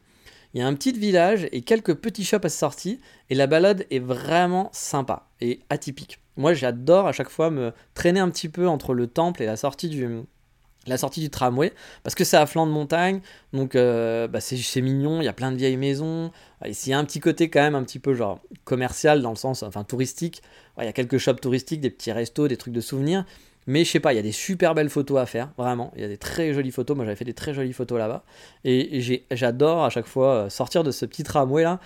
Il 0.52 0.60
y 0.60 0.62
a 0.62 0.66
un 0.66 0.74
petit 0.74 0.92
village 0.92 1.46
et 1.52 1.62
quelques 1.62 1.94
petits 1.94 2.24
shops 2.24 2.44
à 2.44 2.48
sa 2.48 2.58
sortie, 2.58 3.00
et 3.28 3.34
la 3.34 3.46
balade 3.46 3.86
est 3.90 4.00
vraiment 4.00 4.68
sympa 4.72 5.28
et 5.40 5.60
atypique. 5.70 6.18
Moi, 6.36 6.54
j'adore 6.54 7.06
à 7.06 7.12
chaque 7.12 7.28
fois 7.28 7.50
me 7.50 7.72
traîner 7.94 8.20
un 8.20 8.30
petit 8.30 8.48
peu 8.48 8.66
entre 8.66 8.94
le 8.94 9.06
temple 9.06 9.42
et 9.42 9.46
la 9.46 9.56
sortie 9.56 9.88
du, 9.88 11.30
tramway, 11.30 11.72
parce 12.02 12.16
que 12.16 12.24
c'est 12.24 12.36
à 12.36 12.46
flanc 12.46 12.66
de 12.66 12.72
montagne, 12.72 13.20
donc 13.52 13.76
euh, 13.76 14.26
bah, 14.26 14.40
c'est 14.40 14.80
mignon, 14.80 15.20
il 15.20 15.24
y 15.24 15.28
a 15.28 15.32
plein 15.32 15.52
de 15.52 15.56
vieilles 15.56 15.76
maisons, 15.76 16.32
et 16.64 16.72
s'il 16.72 16.90
y 16.90 16.94
a 16.94 16.98
un 16.98 17.04
petit 17.04 17.20
côté 17.20 17.48
quand 17.48 17.60
même 17.60 17.76
un 17.76 17.84
petit 17.84 18.00
peu 18.00 18.14
genre 18.14 18.40
commercial 18.64 19.22
dans 19.22 19.30
le 19.30 19.36
sens, 19.36 19.62
enfin 19.62 19.84
touristique, 19.84 20.42
il 20.78 20.84
y 20.84 20.88
a 20.88 20.92
quelques 20.92 21.18
shops 21.18 21.40
touristiques, 21.40 21.80
des 21.80 21.90
petits 21.90 22.10
restos, 22.10 22.48
des 22.48 22.56
trucs 22.56 22.74
de 22.74 22.80
souvenirs, 22.80 23.24
mais 23.66 23.84
je 23.84 23.90
sais 23.90 24.00
pas, 24.00 24.12
il 24.12 24.16
y 24.16 24.18
a 24.18 24.22
des 24.22 24.32
super 24.32 24.74
belles 24.74 24.88
photos 24.88 25.18
à 25.18 25.26
faire, 25.26 25.50
vraiment, 25.56 25.92
il 25.96 26.02
y 26.02 26.04
a 26.04 26.08
des 26.08 26.16
très 26.16 26.52
jolies 26.52 26.70
photos, 26.70 26.96
moi 26.96 27.04
j'avais 27.04 27.16
fait 27.16 27.24
des 27.24 27.34
très 27.34 27.54
jolies 27.54 27.72
photos 27.72 27.98
là-bas, 27.98 28.24
et, 28.64 29.00
j'adore 29.30 29.84
à 29.84 29.90
chaque 29.90 30.06
fois 30.06 30.34
euh, 30.34 30.48
sortir 30.50 30.84
de 30.84 30.90
ce 30.90 31.06
petit 31.06 31.22
tramway 31.22 31.62
là, 31.62 31.80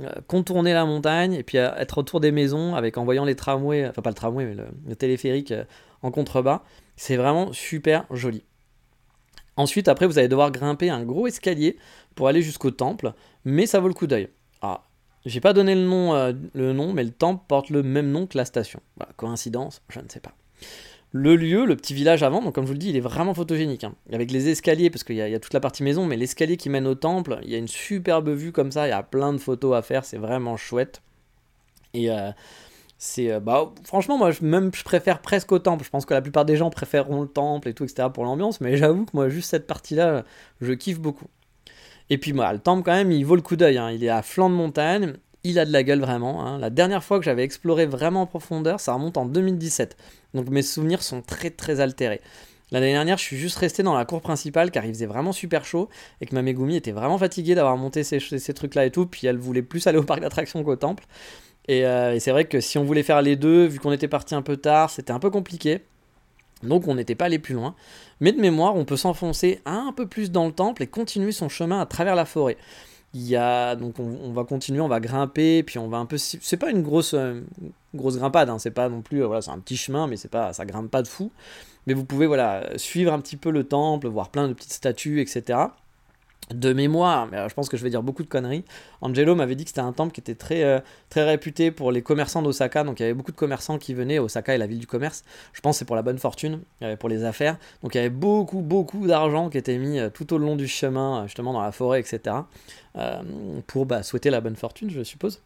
euh, 0.00 0.10
contourner 0.26 0.72
la 0.72 0.84
montagne, 0.84 1.34
et 1.34 1.42
puis 1.42 1.58
être 1.58 1.98
autour 1.98 2.20
des 2.20 2.32
maisons, 2.32 2.74
avec 2.74 2.98
en 2.98 3.04
voyant 3.04 3.24
les 3.24 3.36
tramways, 3.36 3.88
enfin 3.88 4.02
pas 4.02 4.10
le 4.10 4.14
tramway, 4.14 4.44
mais 4.44 4.56
le 4.86 4.96
téléphérique 4.96 5.54
en 6.02 6.10
contrebas, 6.10 6.62
c'est 6.96 7.16
vraiment 7.16 7.52
super 7.52 8.04
joli. 8.10 8.44
Ensuite, 9.56 9.88
après, 9.88 10.06
vous 10.06 10.18
allez 10.18 10.28
devoir 10.28 10.50
grimper 10.50 10.90
un 10.90 11.02
gros 11.02 11.26
escalier 11.26 11.76
pour 12.14 12.28
aller 12.28 12.40
jusqu'au 12.40 12.70
temple, 12.70 13.12
mais 13.44 13.66
ça 13.66 13.80
vaut 13.80 13.88
le 13.88 13.94
coup 13.94 14.06
d'œil. 14.06 14.28
Ah, 14.62 14.84
j'ai 15.26 15.40
pas 15.40 15.52
donné 15.52 15.74
le 15.74 15.82
nom, 15.82 16.14
euh, 16.14 16.32
le 16.54 16.72
nom, 16.72 16.92
mais 16.92 17.04
le 17.04 17.10
temple 17.10 17.44
porte 17.46 17.68
le 17.68 17.82
même 17.82 18.10
nom 18.10 18.26
que 18.26 18.38
la 18.38 18.44
station. 18.44 18.80
Voilà, 18.96 19.12
coïncidence, 19.16 19.82
je 19.90 20.00
ne 20.00 20.08
sais 20.08 20.20
pas. 20.20 20.32
Le 21.12 21.34
lieu, 21.34 21.66
le 21.66 21.74
petit 21.76 21.92
village 21.92 22.22
avant, 22.22 22.52
comme 22.52 22.64
je 22.64 22.68
vous 22.68 22.74
le 22.74 22.78
dis, 22.78 22.90
il 22.90 22.96
est 22.96 23.00
vraiment 23.00 23.34
photogénique. 23.34 23.82
Hein. 23.82 23.94
Avec 24.12 24.30
les 24.30 24.48
escaliers, 24.48 24.90
parce 24.90 25.02
qu'il 25.02 25.16
y, 25.16 25.22
a 25.22 25.38
toute 25.40 25.54
la 25.54 25.60
partie 25.60 25.82
maison, 25.82 26.06
mais 26.06 26.16
l'escalier 26.16 26.56
qui 26.56 26.70
mène 26.70 26.86
au 26.86 26.94
temple, 26.94 27.40
il 27.42 27.50
y 27.50 27.56
a 27.56 27.58
une 27.58 27.68
superbe 27.68 28.28
vue 28.28 28.52
comme 28.52 28.70
ça, 28.70 28.86
il 28.86 28.90
y 28.90 28.92
a 28.92 29.02
plein 29.02 29.32
de 29.32 29.38
photos 29.38 29.76
à 29.76 29.82
faire, 29.82 30.04
c'est 30.04 30.18
vraiment 30.18 30.56
chouette. 30.56 31.02
Et 31.94 32.12
euh, 32.12 32.30
c'est 33.00 33.32
euh, 33.32 33.40
bah 33.40 33.72
franchement 33.82 34.18
moi 34.18 34.30
je, 34.30 34.44
même 34.44 34.70
je 34.74 34.84
préfère 34.84 35.20
presque 35.22 35.50
au 35.52 35.58
temple 35.58 35.84
je 35.84 35.88
pense 35.88 36.04
que 36.04 36.12
la 36.12 36.20
plupart 36.20 36.44
des 36.44 36.56
gens 36.56 36.68
préféreront 36.68 37.22
le 37.22 37.28
temple 37.28 37.68
et 37.68 37.74
tout 37.74 37.82
etc 37.82 38.08
pour 38.12 38.24
l'ambiance 38.24 38.60
mais 38.60 38.76
j'avoue 38.76 39.06
que 39.06 39.12
moi 39.14 39.30
juste 39.30 39.48
cette 39.48 39.66
partie 39.66 39.94
là 39.94 40.22
je 40.60 40.74
kiffe 40.74 41.00
beaucoup 41.00 41.24
et 42.10 42.18
puis 42.18 42.34
moi 42.34 42.52
le 42.52 42.58
temple 42.58 42.82
quand 42.84 42.92
même 42.92 43.10
il 43.10 43.24
vaut 43.24 43.36
le 43.36 43.42
coup 43.42 43.56
d'œil 43.56 43.78
hein. 43.78 43.90
il 43.90 44.04
est 44.04 44.10
à 44.10 44.20
flanc 44.20 44.50
de 44.50 44.54
montagne 44.54 45.14
il 45.44 45.58
a 45.58 45.64
de 45.64 45.72
la 45.72 45.82
gueule 45.82 46.00
vraiment 46.00 46.44
hein. 46.46 46.58
la 46.58 46.68
dernière 46.68 47.02
fois 47.02 47.18
que 47.18 47.24
j'avais 47.24 47.42
exploré 47.42 47.86
vraiment 47.86 48.20
en 48.20 48.26
profondeur 48.26 48.80
ça 48.80 48.92
remonte 48.92 49.16
en 49.16 49.24
2017 49.24 49.96
donc 50.34 50.48
mes 50.48 50.62
souvenirs 50.62 51.02
sont 51.02 51.22
très 51.22 51.50
très 51.50 51.80
altérés 51.80 52.20
L'année 52.72 52.92
dernière, 52.92 53.18
je 53.18 53.24
suis 53.24 53.36
juste 53.36 53.56
resté 53.56 53.82
dans 53.82 53.94
la 53.94 54.04
cour 54.04 54.20
principale 54.20 54.70
car 54.70 54.84
il 54.84 54.92
faisait 54.92 55.06
vraiment 55.06 55.32
super 55.32 55.64
chaud 55.64 55.88
et 56.20 56.26
que 56.26 56.34
ma 56.34 56.42
Megumi 56.42 56.76
était 56.76 56.92
vraiment 56.92 57.18
fatiguée 57.18 57.54
d'avoir 57.54 57.76
monté 57.76 58.04
ces, 58.04 58.20
ces 58.20 58.54
trucs-là 58.54 58.86
et 58.86 58.90
tout. 58.90 59.06
Puis 59.06 59.26
elle 59.26 59.38
voulait 59.38 59.62
plus 59.62 59.86
aller 59.86 59.98
au 59.98 60.04
parc 60.04 60.20
d'attractions 60.20 60.62
qu'au 60.62 60.76
temple. 60.76 61.04
Euh, 61.68 62.12
et, 62.12 62.20
c'est 62.20 62.30
vrai 62.30 62.44
que 62.44 62.60
si 62.60 62.78
on 62.78 62.84
voulait 62.84 63.02
faire 63.02 63.22
les 63.22 63.36
deux, 63.36 63.66
vu 63.66 63.78
qu'on 63.78 63.92
était 63.92 64.08
parti 64.08 64.34
un 64.34 64.42
peu 64.42 64.56
tard, 64.56 64.90
c'était 64.90 65.12
un 65.12 65.18
peu 65.18 65.30
compliqué. 65.30 65.80
Donc 66.62 66.86
on 66.88 66.94
n'était 66.94 67.14
pas 67.14 67.26
allé 67.26 67.38
plus 67.38 67.54
loin. 67.54 67.74
Mais 68.20 68.32
de 68.32 68.40
mémoire, 68.40 68.76
on 68.76 68.84
peut 68.84 68.96
s'enfoncer 68.96 69.60
un 69.64 69.92
peu 69.96 70.06
plus 70.06 70.30
dans 70.30 70.46
le 70.46 70.52
temple 70.52 70.82
et 70.82 70.86
continuer 70.86 71.32
son 71.32 71.48
chemin 71.48 71.80
à 71.80 71.86
travers 71.86 72.14
la 72.14 72.24
forêt. 72.24 72.56
Il 73.14 73.26
y 73.26 73.34
a 73.34 73.74
donc 73.74 73.98
on, 73.98 74.32
va 74.32 74.44
continuer, 74.44 74.80
on 74.80 74.88
va 74.88 75.00
grimper, 75.00 75.64
puis 75.64 75.78
on 75.78 75.88
va 75.88 75.96
un 75.98 76.06
peu. 76.06 76.18
C'est 76.18 76.56
pas 76.56 76.70
une 76.70 76.82
grosse 76.82 77.14
euh, 77.14 77.40
grosse 77.94 78.16
grimpade, 78.16 78.48
hein, 78.50 78.58
c'est 78.58 78.70
pas 78.70 78.88
non 78.88 79.02
plus 79.02 79.22
euh, 79.22 79.26
voilà, 79.26 79.42
c'est 79.42 79.50
un 79.50 79.58
petit 79.58 79.76
chemin, 79.76 80.06
mais 80.06 80.16
c'est 80.16 80.28
pas 80.28 80.52
ça 80.52 80.64
grimpe 80.64 80.90
pas 80.90 81.02
de 81.02 81.08
fou. 81.08 81.32
Mais 81.86 81.94
vous 81.94 82.04
pouvez 82.04 82.26
voilà 82.26 82.66
suivre 82.76 83.12
un 83.12 83.20
petit 83.20 83.36
peu 83.36 83.50
le 83.50 83.64
temple, 83.64 84.08
voir 84.08 84.30
plein 84.30 84.48
de 84.48 84.52
petites 84.52 84.72
statues, 84.72 85.20
etc 85.20 85.68
de 86.54 86.72
mémoire, 86.72 87.28
mais 87.30 87.48
je 87.48 87.54
pense 87.54 87.68
que 87.68 87.76
je 87.76 87.82
vais 87.82 87.90
dire 87.90 88.02
beaucoup 88.02 88.22
de 88.22 88.28
conneries. 88.28 88.64
Angelo 89.00 89.34
m'avait 89.34 89.54
dit 89.54 89.64
que 89.64 89.70
c'était 89.70 89.80
un 89.80 89.92
temple 89.92 90.12
qui 90.12 90.20
était 90.20 90.34
très, 90.34 90.64
euh, 90.64 90.80
très 91.08 91.24
réputé 91.24 91.70
pour 91.70 91.92
les 91.92 92.02
commerçants 92.02 92.42
d'Osaka, 92.42 92.84
donc 92.84 93.00
il 93.00 93.02
y 93.02 93.06
avait 93.06 93.14
beaucoup 93.14 93.32
de 93.32 93.36
commerçants 93.36 93.78
qui 93.78 93.94
venaient. 93.94 94.18
Osaka 94.18 94.54
est 94.54 94.58
la 94.58 94.66
ville 94.66 94.78
du 94.78 94.86
commerce, 94.86 95.24
je 95.52 95.60
pense 95.60 95.76
que 95.76 95.78
c'est 95.80 95.84
pour 95.84 95.96
la 95.96 96.02
bonne 96.02 96.18
fortune, 96.18 96.60
euh, 96.82 96.96
pour 96.96 97.08
les 97.08 97.24
affaires. 97.24 97.56
Donc 97.82 97.94
il 97.94 97.98
y 97.98 98.00
avait 98.00 98.10
beaucoup, 98.10 98.60
beaucoup 98.60 99.06
d'argent 99.06 99.48
qui 99.48 99.58
était 99.58 99.78
mis 99.78 99.98
euh, 99.98 100.10
tout 100.10 100.32
au 100.32 100.38
long 100.38 100.56
du 100.56 100.66
chemin, 100.66 101.26
justement 101.26 101.52
dans 101.52 101.62
la 101.62 101.72
forêt, 101.72 102.00
etc., 102.00 102.36
pour 103.68 103.86
bah, 103.86 104.02
souhaiter 104.02 104.30
la 104.30 104.40
bonne 104.40 104.56
fortune, 104.56 104.90
je 104.90 105.04
suppose. 105.04 105.40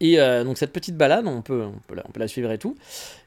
Et 0.00 0.18
donc 0.44 0.58
cette 0.58 0.72
petite 0.72 0.96
balade, 0.96 1.26
on 1.26 1.40
peut, 1.40 1.64
on 1.64 2.18
la, 2.18 2.28
suivre 2.28 2.52
et 2.52 2.58
tout. 2.58 2.76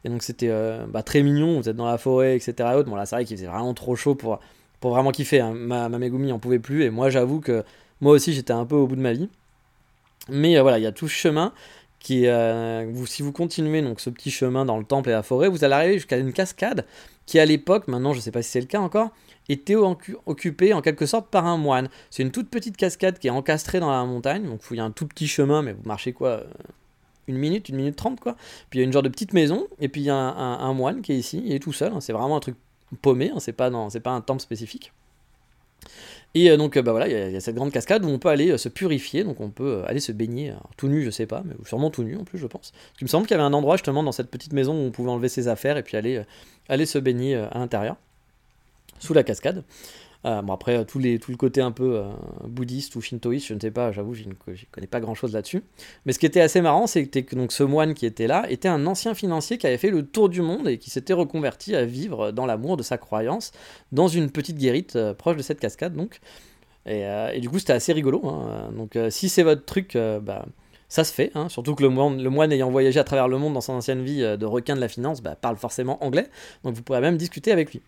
Et 0.04 0.10
donc 0.10 0.22
c'était 0.22 0.52
bah, 0.88 1.02
très 1.02 1.24
mignon, 1.24 1.60
vous 1.60 1.68
êtes 1.68 1.76
dans 1.76 1.88
la 1.88 1.98
forêt, 1.98 2.36
etc. 2.36 2.54
Bon 2.86 2.96
là 2.96 3.08
c'est 3.08 3.16
vrai 3.16 3.26
qu'il 3.26 3.38
faisait 3.38 3.48
vraiment 3.48 3.74
trop 3.74 3.96
chaud 3.96 4.14
pour 4.14 4.40
pour 4.80 4.92
vraiment 4.92 5.12
kiffer. 5.12 5.40
Hein. 5.40 5.54
Ma, 5.56 5.90
ma 5.90 5.98
Megumi 5.98 6.32
en 6.32 6.38
pouvait 6.38 6.60
plus 6.60 6.84
et 6.84 6.90
moi 6.92 7.10
j'avoue 7.10 7.40
que 7.40 7.64
moi 8.02 8.14
aussi 8.14 8.34
j'étais 8.34 8.54
un 8.54 8.66
peu 8.66 8.76
au 8.76 8.86
bout 8.88 8.96
de 8.96 9.02
ma 9.02 9.14
vie. 9.14 9.30
Mais 10.30 10.58
euh, 10.58 10.62
voilà, 10.62 10.78
il 10.78 10.84
y 10.84 10.88
a 10.88 10.92
tout 10.92 11.08
ce 11.08 11.14
chemin 11.14 11.54
qui, 12.00 12.28
euh, 12.28 13.06
si 13.06 13.22
vous 13.22 13.32
continuez 13.32 13.82
donc 13.82 14.00
ce 14.00 14.10
petit 14.10 14.32
chemin 14.32 14.66
dans 14.66 14.78
le 14.78 14.86
temple 14.86 15.10
et 15.10 15.12
la 15.12 15.24
forêt, 15.24 15.50
vous 15.50 15.64
allez 15.64 15.74
arriver 15.74 15.94
jusqu'à 15.96 16.18
une 16.18 16.32
cascade 16.32 16.86
qui 17.30 17.38
à 17.38 17.46
l'époque, 17.46 17.88
maintenant 17.88 18.14
je 18.14 18.20
sais 18.20 18.32
pas 18.32 18.42
si 18.42 18.50
c'est 18.50 18.60
le 18.60 18.66
cas 18.66 18.80
encore, 18.80 19.12
était 19.50 19.76
occupée 19.76 20.74
en 20.74 20.82
quelque 20.82 21.06
sorte 21.06 21.28
par 21.30 21.46
un 21.46 21.58
moine. 21.58 21.88
C'est 22.10 22.24
une 22.24 22.32
toute 22.32 22.50
petite 22.50 22.76
cascade 22.76 23.20
qui 23.20 23.28
est 23.28 23.30
encastrée 23.30 23.80
dans 23.80 23.92
la 23.92 24.04
montagne, 24.04 24.48
donc 24.48 24.62
il 24.72 24.78
y 24.78 24.80
a 24.80 24.84
un 24.84 24.90
tout 24.90 25.06
petit 25.06 25.28
chemin, 25.28 25.62
mais 25.62 25.74
vous 25.74 25.84
marchez 25.86 26.12
quoi 26.12 26.30
euh, 26.30 26.44
une 27.28 27.38
minute, 27.38 27.70
une 27.70 27.76
minute 27.76 27.96
trente 27.96 28.20
quoi. 28.20 28.36
Puis 28.72 28.80
il 28.80 28.82
y 28.82 28.84
a 28.84 28.86
une 28.86 28.92
genre 28.92 29.04
de 29.04 29.10
petite 29.10 29.34
maison, 29.34 29.68
et 29.80 29.90
puis 29.90 30.02
il 30.02 30.06
y 30.06 30.10
a 30.10 30.16
un, 30.16 30.74
moine 30.74 31.04
qui 31.04 31.12
est 31.12 31.18
ici, 31.18 31.44
il 31.46 31.54
est 31.54 31.60
tout 31.60 31.72
seul, 31.72 31.94
hein. 31.94 32.02
c'est 32.02 32.14
vraiment 32.14 32.38
un 32.38 32.40
truc 32.40 32.56
paumé, 33.04 33.30
hein, 33.30 33.40
c'est 33.40 33.54
pas, 33.54 33.70
pas 33.70 34.12
un 34.12 34.22
temple 34.22 34.42
spécifique. 34.42 34.92
Et 36.36 36.52
euh, 36.52 36.58
donc 36.58 36.78
euh, 36.78 36.82
bah 36.82 36.92
voilà, 36.92 37.08
il 37.08 37.34
y, 37.34 37.36
a 37.36 37.40
cette 37.40 37.56
grande 37.56 37.72
cascade 37.72 38.06
où 38.06 38.08
on 38.08 38.20
peut 38.20 38.30
aller 38.30 38.52
euh, 38.52 38.58
se 38.58 38.70
purifier, 38.70 39.24
donc 39.24 39.42
on 39.42 39.50
peut 39.50 39.84
aller 39.88 40.00
se 40.00 40.12
baigner, 40.12 40.54
tout 40.78 40.88
nu 40.88 41.04
je 41.04 41.10
sais 41.10 41.26
pas, 41.26 41.42
mais 41.44 41.56
sûrement 41.66 41.90
tout 41.90 42.04
nu 42.04 42.18
en 42.18 42.24
plus 42.24 42.38
je 42.38 42.46
pense. 42.46 42.72
Il 43.02 43.06
me 43.06 43.10
semble 43.10 43.26
qu'il 43.26 43.36
y 43.36 43.40
avait 43.40 43.48
un 43.48 43.54
endroit 43.54 43.78
justement 43.78 44.04
dans 44.04 44.12
cette 44.12 44.30
petite 44.30 44.54
maison 44.54 44.74
où 44.74 44.86
on 44.86 44.92
pouvait 44.92 45.10
enlever 45.10 45.30
ses 45.30 45.48
affaires 45.48 45.78
et 45.78 45.84
puis 45.84 45.98
aller, 45.98 46.22
aller 46.68 46.86
se 46.86 47.00
baigner 47.00 47.36
à 47.36 47.58
l'intérieur, 47.58 47.96
sous 49.00 49.14
la 49.14 49.24
cascade. 49.24 49.64
Euh, 50.26 50.42
bon, 50.42 50.54
après, 50.54 50.84
tout, 50.86 51.00
les, 51.00 51.18
le 51.18 51.38
côté 51.38 51.62
un 51.62 51.72
peu 51.72 51.98
euh, 51.98 52.10
bouddhiste 52.46 52.96
ou 52.96 53.02
shintoïste, 53.02 53.48
je 53.48 53.54
ne 53.54 53.60
sais 53.60 53.72
pas, 53.72 53.92
j'avoue, 53.92 54.14
je 54.14 54.26
ne 54.26 54.34
connais 54.72 54.88
pas 54.88 55.00
grand 55.00 55.16
chose 55.16 55.34
là-dessus. 55.34 55.64
Mais 56.06 56.12
ce 56.12 56.20
qui 56.20 56.26
était 56.26 56.42
assez 56.42 56.62
marrant, 56.62 56.88
c'était 56.88 57.24
que 57.24 57.36
donc, 57.36 57.52
ce 57.54 57.64
moine 57.64 57.94
qui 57.94 58.06
était 58.06 58.28
là 58.28 58.46
était 58.50 58.68
un 58.68 58.86
ancien 58.86 59.14
financier 59.14 59.58
qui 59.58 59.68
avait 59.68 59.78
fait 59.78 59.92
le 59.92 60.06
tour 60.06 60.28
du 60.28 60.42
monde 60.42 60.68
et 60.68 60.78
qui 60.78 60.90
s'était 60.90 61.14
reconverti 61.14 61.76
à 61.76 61.86
vivre 61.86 62.32
dans 62.32 62.46
l'amour 62.46 62.76
de 62.76 62.84
sa 62.84 62.98
croyance 62.98 63.52
dans 63.92 64.08
une 64.08 64.30
petite 64.30 64.58
guérite 64.58 64.98
euh, 64.98 65.14
proche 65.14 65.38
de 65.38 65.42
cette 65.42 65.60
cascade. 65.60 65.96
Donc. 65.96 66.20
Et, 66.86 67.04
et 67.34 67.40
du 67.40 67.50
coup, 67.50 67.60
c'était 67.60 67.74
assez 67.74 67.94
rigolo. 67.94 68.26
Hein. 68.26 68.72
Donc, 68.76 68.98
si 69.10 69.30
c'est 69.30 69.44
votre 69.44 69.64
truc, 69.64 69.96
bah, 70.24 70.46
ça 70.88 71.04
se 71.04 71.14
fait, 71.14 71.30
hein. 71.36 71.48
surtout 71.48 71.76
que 71.76 71.84
le 71.84 71.90
moine, 71.90 72.24
le 72.24 72.30
moine, 72.32 72.52
ayant 72.52 72.72
voyagé 72.72 73.00
à 73.00 73.04
travers 73.04 73.28
le 73.28 73.38
monde 73.38 73.54
dans 73.54 73.62
son 73.62 73.74
ancienne 73.74 74.02
vie 74.02 74.22
de 74.22 74.46
requin 74.46 74.76
de 74.76 74.82
la 74.82 74.88
finance 74.88 75.22
bah, 75.22 75.36
parle 75.36 75.58
forcément 75.58 76.04
anglais, 76.04 76.30
donc 76.64 76.74
vous 76.74 76.82
pourrez 76.82 77.02
même 77.02 77.18
discuter 77.18 77.52
avec 77.52 77.74
lui. 77.74 77.82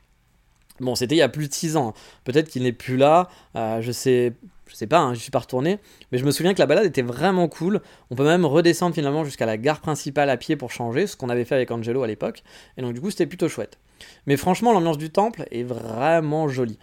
Bon, 0.82 0.96
c'était 0.96 1.16
il 1.16 1.20
y 1.20 1.24
a 1.24 1.30
plus 1.30 1.48
de 1.48 1.54
6 1.54 1.78
ans. 1.78 1.94
Peut-être 2.24 2.50
qu'il 2.50 2.64
n'est 2.64 2.72
plus 2.72 2.98
là. 2.98 3.30
Euh, 3.56 3.82
je 3.82 3.92
sais, 3.92 4.34
je 4.68 4.76
sais 4.76 4.88
pas, 4.88 5.00
hein, 5.00 5.14
je 5.14 5.20
suis 5.20 5.32
pas 5.32 5.40
retourné. 5.40 5.80
Mais 6.12 6.18
je 6.18 6.26
me 6.26 6.32
souviens 6.32 6.54
que 6.54 6.60
la 6.60 6.66
balade 6.66 6.86
était 6.86 7.02
vraiment 7.02 7.48
cool. 7.48 7.82
On 8.10 8.16
peut 8.16 8.26
même 8.26 8.46
redescendre 8.46 8.96
finalement 8.96 9.24
jusqu'à 9.24 9.46
la 9.46 9.58
gare 9.58 9.80
principale 9.80 10.30
à 10.30 10.38
pied 10.38 10.56
pour 10.56 10.72
changer, 10.72 11.08
ce 11.08 11.16
qu'on 11.16 11.30
avait 11.30 11.46
fait 11.46 11.56
avec 11.56 11.70
Angelo 11.72 12.04
à 12.04 12.08
l'époque. 12.08 12.44
Et 12.78 12.82
donc 12.82 12.94
du 12.94 13.02
coup, 13.02 13.12
c'était 13.12 13.28
plutôt 13.28 13.48
chouette. 13.48 13.78
Mais 14.26 14.38
franchement, 14.38 14.74
l'ambiance 14.74 14.98
du 14.98 15.12
temple 15.12 15.46
est 15.52 15.64
vraiment 15.64 16.48
jolie. 16.48 16.80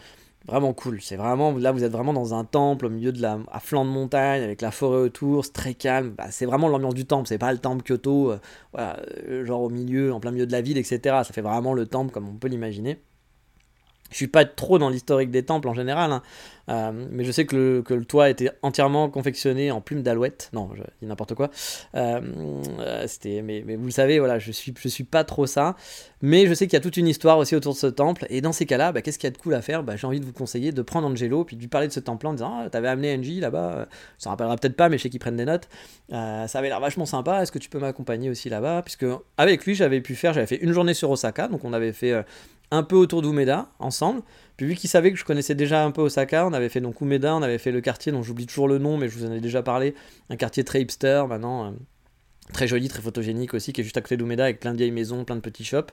Vraiment 0.47 0.73
cool. 0.73 1.03
C'est 1.03 1.17
vraiment 1.17 1.53
là, 1.53 1.73
vous 1.73 1.85
êtes 1.85 1.93
vraiment 1.93 2.15
dans 2.15 2.33
un 2.33 2.45
temple 2.45 2.87
au 2.87 2.89
milieu 2.89 3.13
de 3.13 3.21
la, 3.21 3.39
à 3.53 3.61
flanc 3.61 3.85
de 3.85 3.91
montagne 3.91 4.43
avec 4.43 4.63
la 4.63 4.71
forêt 4.71 5.01
autour. 5.01 5.45
C'est 5.45 5.53
très 5.53 5.75
calme. 5.75 6.15
Bah, 6.17 6.29
c'est 6.31 6.47
vraiment 6.47 6.69
l'ambiance 6.69 6.95
du 6.95 7.05
temple. 7.05 7.29
C'est 7.29 7.37
pas 7.39 7.53
le 7.53 7.59
temple 7.59 7.83
Kyoto, 7.83 8.33
euh, 8.33 8.39
euh, 8.79 9.45
genre 9.45 9.63
au 9.63 9.69
milieu, 9.69 10.13
en 10.13 10.21
plein 10.21 10.31
milieu 10.31 10.47
de 10.47 10.53
la 10.53 10.63
ville, 10.63 10.79
etc. 10.79 11.01
Ça 11.05 11.33
fait 11.33 11.43
vraiment 11.43 11.75
le 11.75 11.87
temple 11.87 12.13
comme 12.13 12.29
on 12.29 12.37
peut 12.37 12.49
l'imaginer. 12.49 12.99
Je 14.11 14.17
suis 14.17 14.27
pas 14.27 14.45
trop 14.45 14.79
dans 14.79 14.89
l'historique 14.89 15.31
des 15.31 15.43
temples 15.43 15.69
en 15.69 15.75
général, 15.75 16.13
hein. 16.13 16.23
euh, 16.71 16.93
mais 17.11 17.25
je 17.25 17.33
sais 17.33 17.45
que 17.45 17.57
le, 17.57 17.83
que 17.83 17.93
le, 17.93 18.05
toit 18.05 18.31
était 18.31 18.51
entièrement 18.63 19.11
confectionné 19.11 19.71
en 19.71 19.81
plumes 19.81 20.03
d'alouette. 20.03 20.49
Non, 20.55 20.71
je 20.75 20.83
dis 21.03 21.07
n'importe 21.07 21.35
quoi. 21.35 21.51
Euh, 21.95 22.21
euh, 22.81 23.07
c'était, 23.07 23.43
mais, 23.43 23.61
vous 23.77 23.85
le 23.85 23.91
savez, 23.91 24.19
voilà, 24.19 24.39
je 24.39 24.51
suis, 24.51 24.73
je 24.79 24.89
suis 24.89 25.05
pas 25.05 25.25
trop 25.25 25.47
ça. 25.47 25.77
Mais 26.23 26.47
je 26.47 26.55
sais 26.55 26.67
qu'il 26.67 26.73
y 26.73 26.77
a 26.77 26.81
toute 26.81 26.97
une 26.97 27.07
histoire 27.07 27.39
aussi 27.39 27.55
autour 27.55 27.75
de 27.75 27.79
ce 27.79 27.87
temple. 27.87 28.27
Et 28.31 28.41
dans 28.41 28.53
ces 28.53 28.65
cas-là, 28.65 28.93
bah, 28.93 29.03
qu'est-ce 29.03 29.19
qu'il 29.19 29.27
y 29.27 29.33
a 29.33 29.37
de 29.37 29.39
cool 29.39 29.55
à 29.55 29.63
faire? 29.63 29.83
Bah, 29.83 29.97
J'ai 29.97 30.07
envie 30.07 30.21
de 30.21 30.25
vous 30.25 30.33
conseiller 30.33 30.73
de 30.73 30.83
prendre 30.83 31.07
Angelo, 31.07 31.45
puis 31.45 31.57
de 31.57 31.61
lui 31.61 31.69
parler 31.69 31.89
de 31.89 31.93
ce 31.93 32.01
temple 32.01 32.27
en 32.27 32.33
disant 32.33 32.61
ah, 32.65 32.71
T'avais 32.71 32.89
amené 32.89 33.15
Angie 33.15 33.41
là-bas, 33.41 33.89
ça 34.17 34.31
rappellera 34.31 34.57
peut-être 34.57 34.77
pas, 34.77 34.89
mais 34.89 34.97
je 34.97 35.03
sais 35.03 35.11
qu'ils 35.11 35.21
prennent 35.21 35.37
des 35.37 35.45
notes. 35.45 35.69
ça 36.11 36.47
avait 36.55 36.69
l'air 36.69 36.81
vachement 36.81 37.07
sympa. 37.07 37.43
Est-ce 37.43 37.53
que 37.53 37.59
tu 37.59 37.69
peux 37.69 37.79
m'accompagner 37.79 38.31
aussi 38.31 38.49
là-bas? 38.49 38.83
Puisque 38.83 39.07
avec 39.37 39.67
lui, 39.67 39.75
j'avais 39.75 40.01
pu 40.01 40.15
faire, 40.15 40.33
j'avais 40.33 40.47
fait 40.47 40.63
une 40.63 40.73
journée 40.73 40.95
sur 40.95 41.11
Osaka, 41.11 41.49
donc 41.49 41.65
on 41.65 41.75
avait 41.75 41.93
fait 41.93 42.25
un 42.71 42.83
peu 42.83 42.97
autour 42.97 43.23
d'Umeda 43.23 43.69
ensemble. 43.79 44.23
Puis 44.57 44.67
vu 44.67 44.75
qu'il 44.75 44.91
savait 44.91 45.13
que 45.13 45.19
je 45.19 45.25
connaissais 45.25 45.55
déjà 45.55 45.85
un 45.85 45.91
peu 45.91 46.03
Osaka, 46.03 46.47
on 46.47 46.53
avait 46.53 46.69
fait 46.69 46.81
donc 46.81 47.01
Umeda, 47.01 47.35
on 47.35 47.43
avait 47.43 47.59
fait 47.59 47.71
le 47.71 47.81
quartier 47.81 48.13
dont 48.13 48.23
j'oublie 48.23 48.47
toujours 48.47 48.69
le 48.69 48.79
nom, 48.79 48.97
mais 48.97 49.09
je 49.09 49.19
vous 49.19 49.25
en 49.25 49.33
ai 49.33 49.41
déjà 49.41 49.63
parlé, 49.63 49.95
un 50.31 50.37
quartier 50.37 50.65
très 50.65 50.83
hipster 50.83 51.25
maintenant, 51.29 51.67
euh, 51.67 51.71
très 52.53 52.67
joli, 52.67 52.89
très 52.89 53.01
photogénique 53.01 53.55
aussi, 53.55 53.73
qui 53.73 53.81
est 53.81 53.85
juste 53.85 53.97
à 53.97 54.01
côté 54.01 54.17
d'Umeda 54.17 54.45
avec 54.45 54.61
plein 54.61 54.73
de 54.73 54.79
vieilles 54.79 54.91
maisons, 54.91 55.25
plein 55.25 55.37
de 55.37 55.41
petits 55.41 55.65
shops. 55.65 55.93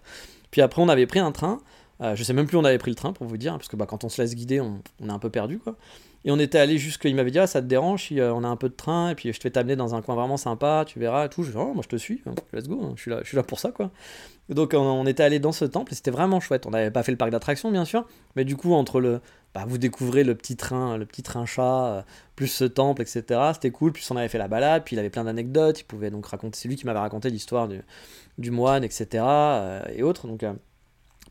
Puis 0.51 0.61
après 0.61 0.81
on 0.81 0.89
avait 0.89 1.05
pris 1.05 1.19
un 1.19 1.31
train, 1.31 1.59
euh, 2.01 2.15
je 2.15 2.23
sais 2.23 2.33
même 2.33 2.47
plus 2.47 2.57
où 2.57 2.59
on 2.59 2.65
avait 2.65 2.77
pris 2.77 2.91
le 2.91 2.95
train 2.95 3.13
pour 3.13 3.27
vous 3.27 3.38
dire, 3.38 3.53
parce 3.53 3.67
que 3.67 3.75
bah, 3.75 3.85
quand 3.85 4.03
on 4.03 4.09
se 4.09 4.21
laisse 4.21 4.35
guider, 4.35 4.59
on, 4.59 4.81
on 4.99 5.09
est 5.09 5.13
un 5.13 5.19
peu 5.19 5.29
perdu 5.29 5.59
quoi. 5.59 5.77
Et 6.25 6.31
on 6.31 6.39
était 6.39 6.57
allé 6.57 6.79
jusque, 6.79 7.05
il 7.05 7.15
m'avait 7.15 7.29
dit, 7.29 7.38
ah, 7.38 7.45
ça 7.45 7.61
te 7.61 7.67
dérange 7.67 8.07
si 8.07 8.19
euh, 8.19 8.33
on 8.33 8.43
a 8.43 8.47
un 8.47 8.55
peu 8.55 8.67
de 8.67 8.73
train, 8.73 9.11
et 9.11 9.15
puis 9.15 9.31
je 9.31 9.38
te 9.38 9.43
fais 9.43 9.51
t'amener 9.51 9.75
dans 9.75 9.93
un 9.93 10.01
coin 10.01 10.15
vraiment 10.15 10.38
sympa, 10.38 10.83
tu 10.88 10.97
verras, 10.97 11.29
tout. 11.29 11.43
Je 11.43 11.51
dis, 11.51 11.57
oh, 11.57 11.71
moi 11.73 11.83
je 11.83 11.88
te 11.88 11.95
suis, 11.97 12.23
hein, 12.25 12.33
let's 12.51 12.67
go, 12.67 12.81
hein, 12.83 12.93
je, 12.95 13.01
suis 13.01 13.11
là, 13.11 13.19
je 13.21 13.27
suis 13.27 13.38
là 13.38 13.43
pour 13.43 13.59
ça, 13.59 13.71
quoi. 13.71 13.91
Donc 14.49 14.73
on, 14.73 15.05
était 15.05 15.21
allé 15.21 15.38
dans 15.38 15.51
ce 15.51 15.65
temple, 15.65 15.93
et 15.93 15.95
c'était 15.95 16.09
vraiment 16.09 16.39
chouette. 16.39 16.65
On 16.65 16.71
n'avait 16.71 16.89
pas 16.89 17.03
fait 17.03 17.11
le 17.11 17.17
parc 17.17 17.31
d'attractions, 17.31 17.71
bien 17.71 17.85
sûr, 17.85 18.07
mais 18.35 18.43
du 18.43 18.57
coup, 18.57 18.73
entre 18.73 18.99
le. 18.99 19.21
Bah, 19.53 19.65
vous 19.67 19.77
découvrez 19.77 20.23
le 20.23 20.35
petit 20.35 20.57
train, 20.57 20.97
le 20.97 21.05
petit 21.05 21.23
train 21.23 21.45
chat, 21.45 21.85
euh, 21.85 22.01
plus 22.35 22.47
ce 22.47 22.65
temple, 22.65 23.01
etc. 23.03 23.23
C'était 23.53 23.71
cool. 23.71 23.93
Puis 23.93 24.05
on 24.09 24.17
avait 24.17 24.27
fait 24.27 24.38
la 24.38 24.49
balade, 24.49 24.83
puis 24.83 24.95
il 24.95 24.99
avait 24.99 25.09
plein 25.09 25.23
d'anecdotes. 25.23 25.79
Il 25.79 25.85
pouvait 25.85 26.09
donc 26.11 26.25
raconter. 26.25 26.59
C'est 26.59 26.67
lui 26.67 26.75
qui 26.75 26.85
m'avait 26.85 26.99
raconté 26.99 27.29
l'histoire 27.29 27.69
du, 27.69 27.81
du, 28.38 28.51
moine, 28.51 28.83
etc. 28.83 29.23
Euh, 29.23 29.81
et 29.95 30.03
autres. 30.03 30.27
Donc 30.27 30.43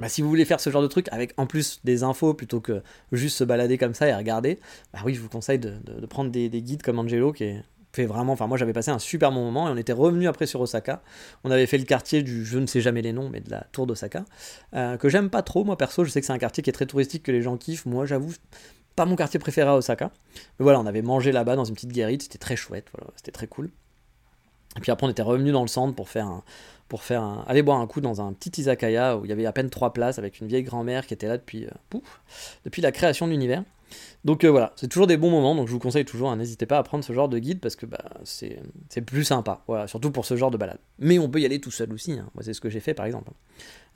bah, 0.00 0.09
si 0.09 0.22
vous 0.22 0.28
voulez 0.28 0.44
faire 0.44 0.61
ce 0.61 0.70
genre 0.70 0.83
de 0.83 0.88
truc 0.88 1.09
avec 1.12 1.35
en 1.37 1.46
plus 1.46 1.80
des 1.85 2.02
infos 2.02 2.35
plutôt 2.35 2.61
que 2.61 2.83
juste 3.12 3.37
se 3.37 3.44
balader 3.44 3.78
comme 3.78 3.94
ça 3.94 4.09
et 4.09 4.14
regarder, 4.14 4.59
bah 4.92 5.00
oui, 5.04 5.14
je 5.14 5.20
vous 5.20 5.28
conseille 5.28 5.59
de, 5.59 5.78
prendre 6.09 6.30
des, 6.30 6.48
guides 6.48 6.83
comme 6.83 6.98
Angelo 6.98 7.33
qui 7.33 7.54
fait 7.92 8.07
vraiment. 8.07 8.33
Enfin, 8.33 8.48
moi 8.48 8.59
j'avais 8.59 8.72
passé 8.72 8.90
un 8.90 8.98
super 8.98 9.30
bon 9.30 9.44
moment 9.44 9.68
et 9.68 9.70
on 9.70 9.76
était 9.76 9.92
revenu 9.92 10.26
après 10.26 10.46
sur 10.46 10.61
Osaka. 10.61 11.00
On 11.44 11.50
avait 11.50 11.66
fait 11.66 11.78
le 11.78 11.85
quartier 11.85 12.22
du 12.22 12.44
je 12.44 12.59
ne 12.59 12.66
sais 12.66 12.80
jamais 12.80 13.02
les 13.02 13.12
noms, 13.12 13.28
mais 13.28 13.40
de 13.40 13.50
la 13.50 13.66
tour 13.70 13.87
d'Osaka, 13.87 14.24
euh, 14.74 14.96
que 14.96 15.09
j'aime 15.09 15.30
pas 15.30 15.42
trop. 15.42 15.62
Moi 15.64 15.78
perso, 15.78 16.04
je 16.04 16.11
sais 16.11 16.20
que 16.20 16.26
c'est 16.26 16.33
un 16.33 16.38
quartier 16.38 16.62
qui 16.64 16.70
est 16.70 16.74
très 16.74 16.87
touristique, 16.87 17.22
que 17.22 17.33
les 17.33 17.42
gens 17.42 17.57
kiffent. 17.57 17.87
Moi 17.87 18.04
j'avoue, 18.04 18.33
pas 18.96 19.07
mon 19.07 19.14
quartier 19.14 19.38
préféré 19.38 19.70
à 19.70 19.76
Osaka. 19.76 20.11
Mais 20.59 20.64
voilà, 20.64 20.80
on 20.80 20.87
avait 20.87 21.02
mangé 21.02 21.30
là-bas 21.30 21.54
dans 21.54 21.64
une 21.64 21.74
petite 21.74 21.92
guérite, 21.92 22.22
c'était 22.22 22.38
très 22.38 22.57
chouette, 22.57 22.90
c'était 23.16 23.33
très 23.33 23.46
cool. 23.46 23.70
Et 24.76 24.80
puis 24.80 24.90
après, 24.90 25.07
on 25.07 25.11
était 25.11 25.22
revenu 25.22 25.52
dans 25.52 25.62
le 25.62 25.68
centre 25.68 25.94
pour 25.94 26.09
faire 26.09 26.26
un, 26.26 26.42
pour 26.88 27.03
faire 27.03 27.44
aller 27.47 27.62
boire 27.62 27.81
un 27.81 27.87
coup 27.87 28.01
dans 28.01 28.20
un 28.20 28.33
petit 28.33 28.61
izakaya 28.61 29.16
où 29.16 29.25
il 29.25 29.29
y 29.29 29.33
avait 29.33 29.47
à 29.47 29.53
peine 29.53 29.70
trois 29.70 29.92
places 29.92 30.18
avec 30.18 30.40
une 30.40 30.47
vieille 30.47 30.62
grand-mère 30.62 31.07
qui 31.07 31.14
était 31.14 31.29
là 31.29 31.38
depuis, 31.38 31.66
euh, 31.66 31.99
la 32.77 32.92
création 32.92 33.27
de 33.27 33.33
l'univers. 33.33 33.64
Donc 34.25 34.44
euh, 34.44 34.49
voilà, 34.49 34.73
c'est 34.77 34.88
toujours 34.88 35.07
des 35.07 35.16
bons 35.16 35.31
moments, 35.31 35.55
donc 35.55 35.68
je 35.68 35.73
vous 35.73 35.79
conseille 35.79 36.05
toujours, 36.05 36.31
hein, 36.31 36.37
n'hésitez 36.37 36.66
pas 36.66 36.79
à 36.79 36.83
prendre 36.83 37.05
ce 37.05 37.12
genre 37.12 37.29
de 37.29 37.38
guide 37.38 37.61
parce 37.61 37.77
que 37.77 37.87
bah, 37.87 38.03
c'est 38.25 39.01
plus 39.07 39.25
sympa, 39.25 39.62
voilà, 39.66 39.87
surtout 39.87 40.11
pour 40.11 40.27
ce 40.27 40.37
genre 40.37 40.51
de 40.51 40.57
balade. 40.57 40.79
Mais 40.99 41.18
on 41.18 41.29
peut 41.29 41.40
y 41.40 41.44
aller 41.44 41.61
tout 41.61 41.70
seul 41.70 41.92
aussi, 41.92 42.12
hein. 42.12 42.29
moi 42.35 42.42
c'est 42.42 42.55
ce 42.55 42.61
que 42.61 42.70
j'ai 42.70 42.81
fait 42.81 42.94
par 42.94 43.07
exemple. 43.07 43.31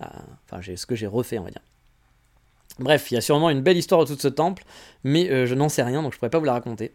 Euh, 0.03 0.07
enfin, 0.51 0.63
ce 0.63 0.87
que 0.87 0.95
j'ai 0.95 1.07
refait, 1.07 1.39
on 1.39 1.45
va 1.45 1.51
dire. 1.51 1.63
Bref, 2.79 3.11
il 3.11 3.15
y 3.15 3.17
a 3.17 3.21
sûrement 3.21 3.51
une 3.51 3.61
belle 3.61 3.77
histoire 3.77 4.01
autour 4.01 4.15
de 4.15 4.21
ce 4.21 4.29
temple, 4.29 4.63
mais 5.03 5.47
je 5.47 5.55
n'en 5.55 5.69
sais 5.69 5.83
rien, 5.83 6.01
donc 6.01 6.13
je 6.13 6.19
pourrais 6.19 6.31
pas 6.31 6.39
vous 6.39 6.45
la 6.45 6.53
raconter. 6.53 6.95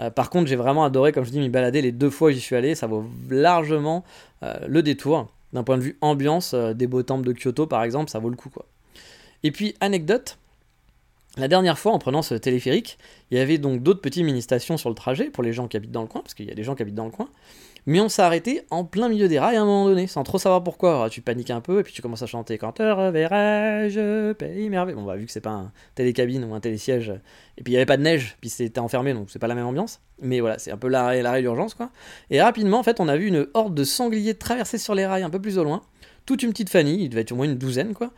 Euh, 0.00 0.10
par 0.10 0.30
contre, 0.30 0.48
j'ai 0.48 0.56
vraiment 0.56 0.84
adoré, 0.84 1.12
comme 1.12 1.24
je 1.24 1.30
dis, 1.30 1.40
m'y 1.40 1.48
balader 1.48 1.82
les 1.82 1.92
deux 1.92 2.10
fois 2.10 2.30
où 2.30 2.32
j'y 2.32 2.40
suis 2.40 2.56
allé. 2.56 2.74
Ça 2.74 2.86
vaut 2.86 3.04
largement 3.28 4.04
euh, 4.42 4.54
le 4.66 4.82
détour. 4.82 5.32
D'un 5.52 5.64
point 5.64 5.78
de 5.78 5.82
vue 5.82 5.98
ambiance, 6.00 6.54
euh, 6.54 6.74
des 6.74 6.86
beaux 6.86 7.02
temples 7.02 7.26
de 7.26 7.32
Kyoto 7.32 7.66
par 7.66 7.82
exemple, 7.82 8.10
ça 8.10 8.20
vaut 8.20 8.30
le 8.30 8.36
coup. 8.36 8.50
quoi. 8.50 8.66
Et 9.42 9.50
puis, 9.50 9.74
anecdote, 9.80 10.38
la 11.36 11.48
dernière 11.48 11.78
fois, 11.78 11.92
en 11.92 11.98
prenant 11.98 12.22
ce 12.22 12.34
téléphérique, 12.34 12.98
il 13.30 13.38
y 13.38 13.40
avait 13.40 13.58
donc 13.58 13.82
d'autres 13.82 14.00
petites 14.00 14.24
mini-stations 14.24 14.76
sur 14.76 14.88
le 14.88 14.94
trajet 14.94 15.30
pour 15.30 15.42
les 15.42 15.52
gens 15.52 15.68
qui 15.68 15.76
habitent 15.76 15.92
dans 15.92 16.02
le 16.02 16.08
coin, 16.08 16.22
parce 16.22 16.34
qu'il 16.34 16.46
y 16.46 16.50
a 16.50 16.54
des 16.54 16.64
gens 16.64 16.74
qui 16.74 16.82
habitent 16.82 16.94
dans 16.94 17.04
le 17.04 17.10
coin. 17.10 17.28
Mais 17.86 18.00
on 18.00 18.08
s'est 18.08 18.22
arrêté 18.22 18.62
en 18.70 18.84
plein 18.84 19.08
milieu 19.08 19.28
des 19.28 19.38
rails 19.38 19.56
à 19.56 19.62
un 19.62 19.64
moment 19.64 19.86
donné, 19.86 20.06
sans 20.06 20.22
trop 20.22 20.38
savoir 20.38 20.62
pourquoi. 20.62 21.08
tu 21.10 21.22
paniques 21.22 21.50
un 21.50 21.60
peu 21.60 21.80
et 21.80 21.82
puis 21.82 21.92
tu 21.92 22.02
commences 22.02 22.22
à 22.22 22.26
chanter 22.26 22.58
Quand 22.58 22.72
te 22.72 22.82
reverrai-je, 22.82 24.32
pays 24.32 24.68
merveille. 24.68 24.94
Bon, 24.94 25.04
bah, 25.04 25.16
vu 25.16 25.26
que 25.26 25.32
c'est 25.32 25.40
pas 25.40 25.50
un 25.50 25.72
télécabine 25.94 26.44
ou 26.44 26.54
un 26.54 26.60
télésiège, 26.60 27.10
et 27.58 27.62
puis 27.62 27.72
il 27.72 27.76
n'y 27.76 27.76
avait 27.76 27.86
pas 27.86 27.96
de 27.96 28.02
neige, 28.02 28.36
puis 28.40 28.50
c'était 28.50 28.80
enfermé, 28.80 29.14
donc 29.14 29.30
c'est 29.30 29.38
pas 29.38 29.48
la 29.48 29.54
même 29.54 29.66
ambiance. 29.66 30.00
Mais 30.20 30.40
voilà, 30.40 30.58
c'est 30.58 30.70
un 30.70 30.76
peu 30.76 30.88
l'arrêt, 30.88 31.22
l'arrêt 31.22 31.40
d'urgence, 31.40 31.74
quoi. 31.74 31.90
Et 32.30 32.42
rapidement, 32.42 32.78
en 32.78 32.82
fait, 32.82 33.00
on 33.00 33.08
a 33.08 33.16
vu 33.16 33.26
une 33.26 33.46
horde 33.54 33.74
de 33.74 33.84
sangliers 33.84 34.34
traverser 34.34 34.78
sur 34.78 34.94
les 34.94 35.06
rails 35.06 35.22
un 35.22 35.30
peu 35.30 35.40
plus 35.40 35.58
au 35.58 35.64
loin. 35.64 35.82
Toute 36.26 36.42
une 36.42 36.50
petite 36.50 36.70
famille, 36.70 37.04
il 37.04 37.08
devait 37.08 37.22
être 37.22 37.32
au 37.32 37.36
moins 37.36 37.46
une 37.46 37.56
douzaine, 37.56 37.94
quoi. 37.94 38.10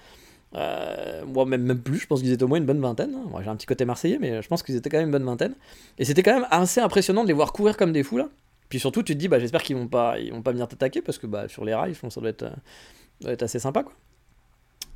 Euh, 0.54 1.24
moi, 1.24 1.46
même, 1.46 1.62
même 1.62 1.80
plus, 1.80 1.98
je 1.98 2.06
pense 2.06 2.20
qu'ils 2.20 2.32
étaient 2.32 2.42
au 2.42 2.48
moins 2.48 2.58
une 2.58 2.66
bonne 2.66 2.80
vingtaine. 2.80 3.14
Hein. 3.14 3.26
Moi, 3.30 3.42
j'ai 3.42 3.48
un 3.48 3.56
petit 3.56 3.66
côté 3.66 3.84
marseillais, 3.84 4.18
mais 4.20 4.42
je 4.42 4.48
pense 4.48 4.62
qu'ils 4.62 4.76
étaient 4.76 4.90
quand 4.90 4.98
même 4.98 5.06
une 5.06 5.12
bonne 5.12 5.24
vingtaine. 5.24 5.54
Et 5.98 6.04
c'était 6.04 6.22
quand 6.22 6.34
même 6.34 6.48
assez 6.50 6.80
impressionnant 6.80 7.22
de 7.22 7.28
les 7.28 7.32
voir 7.32 7.52
courir 7.52 7.76
comme 7.76 7.92
des 7.92 8.02
fous, 8.02 8.18
là. 8.18 8.28
Puis 8.72 8.80
surtout, 8.80 9.02
tu 9.02 9.12
te 9.12 9.18
dis, 9.18 9.28
bah, 9.28 9.38
j'espère 9.38 9.62
qu'ils 9.62 9.76
vont 9.76 9.86
pas, 9.86 10.18
ils 10.18 10.32
vont 10.32 10.40
pas 10.40 10.52
venir 10.52 10.66
t'attaquer 10.66 11.02
parce 11.02 11.18
que 11.18 11.26
bah, 11.26 11.46
sur 11.46 11.62
les 11.62 11.74
rails, 11.74 11.92
je 11.92 12.00
pense 12.00 12.08
que 12.08 12.14
ça 12.14 12.20
doit 12.22 12.30
être, 12.30 12.44
euh, 12.44 13.30
être 13.32 13.42
assez 13.42 13.58
sympa, 13.58 13.82
quoi. 13.82 13.92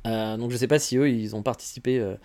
Euh, 0.07 0.35
donc 0.35 0.49
je 0.49 0.57
sais 0.57 0.67
pas 0.67 0.79
si 0.79 0.97
eux 0.97 1.09
ils 1.09 1.35
ont 1.35 1.43
participé 1.43 1.99
euh, 1.99 2.15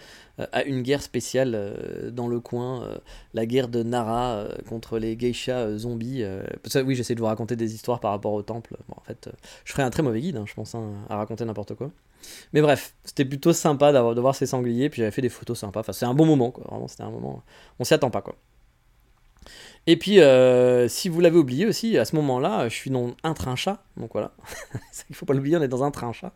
à 0.53 0.63
une 0.63 0.81
guerre 0.83 1.03
spéciale 1.03 2.11
dans 2.11 2.27
le 2.27 2.41
coin, 2.41 2.89
la 3.35 3.45
guerre 3.45 3.69
de 3.69 3.83
Nara 3.83 4.47
contre 4.67 4.99
les 4.99 5.15
geishas 5.15 5.77
zombies. 5.77 6.25
Oui, 6.87 6.95
j'essaie 6.95 7.15
de 7.15 7.21
vous 7.21 7.27
raconter 7.27 7.55
des 7.55 7.75
histoires 7.75 8.01
par 8.01 8.13
rapport 8.13 8.33
au 8.33 8.43
temple. 8.43 8.79
Bon, 8.89 8.95
en 8.97 9.05
fait, 9.05 9.29
je 9.67 9.73
ferais 9.73 9.83
un 9.83 9.91
très 9.91 10.03
mauvais 10.03 10.23
guide, 10.23 10.39
hein, 10.39 10.45
je 10.47 10.55
pense, 10.55 10.75
hein, 10.75 10.91
à 11.11 11.17
raconter 11.17 11.45
n'importe 11.45 11.75
quoi. 11.75 11.91
Mais 12.55 12.63
bref, 12.63 12.95
c'était 13.05 13.27
plutôt 13.27 13.53
sympa 13.53 13.93
de 13.93 14.21
voir 14.21 14.35
ces 14.35 14.47
sangliers, 14.47 14.89
puis 14.89 15.03
j'avais 15.03 15.11
fait 15.11 15.21
des 15.21 15.29
photos 15.29 15.59
sympas. 15.59 15.81
Enfin, 15.81 15.93
c'est 15.93 16.07
un 16.07 16.15
bon 16.15 16.25
moment, 16.25 16.51
quoi. 16.51 16.65
Vraiment, 16.71 16.89
c'était 16.89 17.03
un 17.03 17.11
moment. 17.11 17.43
On 17.79 17.85
s'y 17.85 17.93
attend 17.93 18.11
pas, 18.11 18.23
quoi. 18.23 18.37
Et 19.87 19.97
puis, 19.97 20.21
euh, 20.21 20.87
si 20.89 21.09
vous 21.09 21.21
l'avez 21.21 21.39
oublié 21.39 21.67
aussi, 21.67 21.99
à 21.99 22.05
ce 22.05 22.15
moment-là, 22.17 22.69
je 22.69 22.75
suis 22.75 22.91
dans 22.91 23.15
un 23.25 23.35
train 23.35 23.57
chat. 23.57 23.83
Donc 23.97 24.11
voilà, 24.13 24.33
il 25.11 25.17
faut 25.17 25.27
pas 25.27 25.35
l'oublier, 25.35 25.57
on 25.57 25.63
est 25.63 25.69
dans 25.69 25.83
un 25.83 25.91
train 25.91 26.13
chat, 26.13 26.33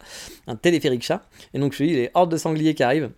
un 0.47 0.57
téléphérique 0.57 1.03
chat. 1.03 1.23
Et 1.55 1.59
donc 1.59 1.73
je 1.73 1.77
suis 1.77 1.93
les 1.93 2.11
hordes 2.15 2.33
de 2.33 2.37
sangliers 2.37 2.75
qui 2.75 2.83
arrivent. 2.83 3.11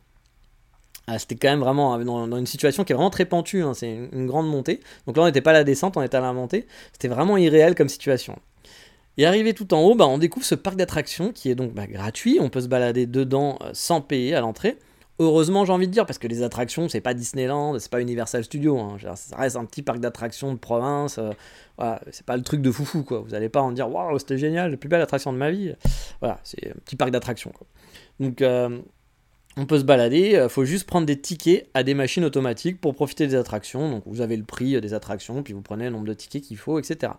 Ah, 1.10 1.18
c'était 1.18 1.36
quand 1.36 1.48
même 1.48 1.60
vraiment 1.60 1.94
euh, 1.94 2.04
dans, 2.04 2.36
une 2.36 2.46
situation 2.46 2.84
qui 2.84 2.92
est 2.92 2.94
vraiment 2.94 3.08
très 3.08 3.24
pentue, 3.24 3.62
hein. 3.62 3.72
c'est 3.72 3.90
une, 4.12 4.26
grande 4.26 4.46
montée. 4.46 4.80
Donc 5.06 5.16
là, 5.16 5.22
on 5.22 5.26
n'était 5.26 5.40
pas 5.40 5.50
à 5.50 5.54
la 5.54 5.64
descente, 5.64 5.96
on 5.96 6.02
était 6.02 6.18
à 6.18 6.20
la 6.20 6.34
montée. 6.34 6.66
C'était 6.92 7.08
vraiment 7.08 7.38
irréel 7.38 7.74
comme 7.74 7.88
situation. 7.88 8.38
Et 9.16 9.24
arrivé 9.24 9.54
tout 9.54 9.72
en 9.72 9.80
haut, 9.80 9.94
bah, 9.94 10.06
on 10.06 10.18
découvre 10.18 10.44
ce 10.44 10.54
parc 10.54 10.76
d'attractions 10.76 11.32
qui 11.32 11.50
est 11.50 11.54
donc 11.54 11.72
bah, 11.72 11.86
gratuit. 11.86 12.38
On 12.40 12.50
peut 12.50 12.60
se 12.60 12.68
balader 12.68 13.06
dedans 13.06 13.58
euh, 13.62 13.70
sans 13.72 14.02
payer 14.02 14.34
à 14.34 14.42
l'entrée. 14.42 14.76
Heureusement, 15.20 15.64
j'ai 15.64 15.72
envie 15.72 15.88
de 15.88 15.92
dire, 15.92 16.06
parce 16.06 16.18
que 16.18 16.28
les 16.28 16.42
attractions, 16.42 16.88
c'est 16.88 17.00
pas 17.00 17.12
Disneyland, 17.12 17.78
c'est 17.78 17.90
pas 17.90 18.00
Universal 18.00 18.44
Studios. 18.44 18.78
Hein. 18.78 18.96
Ça 19.16 19.36
reste 19.36 19.56
un 19.56 19.64
petit 19.64 19.82
parc 19.82 19.98
d'attractions 19.98 20.52
de 20.52 20.58
province. 20.58 21.18
Euh, 21.18 21.96
c'est 22.10 22.24
pas 22.24 22.36
le 22.36 22.42
truc 22.42 22.62
de 22.62 22.70
foufou, 22.70 23.02
quoi. 23.02 23.20
Vous 23.20 23.34
allez 23.34 23.48
pas 23.48 23.60
en 23.60 23.72
dire, 23.72 23.90
waouh, 23.90 24.18
c'était 24.18 24.38
génial, 24.38 24.70
la 24.70 24.76
plus 24.76 24.88
belle 24.88 25.00
attraction 25.00 25.32
de 25.32 25.38
ma 25.38 25.50
vie. 25.50 25.74
Voilà, 26.20 26.38
c'est 26.44 26.70
un 26.70 26.80
petit 26.84 26.96
parc 26.96 27.10
d'attractions, 27.10 27.52
Donc, 28.20 28.42
euh, 28.42 28.78
on 29.58 29.66
peut 29.66 29.78
se 29.78 29.84
balader, 29.84 30.40
il 30.40 30.48
faut 30.48 30.64
juste 30.64 30.86
prendre 30.86 31.04
des 31.04 31.20
tickets 31.20 31.68
à 31.74 31.82
des 31.82 31.94
machines 31.94 32.24
automatiques 32.24 32.80
pour 32.80 32.94
profiter 32.94 33.26
des 33.26 33.34
attractions. 33.34 33.90
Donc 33.90 34.04
vous 34.06 34.20
avez 34.20 34.36
le 34.36 34.44
prix 34.44 34.80
des 34.80 34.94
attractions, 34.94 35.42
puis 35.42 35.52
vous 35.52 35.62
prenez 35.62 35.84
le 35.86 35.90
nombre 35.90 36.06
de 36.06 36.14
tickets 36.14 36.44
qu'il 36.44 36.56
faut, 36.56 36.78
etc. 36.78 37.12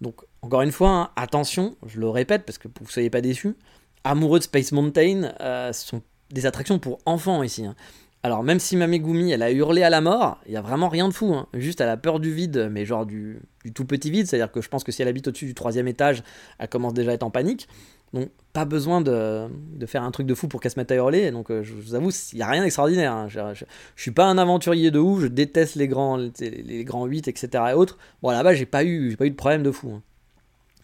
Donc 0.00 0.22
encore 0.42 0.62
une 0.62 0.72
fois, 0.72 0.90
hein, 0.90 1.10
attention, 1.14 1.76
je 1.86 2.00
le 2.00 2.08
répète 2.08 2.44
parce 2.44 2.58
que 2.58 2.66
vous 2.66 2.86
ne 2.86 2.90
soyez 2.90 3.10
pas 3.10 3.20
déçus, 3.20 3.54
amoureux 4.02 4.40
de 4.40 4.44
Space 4.44 4.72
Mountain, 4.72 5.32
euh, 5.40 5.72
ce 5.72 5.86
sont 5.86 6.02
des 6.30 6.46
attractions 6.46 6.78
pour 6.78 6.98
enfants 7.06 7.42
ici. 7.42 7.64
Hein. 7.64 7.74
Alors 8.22 8.42
même 8.42 8.58
si 8.58 8.76
Mamegumi 8.76 9.30
elle 9.30 9.42
a 9.42 9.52
hurlé 9.52 9.82
à 9.82 9.90
la 9.90 10.00
mort, 10.00 10.40
il 10.46 10.52
y 10.52 10.56
a 10.56 10.60
vraiment 10.60 10.88
rien 10.88 11.08
de 11.08 11.14
fou. 11.14 11.34
Hein. 11.34 11.46
Juste 11.54 11.80
elle 11.80 11.88
a 11.88 11.96
peur 11.96 12.18
du 12.18 12.32
vide, 12.32 12.68
mais 12.70 12.84
genre 12.84 13.06
du, 13.06 13.40
tout 13.74 13.84
petit 13.84 14.10
vide. 14.10 14.26
C'est-à-dire 14.26 14.50
que 14.50 14.60
je 14.60 14.68
pense 14.68 14.82
que 14.82 14.90
si 14.90 15.02
elle 15.02 15.08
habite 15.08 15.28
au-dessus 15.28 15.46
du 15.46 15.54
troisième 15.54 15.86
étage, 15.86 16.22
elle 16.58 16.68
commence 16.68 16.94
déjà 16.94 17.12
à 17.12 17.14
être 17.14 17.22
en 17.22 17.30
panique. 17.30 17.68
Donc 18.12 18.30
pas 18.52 18.64
besoin 18.64 19.00
de, 19.02 19.48
faire 19.86 20.02
un 20.02 20.10
truc 20.10 20.26
de 20.26 20.34
fou 20.34 20.48
pour 20.48 20.60
qu'elle 20.60 20.72
se 20.72 20.80
mette 20.80 20.90
à 20.90 20.96
hurler. 20.96 21.30
Donc 21.30 21.50
euh, 21.50 21.62
je, 21.62 21.72
vous 21.74 21.94
avoue, 21.94 22.10
il 22.32 22.36
n'y 22.36 22.42
a 22.42 22.48
rien 22.48 22.62
d'extraordinaire. 22.62 23.12
Hein. 23.12 23.28
Je, 23.28 23.38
je, 23.54 23.64
suis 23.96 24.10
pas 24.10 24.24
un 24.24 24.36
aventurier 24.36 24.90
de 24.90 24.98
ouf, 24.98 25.20
je 25.20 25.26
déteste 25.26 25.76
les 25.76 25.86
grands, 25.86 26.16
les, 26.16 26.84
grands 26.84 27.06
8, 27.06 27.28
etc. 27.28 27.64
et 27.70 27.72
autres. 27.74 27.98
Bon 28.22 28.30
là-bas 28.30 28.54
j'ai 28.54 28.66
pas, 28.66 28.84
eu, 28.84 29.16
pas 29.16 29.26
eu 29.26 29.30
de 29.30 29.36
problème 29.36 29.62
de 29.62 29.70
fou. 29.70 30.00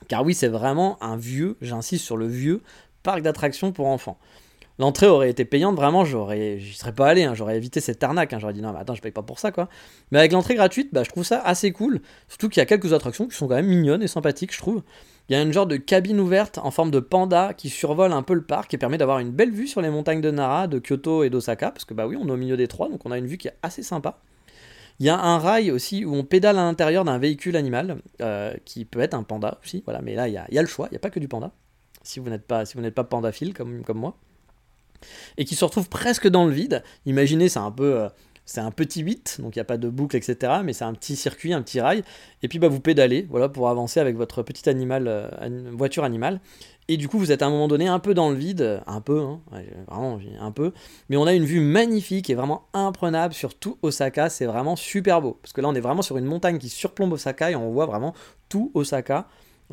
Car 0.06 0.24
oui, 0.24 0.34
c'est 0.34 0.48
vraiment 0.48 1.02
un 1.02 1.16
vieux, 1.16 1.56
j'insiste 1.62 2.04
sur 2.04 2.16
le 2.16 2.26
vieux, 2.26 2.60
parc 3.02 3.22
d'attractions 3.22 3.72
pour 3.72 3.86
enfants. 3.86 4.18
L'entrée 4.78 5.06
aurait 5.06 5.30
été 5.30 5.44
payante, 5.44 5.76
vraiment, 5.76 6.04
j'aurais, 6.04 6.58
j'y 6.58 6.74
serais 6.74 6.92
pas 6.92 7.06
allé, 7.06 7.22
hein, 7.22 7.34
j'aurais 7.34 7.56
évité 7.56 7.80
cette 7.80 8.02
arnaque, 8.02 8.32
hein, 8.32 8.38
j'aurais 8.40 8.54
dit 8.54 8.62
non, 8.62 8.72
mais 8.72 8.80
attends, 8.80 8.96
je 8.96 9.02
paye 9.02 9.12
pas 9.12 9.22
pour 9.22 9.38
ça, 9.38 9.52
quoi. 9.52 9.68
Mais 10.10 10.18
avec 10.18 10.32
l'entrée 10.32 10.56
gratuite, 10.56 10.88
bah, 10.92 11.04
je 11.04 11.10
trouve 11.10 11.22
ça 11.22 11.40
assez 11.40 11.70
cool, 11.70 12.00
surtout 12.28 12.48
qu'il 12.48 12.60
y 12.60 12.62
a 12.62 12.66
quelques 12.66 12.92
attractions 12.92 13.28
qui 13.28 13.36
sont 13.36 13.46
quand 13.46 13.54
même 13.54 13.68
mignonnes 13.68 14.02
et 14.02 14.08
sympathiques, 14.08 14.52
je 14.52 14.58
trouve. 14.58 14.82
Il 15.28 15.32
y 15.32 15.36
a 15.36 15.42
une 15.42 15.52
genre 15.52 15.66
de 15.66 15.76
cabine 15.76 16.18
ouverte 16.18 16.58
en 16.58 16.72
forme 16.72 16.90
de 16.90 16.98
panda 16.98 17.54
qui 17.54 17.70
survole 17.70 18.12
un 18.12 18.22
peu 18.22 18.34
le 18.34 18.42
parc 18.42 18.74
et 18.74 18.78
permet 18.78 18.98
d'avoir 18.98 19.20
une 19.20 19.30
belle 19.30 19.52
vue 19.52 19.68
sur 19.68 19.80
les 19.80 19.90
montagnes 19.90 20.20
de 20.20 20.30
Nara, 20.30 20.66
de 20.66 20.80
Kyoto 20.80 21.22
et 21.22 21.30
d'Osaka, 21.30 21.70
parce 21.70 21.84
que 21.84 21.94
bah 21.94 22.08
oui, 22.08 22.16
on 22.20 22.26
est 22.26 22.32
au 22.32 22.36
milieu 22.36 22.56
des 22.56 22.66
trois, 22.66 22.88
donc 22.88 23.06
on 23.06 23.12
a 23.12 23.18
une 23.18 23.26
vue 23.26 23.38
qui 23.38 23.46
est 23.46 23.56
assez 23.62 23.84
sympa. 23.84 24.18
Il 24.98 25.06
y 25.06 25.08
a 25.08 25.18
un 25.18 25.38
rail 25.38 25.70
aussi 25.70 26.04
où 26.04 26.14
on 26.14 26.24
pédale 26.24 26.58
à 26.58 26.64
l'intérieur 26.64 27.04
d'un 27.04 27.18
véhicule 27.18 27.56
animal, 27.56 28.02
euh, 28.20 28.54
qui 28.64 28.84
peut 28.84 29.00
être 29.00 29.14
un 29.14 29.22
panda 29.22 29.58
aussi, 29.62 29.82
voilà, 29.84 30.02
mais 30.02 30.16
là 30.16 30.28
il 30.28 30.34
y 30.34 30.58
a, 30.58 30.62
le 30.62 30.68
choix, 30.68 30.88
il 30.90 30.94
n'y 30.94 30.96
a 30.96 31.00
pas 31.00 31.10
que 31.10 31.20
du 31.20 31.28
panda, 31.28 31.52
si 32.02 32.18
vous 32.18 32.28
n'êtes 32.28 32.46
pas, 32.46 32.64
si 32.64 32.76
pas 32.76 33.04
pandaphile 33.04 33.54
comme 33.54 33.82
moi 33.94 34.16
et 35.36 35.44
qui 35.44 35.54
se 35.54 35.64
retrouve 35.64 35.88
presque 35.88 36.28
dans 36.28 36.46
le 36.46 36.52
vide. 36.52 36.82
Imaginez, 37.06 37.48
c'est 37.48 37.58
un 37.58 37.70
peu. 37.70 38.00
Euh, 38.00 38.08
c'est 38.46 38.60
un 38.60 38.70
petit 38.70 39.00
8, 39.00 39.38
donc 39.40 39.56
il 39.56 39.58
n'y 39.58 39.62
a 39.62 39.64
pas 39.64 39.78
de 39.78 39.88
boucle, 39.88 40.16
etc. 40.16 40.52
Mais 40.62 40.74
c'est 40.74 40.84
un 40.84 40.92
petit 40.92 41.16
circuit, 41.16 41.54
un 41.54 41.62
petit 41.62 41.80
rail. 41.80 42.02
Et 42.42 42.48
puis 42.48 42.58
bah, 42.58 42.68
vous 42.68 42.80
pédalez 42.80 43.26
voilà, 43.30 43.48
pour 43.48 43.70
avancer 43.70 44.00
avec 44.00 44.16
votre 44.16 44.42
petit 44.42 44.68
animal, 44.68 45.08
euh, 45.08 45.70
voiture 45.72 46.04
animale. 46.04 46.40
Et 46.88 46.98
du 46.98 47.08
coup, 47.08 47.18
vous 47.18 47.32
êtes 47.32 47.40
à 47.40 47.46
un 47.46 47.50
moment 47.50 47.68
donné 47.68 47.88
un 47.88 47.98
peu 47.98 48.12
dans 48.12 48.28
le 48.28 48.36
vide, 48.36 48.82
un 48.86 49.00
peu, 49.00 49.20
hein, 49.20 49.40
vraiment 49.88 50.20
un 50.38 50.50
peu. 50.50 50.72
Mais 51.08 51.16
on 51.16 51.26
a 51.26 51.32
une 51.32 51.46
vue 51.46 51.60
magnifique 51.60 52.28
et 52.28 52.34
vraiment 52.34 52.66
imprenable 52.74 53.32
sur 53.32 53.54
tout 53.54 53.78
Osaka. 53.80 54.28
C'est 54.28 54.44
vraiment 54.44 54.76
super 54.76 55.22
beau. 55.22 55.38
Parce 55.40 55.54
que 55.54 55.62
là, 55.62 55.68
on 55.68 55.74
est 55.74 55.80
vraiment 55.80 56.02
sur 56.02 56.18
une 56.18 56.26
montagne 56.26 56.58
qui 56.58 56.68
surplombe 56.68 57.14
Osaka 57.14 57.50
et 57.50 57.56
on 57.56 57.70
voit 57.70 57.86
vraiment 57.86 58.12
tout 58.50 58.70
Osaka. 58.74 59.26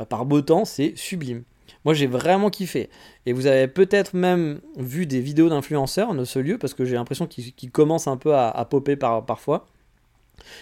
Par 0.08 0.26
beau 0.26 0.42
temps, 0.42 0.64
c'est 0.64 0.94
sublime. 0.96 1.44
Moi, 1.86 1.94
j'ai 1.94 2.08
vraiment 2.08 2.50
kiffé. 2.50 2.90
Et 3.26 3.34
vous 3.34 3.48
avez 3.48 3.68
peut-être 3.68 4.14
même 4.14 4.62
vu 4.78 5.06
des 5.06 5.20
vidéos 5.20 5.50
d'influenceurs 5.50 6.14
de 6.14 6.26
ce 6.26 6.40
lieu, 6.40 6.58
parce 6.58 6.74
que 6.74 6.86
j'ai 6.86 6.96
l'impression 6.96 7.28
qu'il 7.28 7.72
commence 7.72 8.08
un 8.08 8.18
peu 8.18 8.36
à, 8.36 8.66
popper 8.70 8.96
par, 8.96 9.26
parfois. 9.26 9.68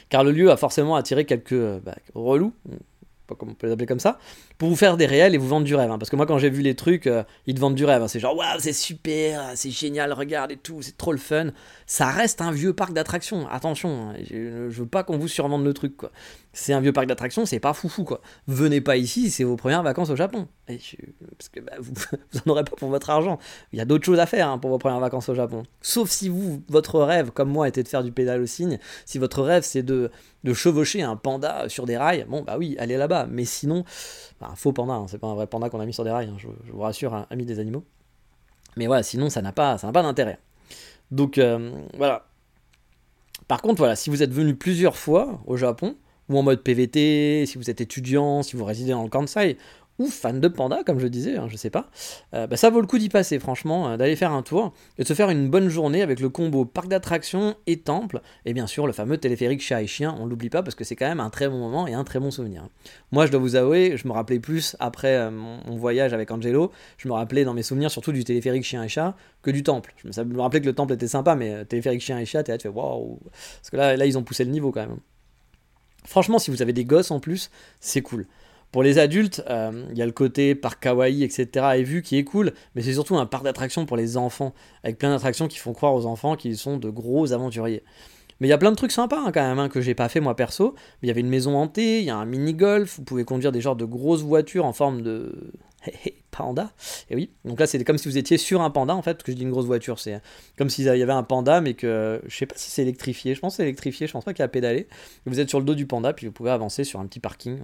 Car 0.10 0.24
le 0.24 0.32
lieu 0.32 0.52
a 0.52 0.58
forcément 0.58 0.96
attiré 0.96 1.26
quelques 1.26 1.54
euh, 1.54 1.80
bah, 1.80 1.96
relous, 2.14 2.54
pas 3.30 3.36
comme 3.36 3.50
on 3.50 3.54
peut 3.54 3.68
les 3.68 3.74
appeler 3.74 3.86
comme 3.86 4.00
ça, 4.00 4.20
pour 4.58 4.70
vous 4.70 4.76
faire 4.76 4.98
des 4.98 5.06
réels 5.06 5.36
et 5.36 5.38
vous 5.38 5.48
vendre 5.48 5.66
du 5.66 5.76
rêve. 5.76 5.90
Hein. 5.92 5.98
Parce 5.98 6.10
que 6.10 6.16
moi, 6.16 6.26
quand 6.26 6.38
j'ai 6.38 6.50
vu 6.50 6.62
les 6.62 6.76
trucs, 6.76 7.08
euh, 7.08 7.24
ils 7.46 7.56
te 7.56 7.60
vendent 7.60 7.76
du 7.76 7.86
rêve. 7.86 8.02
Hein. 8.02 8.08
C'est 8.08 8.20
genre, 8.20 8.36
waouh, 8.36 8.60
c'est 8.60 8.74
super, 8.74 9.52
c'est 9.56 9.72
génial, 9.72 10.12
regarde 10.12 10.52
et 10.52 10.58
tout, 10.58 10.82
c'est 10.82 10.98
trop 10.98 11.12
le 11.12 11.18
fun. 11.18 11.52
Ça 11.86 12.08
reste 12.08 12.42
un 12.42 12.52
vieux 12.52 12.74
parc 12.74 12.94
d'attractions. 12.94 13.48
Attention, 13.48 14.10
hein. 14.10 14.16
je, 14.30 14.68
veux 14.70 14.86
pas 14.86 15.04
qu'on 15.04 15.18
vous 15.18 15.28
survende 15.28 15.64
le 15.64 15.74
truc, 15.74 15.96
quoi. 15.96 16.12
C'est 16.52 16.74
un 16.74 16.82
vieux 16.82 16.94
parc 16.94 17.08
d'attractions, 17.08 17.46
c'est 17.46 17.60
pas 17.60 17.74
foufou, 17.74 18.04
quoi. 18.04 18.22
Venez 18.48 18.82
pas 18.82 18.98
ici, 18.98 19.30
c'est 19.30 19.44
vos 19.44 19.56
premières 19.56 19.84
vacances 19.84 20.10
au 20.10 20.16
Japon. 20.16 20.48
parce 20.68 21.50
que 21.50 21.60
bah, 21.60 21.74
vous, 21.80 21.94
vous 22.32 22.40
en 22.46 22.52
aurez 22.52 22.64
pas 22.64 22.76
pour 22.76 22.90
votre 22.90 23.10
argent. 23.12 23.38
Il 23.72 23.78
y 23.78 23.82
a 23.82 23.86
d'autres 23.86 24.06
choses 24.06 24.20
à 24.20 24.26
faire 24.26 24.60
pour 24.60 24.72
vos 24.72 24.80
premières 24.80 25.00
vacances 25.00 25.30
au 25.30 25.36
Japon. 25.36 25.64
Sauf 25.82 26.10
si 26.10 26.28
vous, 26.28 26.64
votre 26.68 27.00
rêve, 27.02 27.32
comme 27.32 27.50
moi, 27.50 27.68
était 27.68 27.84
de 27.84 27.88
faire 27.88 28.04
du 28.04 28.12
pédale 28.12 28.42
au 28.42 28.48
cygne. 28.48 28.80
Si 29.06 29.20
votre 29.20 29.44
rêve, 29.44 29.64
c'est 29.64 29.84
de, 29.84 30.10
de 30.44 30.54
chevaucher 30.54 31.04
un 31.04 31.16
panda 31.16 31.70
sur 31.70 31.86
des 31.86 31.98
rails, 31.98 32.26
bon, 32.28 32.42
bah 32.42 32.56
oui, 32.58 32.76
allez 32.80 32.98
là-bas. 32.98 33.28
Mais 33.30 33.46
sinon, 33.46 33.84
un 34.42 34.56
faux 34.56 34.74
panda, 34.74 34.94
hein, 34.94 35.06
c'est 35.08 35.20
pas 35.20 35.28
un 35.28 35.36
vrai 35.36 35.48
panda 35.48 35.70
qu'on 35.70 35.80
a 35.80 35.86
mis 35.86 35.94
sur 35.94 36.04
des 36.04 36.12
rails, 36.12 36.30
hein, 36.30 36.38
je, 36.38 36.48
vous 36.72 36.82
rassure, 36.82 37.14
hein, 37.14 37.28
amis 37.30 37.46
des 37.46 37.60
animaux. 37.60 37.84
Mais 38.76 38.88
voilà, 38.88 39.04
sinon 39.04 39.30
ça 39.30 39.42
n'a 39.42 39.52
pas, 39.52 39.78
ça 39.78 39.92
pas 39.92 40.02
d'intérêt. 40.02 40.40
Donc 41.12 41.38
euh, 41.38 41.72
voilà. 41.98 42.26
Par 43.48 43.62
contre, 43.62 43.78
voilà, 43.78 43.96
si 43.96 44.10
vous 44.10 44.22
êtes 44.24 44.32
venu 44.32 44.56
plusieurs 44.56 44.96
fois 44.96 45.42
au 45.48 45.58
Japon, 45.58 45.96
ou 46.30 46.38
en 46.38 46.44
mode 46.44 46.62
PVT, 46.64 47.46
si 47.46 47.58
vous 47.58 47.70
êtes 47.70 47.82
étudiant, 47.82 48.44
si 48.44 48.56
vous 48.56 48.66
résidez 48.66 48.92
dans 48.92 49.04
le 49.04 49.10
Kansai, 49.10 49.58
ou 50.00 50.08
fan 50.08 50.40
de 50.40 50.48
panda, 50.48 50.84
comme 50.86 50.98
je 51.00 51.08
disais, 51.08 51.36
hein, 51.36 51.48
je 51.50 51.58
sais 51.58 51.70
pas, 51.70 51.90
euh, 52.34 52.48
bah, 52.48 52.56
ça 52.56 52.70
vaut 52.70 52.80
le 52.80 52.88
coup 52.88 52.98
d'y 52.98 53.10
passer, 53.10 53.38
franchement, 53.38 53.90
euh, 53.90 53.98
d'aller 53.98 54.16
faire 54.16 54.32
un 54.32 54.42
tour 54.42 54.74
et 54.98 55.04
de 55.04 55.08
se 55.08 55.14
faire 55.14 55.30
une 55.30 55.50
bonne 55.50 55.68
journée 55.68 56.02
avec 56.02 56.22
le 56.22 56.30
combo 56.30 56.64
parc 56.64 56.88
d'attractions 56.88 57.56
et 57.68 57.82
temple, 57.82 58.22
et 58.46 58.54
bien 58.54 58.66
sûr 58.66 58.88
le 58.88 58.94
fameux 58.94 59.18
téléphérique 59.18 59.62
chat 59.62 59.82
et 59.82 59.88
chien, 59.88 60.16
on 60.20 60.26
l'oublie 60.26 60.50
pas 60.50 60.64
parce 60.64 60.76
que 60.76 60.86
c'est 60.86 60.96
quand 60.96 61.08
même 61.08 61.20
un 61.20 61.30
très 61.30 61.50
bon 61.50 61.60
moment 61.60 61.86
et 61.86 61.94
un 61.94 62.06
très 62.06 62.20
bon 62.20 62.32
souvenir. 62.32 62.68
Moi, 63.12 63.26
je 63.26 63.32
dois 63.32 63.42
vous 63.42 63.58
avouer, 63.58 63.98
je 63.98 64.08
me 64.08 64.14
rappelais 64.14 64.40
plus 64.40 64.78
après 64.80 65.16
euh, 65.18 65.32
mon, 65.32 65.76
voyage 65.76 66.14
avec 66.14 66.32
Angelo, 66.32 66.72
je 66.98 67.08
me 67.08 67.14
rappelais 67.14 67.44
dans 67.44 67.54
mes 67.54 67.64
souvenirs 67.64 67.92
surtout 67.92 68.14
du 68.14 68.24
téléphérique 68.24 68.64
chien 68.64 68.84
et 68.84 68.90
chat 68.90 69.16
que 69.42 69.52
du 69.52 69.64
temple. 69.64 69.94
Je 69.98 70.22
me, 70.22 70.42
rappelais 70.42 70.62
que 70.62 70.66
le 70.66 70.74
temple 70.74 70.94
était 70.94 71.08
sympa, 71.08 71.36
mais 71.36 71.66
téléphérique 71.66 72.02
chien 72.02 72.18
et 72.20 72.26
chat, 72.26 72.44
t'es 72.44 72.54
là, 72.54 72.58
tu 72.58 72.68
fais 72.68 72.74
parce 72.74 73.70
que 73.72 73.78
là, 73.78 73.98
là, 73.98 74.06
ils 74.06 74.18
ont 74.18 74.24
poussé 74.24 74.44
le 74.46 74.52
niveau 74.52 74.72
quand 74.72 74.82
même. 74.82 74.98
Franchement, 76.06 76.40
si 76.40 76.52
vous 76.52 76.62
avez 76.62 76.74
des 76.74 76.86
gosses 76.86 77.12
en 77.12 77.20
plus, 77.20 77.50
c'est 77.80 78.02
cool. 78.02 78.26
Pour 78.72 78.84
les 78.84 79.00
adultes, 79.00 79.44
euh, 79.50 79.86
il 79.92 79.98
y 79.98 80.02
a 80.02 80.06
le 80.06 80.12
côté 80.12 80.54
parc 80.54 80.84
kawaii, 80.84 81.24
etc. 81.24 81.48
et 81.78 81.84
vu 81.84 82.04
qui 82.04 82.18
est 82.18 82.24
cool, 82.24 82.54
mais 82.76 82.84
c'est 82.84 82.94
surtout 82.94 83.18
un 83.18 83.26
parc 83.26 83.44
d'attractions 83.44 83.86
pour 83.88 83.98
les 83.98 84.16
enfants, 84.16 84.54
avec 84.84 85.00
plein 85.00 85.10
d'attractions 85.10 85.48
qui 85.48 85.58
font 85.58 85.74
croire 85.74 85.96
aux 85.96 86.06
enfants 86.06 86.36
qu'ils 86.36 86.58
sont 86.58 86.78
de 86.78 86.90
gros 86.90 87.34
aventuriers. 87.34 87.84
Mais 88.40 88.48
il 88.48 88.50
y 88.52 88.54
a 88.54 88.58
plein 88.58 88.72
de 88.72 88.76
trucs 88.76 88.92
sympas 88.92 89.20
hein, 89.20 89.32
quand 89.34 89.42
même 89.42 89.60
hein, 89.60 89.70
que 89.70 89.82
j'ai 89.82 89.96
pas 89.96 90.08
fait 90.08 90.20
moi 90.20 90.36
perso. 90.36 90.76
Il 91.02 91.08
y 91.08 91.12
avait 91.12 91.20
une 91.20 91.30
maison 91.30 91.58
hantée, 91.58 92.00
il 92.00 92.06
y 92.06 92.10
a 92.10 92.16
un 92.16 92.26
mini-golf, 92.26 92.98
vous 92.98 93.04
pouvez 93.04 93.26
conduire 93.26 93.52
des 93.52 93.60
genres 93.60 93.76
de 93.76 93.86
grosses 93.86 94.22
voitures 94.22 94.66
en 94.66 94.74
forme 94.74 95.02
de 95.02 95.52
panda. 96.32 96.72
Et 97.10 97.16
oui, 97.16 97.32
donc 97.46 97.60
là 97.60 97.68
c'est 97.68 97.84
comme 97.84 97.98
si 97.98 98.08
vous 98.08 98.18
étiez 98.18 98.38
sur 98.38 98.62
un 98.62 98.70
panda 98.70 98.96
en 98.96 99.02
fait, 99.02 99.14
parce 99.16 99.24
que 99.24 99.32
je 99.32 99.38
dis 99.38 99.44
une 99.44 99.52
grosse 99.52 99.66
voiture, 99.66 100.00
c'est 100.00 100.22
comme 100.58 100.70
s'il 100.70 100.86
y 100.86 100.90
avait 100.90 101.12
un 101.12 101.24
panda, 101.24 101.62
mais 101.62 101.74
que 101.74 102.22
je 102.28 102.36
sais 102.36 102.46
pas 102.46 102.56
si 102.58 102.72
c'est 102.72 102.82
électrifié. 102.82 103.36
Je 103.36 103.40
pense 103.40 103.56
c'est 103.56 103.64
électrifié, 103.64 104.08
je 104.08 104.14
pense 104.14 104.26
pas 104.26 104.34
qu'il 104.34 104.44
y 104.44 104.46
a 104.46 104.50
pédalé. 104.50 104.88
Vous 105.26 105.40
êtes 105.40 105.50
sur 105.50 105.60
le 105.60 105.66
dos 105.66 105.76
du 105.76 105.86
panda, 105.86 106.14
puis 106.14 106.28
vous 106.28 106.34
pouvez 106.34 106.52
avancer 106.52 106.84
sur 106.84 107.00
un 107.00 107.06
petit 107.06 107.20
parking. 107.20 107.60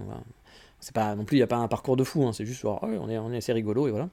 C'est 0.80 0.94
pas 0.94 1.14
non 1.14 1.24
plus, 1.24 1.36
il 1.36 1.40
n'y 1.40 1.44
a 1.44 1.48
pas 1.48 1.56
un 1.56 1.68
parcours 1.68 1.96
de 1.96 2.04
fou, 2.04 2.26
hein, 2.26 2.32
c'est 2.32 2.44
juste, 2.44 2.64
oh, 2.64 2.78
on, 2.82 3.08
est, 3.08 3.18
on 3.18 3.32
est 3.32 3.38
assez 3.38 3.52
rigolo 3.52 3.88
et 3.88 3.90
voilà. 3.90 4.08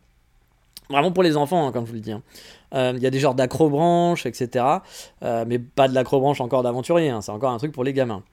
Vraiment 0.89 1.12
pour 1.12 1.24
les 1.24 1.38
enfants, 1.38 1.68
hein, 1.68 1.72
comme 1.72 1.86
je 1.86 1.91
vous 1.91 1.95
le 1.95 2.01
dis. 2.01 2.12
Hein. 2.12 2.22
Euh, 2.74 2.93
il 2.95 3.01
y 3.01 3.08
a 3.08 3.10
des 3.10 3.20
genres 3.20 3.36
d'acrobranches, 3.36 4.26
etc. 4.26 4.66
Euh, 5.24 5.45
mais 5.47 5.60
pas 5.60 5.88
de 5.88 5.93
l'acrobranche 5.93 6.41
encore 6.41 6.64
d'aventurier, 6.64 7.14
c'est 7.22 7.32
encore 7.32 7.51
un 7.51 7.58
truc 7.58 7.72
pour 7.72 7.84
les 7.84 7.93
gamins. 7.93 8.24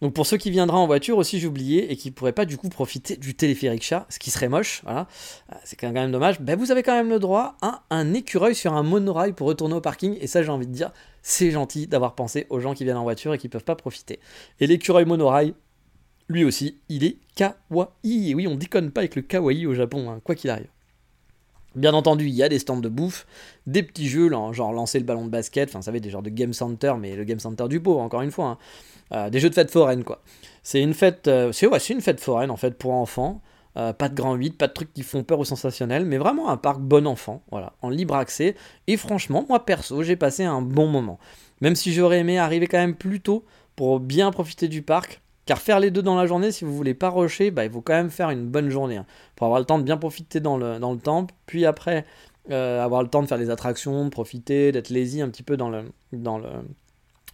Donc 0.00 0.12
pour 0.12 0.26
ceux 0.26 0.36
qui 0.36 0.50
viendraient 0.50 0.76
en 0.76 0.86
voiture 0.86 1.16
aussi, 1.18 1.44
oublié, 1.46 1.90
et 1.90 1.96
qui 1.96 2.10
pourraient 2.10 2.32
pas 2.32 2.44
du 2.44 2.58
coup 2.58 2.68
profiter 2.68 3.16
du 3.16 3.34
téléphérique 3.34 3.84
chat, 3.84 4.06
ce 4.08 4.18
qui 4.18 4.30
serait 4.30 4.48
moche, 4.48 4.82
voilà, 4.84 5.06
euh, 5.52 5.56
c'est 5.64 5.76
quand 5.76 5.90
même 5.90 6.12
dommage, 6.12 6.40
ben 6.40 6.58
vous 6.58 6.72
avez 6.72 6.82
quand 6.82 6.94
même 6.94 7.08
le 7.08 7.18
droit 7.18 7.56
à 7.62 7.84
un 7.90 8.12
écureuil 8.12 8.54
sur 8.54 8.74
un 8.74 8.82
monorail 8.82 9.32
pour 9.32 9.46
retourner 9.46 9.74
au 9.74 9.80
parking, 9.80 10.16
et 10.20 10.26
ça 10.26 10.42
j'ai 10.42 10.50
envie 10.50 10.66
de 10.66 10.72
dire, 10.72 10.92
c'est 11.22 11.50
gentil 11.50 11.86
d'avoir 11.86 12.14
pensé 12.14 12.46
aux 12.50 12.60
gens 12.60 12.74
qui 12.74 12.84
viennent 12.84 12.96
en 12.96 13.04
voiture 13.04 13.32
et 13.32 13.38
qui 13.38 13.48
peuvent 13.48 13.64
pas 13.64 13.76
profiter. 13.76 14.20
Et 14.60 14.66
l'écureuil 14.66 15.06
monorail, 15.06 15.54
lui 16.28 16.44
aussi, 16.44 16.78
il 16.88 17.04
est 17.04 17.18
kawaii. 17.34 18.30
Et 18.30 18.34
oui, 18.34 18.46
on 18.46 18.56
déconne 18.56 18.90
pas 18.90 19.02
avec 19.02 19.16
le 19.16 19.22
kawaii 19.22 19.66
au 19.66 19.74
Japon, 19.74 20.10
hein, 20.10 20.20
quoi 20.24 20.34
qu'il 20.34 20.50
arrive. 20.50 20.68
Bien 21.74 21.92
entendu, 21.92 22.26
il 22.26 22.34
y 22.34 22.42
a 22.42 22.48
des 22.48 22.60
stands 22.60 22.76
de 22.78 22.88
bouffe, 22.88 23.26
des 23.66 23.82
petits 23.82 24.08
jeux, 24.08 24.30
genre 24.30 24.72
lancer 24.72 24.98
le 24.98 25.04
ballon 25.04 25.24
de 25.24 25.30
basket, 25.30 25.68
enfin, 25.68 25.80
vous 25.80 25.84
savez, 25.84 26.00
des 26.00 26.10
genres 26.10 26.22
de 26.22 26.30
game 26.30 26.52
center, 26.52 26.94
mais 27.00 27.16
le 27.16 27.24
game 27.24 27.40
center 27.40 27.66
du 27.68 27.80
pot, 27.80 27.98
encore 27.98 28.22
une 28.22 28.30
fois. 28.30 28.46
Hein. 28.46 28.58
Euh, 29.14 29.30
des 29.30 29.40
jeux 29.40 29.50
de 29.50 29.54
fête 29.54 29.70
foraine, 29.70 30.04
quoi. 30.04 30.22
C'est 30.62 30.82
une 30.82 30.94
fête, 30.94 31.28
euh, 31.28 31.52
c'est 31.52 31.90
une 31.90 32.00
fête 32.00 32.20
foraine, 32.20 32.50
en 32.50 32.56
fait, 32.56 32.76
pour 32.76 32.92
enfants. 32.92 33.42
Euh, 33.76 33.92
pas 33.92 34.08
de 34.08 34.14
grand 34.14 34.34
8, 34.34 34.56
pas 34.56 34.68
de 34.68 34.72
trucs 34.72 34.92
qui 34.92 35.02
font 35.02 35.24
peur 35.24 35.40
ou 35.40 35.44
sensationnels, 35.44 36.04
mais 36.04 36.16
vraiment 36.16 36.48
un 36.48 36.56
parc 36.56 36.80
bon 36.80 37.08
enfant, 37.08 37.42
voilà, 37.50 37.72
en 37.82 37.90
libre 37.90 38.14
accès. 38.14 38.54
Et 38.86 38.96
franchement, 38.96 39.44
moi 39.48 39.64
perso, 39.64 40.04
j'ai 40.04 40.14
passé 40.14 40.44
un 40.44 40.62
bon 40.62 40.86
moment. 40.86 41.18
Même 41.60 41.74
si 41.74 41.92
j'aurais 41.92 42.20
aimé 42.20 42.38
arriver 42.38 42.68
quand 42.68 42.78
même 42.78 42.94
plus 42.94 43.20
tôt 43.20 43.44
pour 43.74 43.98
bien 43.98 44.30
profiter 44.30 44.68
du 44.68 44.82
parc, 44.82 45.22
car 45.44 45.58
faire 45.58 45.80
les 45.80 45.90
deux 45.90 46.02
dans 46.02 46.14
la 46.14 46.26
journée, 46.26 46.52
si 46.52 46.64
vous 46.64 46.74
voulez 46.74 46.94
pas 46.94 47.10
rusher, 47.10 47.50
bah, 47.50 47.64
il 47.64 47.70
faut 47.72 47.80
quand 47.80 47.94
même 47.94 48.10
faire 48.10 48.30
une 48.30 48.46
bonne 48.46 48.70
journée. 48.70 48.98
Hein, 48.98 49.06
pour 49.34 49.46
avoir 49.46 49.58
le 49.58 49.66
temps 49.66 49.78
de 49.80 49.84
bien 49.84 49.96
profiter 49.96 50.38
dans 50.38 50.56
le, 50.56 50.78
dans 50.78 50.92
le 50.92 50.98
temple, 50.98 51.34
puis 51.46 51.66
après 51.66 52.04
avoir 52.48 53.02
le 53.02 53.08
temps 53.08 53.22
de 53.22 53.26
faire 53.26 53.38
les 53.38 53.50
attractions, 53.50 54.04
de 54.04 54.10
profiter, 54.10 54.70
d'être 54.70 54.90
lazy 54.90 55.20
un 55.20 55.30
petit 55.30 55.42
peu 55.42 55.56
dans 55.56 55.70
le, 55.70 55.90
dans 56.12 56.38
le, 56.38 56.48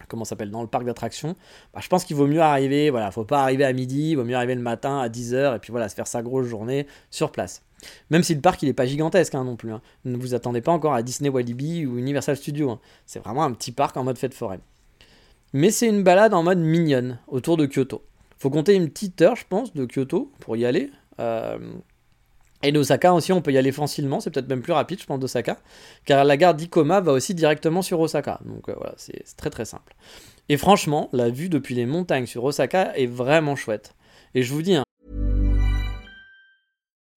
comment 0.07 0.25
s'appelle, 0.25 0.51
dans 0.51 0.61
le 0.61 0.67
parc 0.67 0.85
d'attractions. 0.85 1.35
Bah, 1.73 1.79
je 1.81 1.87
pense 1.87 2.05
qu'il 2.05 2.15
vaut 2.15 2.27
mieux 2.27 2.41
arriver, 2.41 2.89
voilà, 2.89 3.11
faut 3.11 3.25
pas 3.25 3.41
arriver 3.41 3.65
à 3.65 3.73
midi, 3.73 4.11
il 4.11 4.15
vaut 4.15 4.23
mieux 4.23 4.35
arriver 4.35 4.55
le 4.55 4.61
matin 4.61 4.99
à 4.99 5.09
10h, 5.09 5.55
et 5.55 5.59
puis 5.59 5.71
voilà, 5.71 5.89
se 5.89 5.95
faire 5.95 6.07
sa 6.07 6.21
grosse 6.21 6.47
journée 6.47 6.87
sur 7.09 7.31
place. 7.31 7.63
Même 8.09 8.23
si 8.23 8.35
le 8.35 8.41
parc 8.41 8.61
il 8.61 8.69
est 8.69 8.73
pas 8.73 8.85
gigantesque 8.85 9.35
hein, 9.35 9.43
non 9.43 9.55
plus. 9.55 9.71
Hein. 9.71 9.81
Ne 10.05 10.17
vous 10.17 10.33
attendez 10.33 10.61
pas 10.61 10.71
encore 10.71 10.93
à 10.93 11.01
Disney 11.01 11.29
Walibi 11.29 11.85
ou 11.85 11.97
Universal 11.97 12.37
Studios. 12.37 12.69
Hein. 12.69 12.79
C'est 13.05 13.19
vraiment 13.19 13.43
un 13.43 13.51
petit 13.53 13.71
parc 13.71 13.97
en 13.97 14.03
mode 14.03 14.17
fête 14.17 14.33
foraine. 14.33 14.61
Mais 15.53 15.71
c'est 15.71 15.87
une 15.87 16.03
balade 16.03 16.33
en 16.33 16.43
mode 16.43 16.59
mignonne 16.59 17.19
autour 17.27 17.57
de 17.57 17.65
Kyoto. 17.65 18.03
Faut 18.37 18.49
compter 18.49 18.73
une 18.73 18.89
petite 18.89 19.21
heure, 19.21 19.35
je 19.35 19.45
pense, 19.47 19.73
de 19.73 19.85
Kyoto 19.85 20.31
pour 20.39 20.55
y 20.55 20.65
aller. 20.65 20.89
Euh, 21.19 21.57
et 22.63 22.71
d'Osaka 22.71 23.13
aussi, 23.13 23.33
on 23.33 23.41
peut 23.41 23.51
y 23.51 23.57
aller 23.57 23.71
facilement, 23.71 24.19
c'est 24.19 24.31
peut-être 24.31 24.49
même 24.49 24.61
plus 24.61 24.73
rapide, 24.73 24.99
je 24.99 25.05
pense, 25.05 25.19
d'Osaka, 25.19 25.57
car 26.05 26.23
la 26.23 26.37
gare 26.37 26.53
d'Ikoma 26.53 27.01
va 27.01 27.11
aussi 27.11 27.33
directement 27.33 27.81
sur 27.81 27.99
Osaka. 27.99 28.39
Donc 28.45 28.69
euh, 28.69 28.73
voilà, 28.77 28.93
c'est 28.97 29.23
très 29.37 29.49
très 29.49 29.65
simple. 29.65 29.93
Et 30.49 30.57
franchement, 30.57 31.09
la 31.13 31.29
vue 31.29 31.49
depuis 31.49 31.75
les 31.75 31.85
montagnes 31.85 32.25
sur 32.25 32.43
Osaka 32.43 32.95
est 32.97 33.07
vraiment 33.07 33.55
chouette. 33.55 33.93
Et 34.33 34.43
je 34.43 34.53
vous 34.53 34.61
dis, 34.61 34.75
hein, 34.75 34.83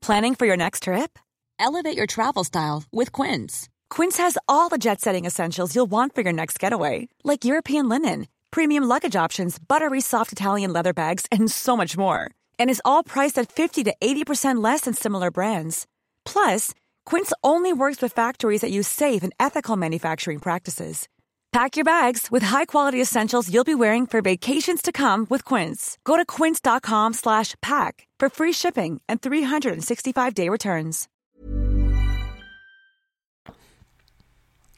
Planning 0.01 0.35
for 0.35 0.47
your 0.47 0.57
next 0.57 0.83
trip? 0.83 1.19
Elevate 1.59 1.97
your 1.97 2.07
travel 2.07 2.45
style 2.45 2.85
with 2.93 3.11
Quince. 3.11 3.69
Quince 3.89 4.19
has 4.19 4.37
all 4.49 4.69
the 4.69 4.77
jet 4.77 5.01
setting 5.01 5.25
essentials 5.25 5.75
you'll 5.75 5.91
want 5.91 6.15
for 6.15 6.21
your 6.21 6.33
next 6.33 6.59
getaway, 6.59 7.09
like 7.25 7.45
European 7.45 7.89
linen, 7.89 8.27
premium 8.51 8.85
luggage 8.85 9.17
options, 9.17 9.59
buttery 9.59 10.03
soft 10.03 10.31
Italian 10.31 10.73
leather 10.75 10.93
bags, 10.93 11.27
and 11.33 11.51
so 11.51 11.75
much 11.75 11.97
more. 11.97 12.31
And 12.59 12.69
is 12.69 12.83
all 12.85 13.03
priced 13.03 13.39
at 13.39 13.51
50 13.51 13.85
to 13.85 13.95
80% 14.01 14.63
less 14.63 14.83
than 14.83 14.95
similar 14.95 15.31
brands. 15.31 15.87
Plus, 16.27 16.75
Quince 17.07 17.33
only 17.43 17.73
works 17.73 18.03
with 18.03 18.13
factories 18.13 18.61
that 18.61 18.73
use 18.73 18.89
safe 18.89 19.23
and 19.23 19.33
ethical 19.39 19.77
manufacturing 19.77 20.41
practices. 20.41 21.09
Pack 21.55 21.77
your 21.77 21.85
bags 21.85 22.33
with 22.33 22.43
high-quality 22.43 23.01
essentials 23.01 23.49
you'll 23.49 23.73
be 23.73 23.77
wearing 23.77 24.09
for 24.09 24.21
vacations 24.21 24.83
to 24.83 24.91
come 24.91 25.25
with 25.31 25.45
Quince. 25.45 25.99
Go 26.05 26.17
to 26.17 26.25
quince.com 26.27 27.13
slash 27.13 27.55
pack 27.63 28.09
for 28.19 28.29
free 28.29 28.51
shipping 28.51 29.01
and 29.09 29.23
365-day 29.23 30.49
returns. 30.49 31.07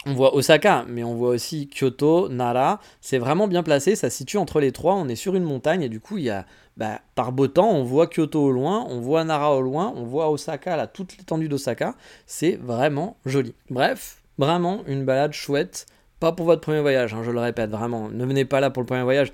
on 0.06 0.14
voit 0.14 0.34
Osaka, 0.34 0.84
mais 0.88 1.02
on 1.02 1.16
voit 1.16 1.30
aussi 1.30 1.68
Kyoto, 1.68 2.28
Nara. 2.28 2.80
C'est 3.00 3.18
vraiment 3.18 3.48
bien 3.48 3.64
placé, 3.64 3.96
ça 3.96 4.08
se 4.08 4.16
situe 4.16 4.38
entre 4.38 4.60
les 4.60 4.70
trois. 4.70 4.94
On 4.94 5.08
est 5.08 5.16
sur 5.16 5.34
une 5.34 5.42
montagne 5.42 5.82
et 5.82 5.88
du 5.88 6.00
coup, 6.00 6.16
il 6.16 6.24
y 6.24 6.30
a, 6.30 6.46
bah, 6.76 7.00
par 7.14 7.32
beau 7.32 7.48
temps, 7.48 7.70
on 7.70 7.84
voit 7.84 8.06
Kyoto 8.06 8.42
au 8.42 8.52
loin, 8.52 8.86
on 8.88 9.00
voit 9.00 9.24
Nara 9.24 9.54
au 9.54 9.62
loin, 9.62 9.92
on 9.96 10.04
voit 10.04 10.30
Osaka, 10.30 10.76
là, 10.76 10.86
toute 10.86 11.16
l'étendue 11.18 11.48
d'Osaka. 11.48 11.94
C'est 12.26 12.56
vraiment 12.56 13.16
joli. 13.24 13.54
Bref, 13.70 14.22
vraiment 14.38 14.82
une 14.86 15.04
balade 15.04 15.32
chouette 15.32 15.86
pas 16.20 16.32
pour 16.32 16.46
votre 16.46 16.62
premier 16.62 16.80
voyage, 16.80 17.12
hein, 17.14 17.22
je 17.22 17.30
le 17.30 17.40
répète, 17.40 17.70
vraiment. 17.70 18.08
Ne 18.08 18.24
venez 18.24 18.44
pas 18.44 18.60
là 18.60 18.70
pour 18.70 18.82
le 18.82 18.86
premier 18.86 19.02
voyage. 19.02 19.32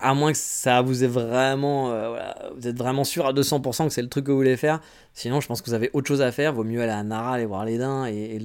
À 0.00 0.14
moins 0.14 0.32
que 0.32 0.38
ça 0.38 0.80
vous 0.80 1.04
ait 1.04 1.08
vraiment. 1.08 1.90
Euh, 1.92 2.16
vous 2.56 2.66
êtes 2.66 2.78
vraiment 2.78 3.04
sûr 3.04 3.26
à 3.26 3.34
200% 3.34 3.88
que 3.88 3.92
c'est 3.92 4.00
le 4.00 4.08
truc 4.08 4.24
que 4.24 4.30
vous 4.30 4.38
voulez 4.38 4.56
faire. 4.56 4.80
Sinon, 5.12 5.42
je 5.42 5.46
pense 5.46 5.60
que 5.60 5.66
vous 5.66 5.74
avez 5.74 5.90
autre 5.92 6.08
chose 6.08 6.22
à 6.22 6.32
faire. 6.32 6.54
Vaut 6.54 6.64
mieux 6.64 6.80
aller 6.80 6.92
à 6.92 7.02
Nara, 7.02 7.34
aller 7.34 7.44
voir 7.44 7.66
les 7.66 7.76
daims 7.76 8.06
et, 8.06 8.38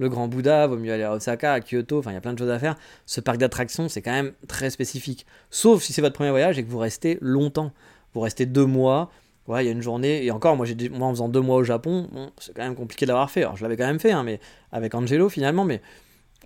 le 0.00 0.08
Grand 0.08 0.26
Bouddha. 0.26 0.66
Vaut 0.66 0.76
mieux 0.76 0.92
aller 0.92 1.04
à 1.04 1.12
Osaka, 1.12 1.52
à 1.52 1.60
Kyoto. 1.60 2.00
Enfin, 2.00 2.10
il 2.10 2.14
y 2.14 2.16
a 2.16 2.20
plein 2.20 2.32
de 2.32 2.38
choses 2.38 2.50
à 2.50 2.58
faire. 2.58 2.76
Ce 3.06 3.20
parc 3.20 3.38
d'attractions, 3.38 3.88
c'est 3.88 4.02
quand 4.02 4.10
même 4.10 4.32
très 4.48 4.70
spécifique. 4.70 5.26
Sauf 5.50 5.82
si 5.82 5.92
c'est 5.92 6.02
votre 6.02 6.16
premier 6.16 6.30
voyage 6.30 6.58
et 6.58 6.64
que 6.64 6.70
vous 6.70 6.78
restez 6.78 7.18
longtemps. 7.20 7.72
Vous 8.14 8.20
restez 8.20 8.46
deux 8.46 8.66
mois. 8.66 9.12
Ouais, 9.46 9.62
il 9.62 9.66
y 9.66 9.68
a 9.68 9.72
une 9.72 9.82
journée. 9.82 10.24
Et 10.24 10.30
encore, 10.32 10.56
moi, 10.56 10.66
moi 10.90 11.06
en 11.06 11.10
faisant 11.10 11.28
deux 11.28 11.40
mois 11.40 11.56
au 11.56 11.64
Japon, 11.64 12.08
c'est 12.38 12.54
quand 12.54 12.62
même 12.62 12.74
compliqué 12.74 13.06
de 13.06 13.10
l'avoir 13.10 13.30
fait. 13.30 13.42
Alors, 13.42 13.56
je 13.56 13.62
l'avais 13.62 13.76
quand 13.76 13.86
même 13.86 14.00
fait, 14.00 14.12
hein, 14.12 14.24
mais 14.24 14.40
avec 14.72 14.94
Angelo 14.94 15.28
finalement. 15.28 15.64
Mais 15.64 15.80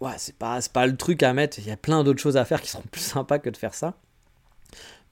ouais, 0.01 0.13
c'est 0.19 0.35
pas, 0.37 0.59
pas 0.73 0.87
le 0.87 0.97
truc 0.97 1.23
à 1.23 1.33
mettre. 1.33 1.59
Il 1.59 1.67
y 1.67 1.71
a 1.71 1.77
plein 1.77 2.05
d'autres 2.05 2.21
choses 2.21 2.37
à 2.37 2.45
faire 2.45 2.61
qui 2.61 2.69
seront 2.69 2.85
plus 2.91 3.01
sympas 3.01 3.39
que 3.39 3.51
de 3.51 3.57
faire 3.57 3.75
ça. 3.75 3.95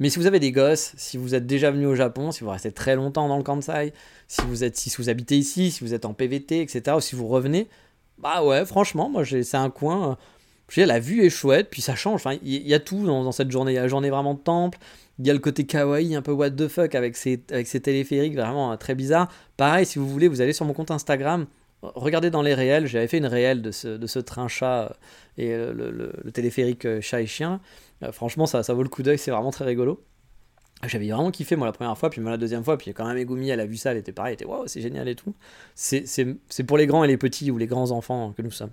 Mais 0.01 0.11
si 0.11 0.19
vous 0.19 0.27
avez 0.27 0.41
des 0.41 0.51
gosses, 0.51 0.95
si 0.97 1.17
vous 1.17 1.37
êtes 1.37 1.47
déjà 1.47 1.71
venu 1.71 1.87
au 1.87 1.95
Japon, 1.95 2.33
si 2.33 2.43
vous 2.43 2.51
restez 2.51 2.73
très 2.73 2.97
longtemps 2.97 3.29
dans 3.29 3.37
le 3.37 3.45
Kansai, 3.45 3.93
si 4.27 4.41
vous 4.43 4.65
êtes, 4.65 4.77
si 4.77 4.91
vous 4.99 5.09
habitez 5.09 5.39
ici, 5.39 5.71
si 5.71 5.85
vous 5.85 5.95
êtes 5.95 6.05
en 6.05 6.13
PVT, 6.13 6.61
etc., 6.61 6.97
ou 6.97 7.01
si 7.01 7.15
vous 7.15 7.29
revenez, 7.29 7.69
bah 8.19 8.45
ouais, 8.45 8.65
franchement, 8.65 9.09
moi 9.09 9.25
c'est 9.25 9.55
un 9.57 9.71
coin. 9.71 10.17
Je 10.69 10.81
la 10.83 11.01
vue 11.01 11.23
est 11.25 11.31
chouette, 11.31 11.69
puis 11.71 11.83
ça 11.83 11.95
change. 11.95 12.15
Enfin, 12.15 12.39
il 12.43 12.67
y, 12.67 12.73
a 12.73 12.81
tout 12.81 13.05
dans, 13.05 13.31
cette 13.31 13.51
journée. 13.51 13.73
Il 13.73 13.75
y 13.75 13.79
a 13.79 13.83
la 13.83 13.89
journée 13.89 14.09
vraiment 14.09 14.33
de 14.33 14.39
temple. 14.39 14.79
Il 15.19 15.27
y 15.27 15.31
a 15.31 15.35
le 15.35 15.39
côté 15.39 15.67
kawaii, 15.67 16.15
un 16.15 16.23
peu 16.23 16.33
what 16.33 16.51
the 16.53 16.67
fuck 16.67 16.95
avec 16.95 17.15
ces, 17.15 17.43
avec 17.51 17.67
ces 17.67 17.81
téléphériques 17.81 18.35
vraiment 18.35 18.75
très 18.79 18.95
bizarres. 18.95 19.29
Pareil, 19.59 19.85
si 19.85 19.99
vous 19.99 20.09
voulez, 20.09 20.29
vous 20.29 20.41
allez 20.41 20.55
sur 20.55 20.65
mon 20.65 20.73
compte 20.73 20.91
Instagram 20.91 21.47
regardez 21.83 22.31
dans 22.31 22.43
les 22.43 22.55
réels, 22.55 22.87
j'avais 22.87 23.09
fait 23.09 23.19
une 23.19 23.27
réelle 23.27 23.63
de 23.63 23.71
ce, 23.71 24.19
train-chat 24.19 24.97
euh, 25.39 25.73
et 25.73 25.73
le, 25.75 26.31
téléphérique 26.33 26.85
euh, 26.85 27.01
chat 27.01 27.21
et 27.21 27.27
chien. 27.27 27.61
Euh, 28.03 28.13
franchement, 28.13 28.47
ça, 28.47 28.63
ça 28.63 28.75
vaut 28.75 28.83
le 28.83 28.89
coup 28.89 29.03
d'œil, 29.03 29.19
c'est 29.19 29.31
vraiment 29.31 29.51
très 29.51 29.65
rigolo. 29.65 30.03
J'avais 30.85 31.09
vraiment 31.09 31.31
kiffé 31.31 31.55
moi 31.55 31.67
la 31.67 31.73
première 31.73 31.97
fois, 31.97 32.11
puis 32.11 32.21
moi 32.21 32.33
la 32.33 32.37
deuxième 32.37 32.65
fois, 32.65 32.77
puis 32.77 32.93
quand 32.93 33.07
même 33.07 33.17
Egumi, 33.17 33.51
elle 33.51 33.61
a 33.61 33.67
vu 33.67 33.77
ça, 33.77 33.93
elle 33.93 33.99
était 33.99 34.11
pareil, 34.11 34.33
elle 34.33 34.35
était 34.35 34.45
waouh, 34.45 34.67
c'est 34.67 34.81
génial 34.81 35.09
et 35.09 35.15
tout. 35.15 35.33
C'est 35.75 36.65
pour 36.67 36.77
les 36.77 36.87
grands 36.87 37.05
et 37.05 37.09
les 37.09 37.17
petits 37.17 37.51
ou 37.53 37.59
les 37.59 37.69
grands 37.69 37.93
enfants 37.93 38.33
que 38.37 38.43
nous 38.43 38.51
sommes. 38.51 38.73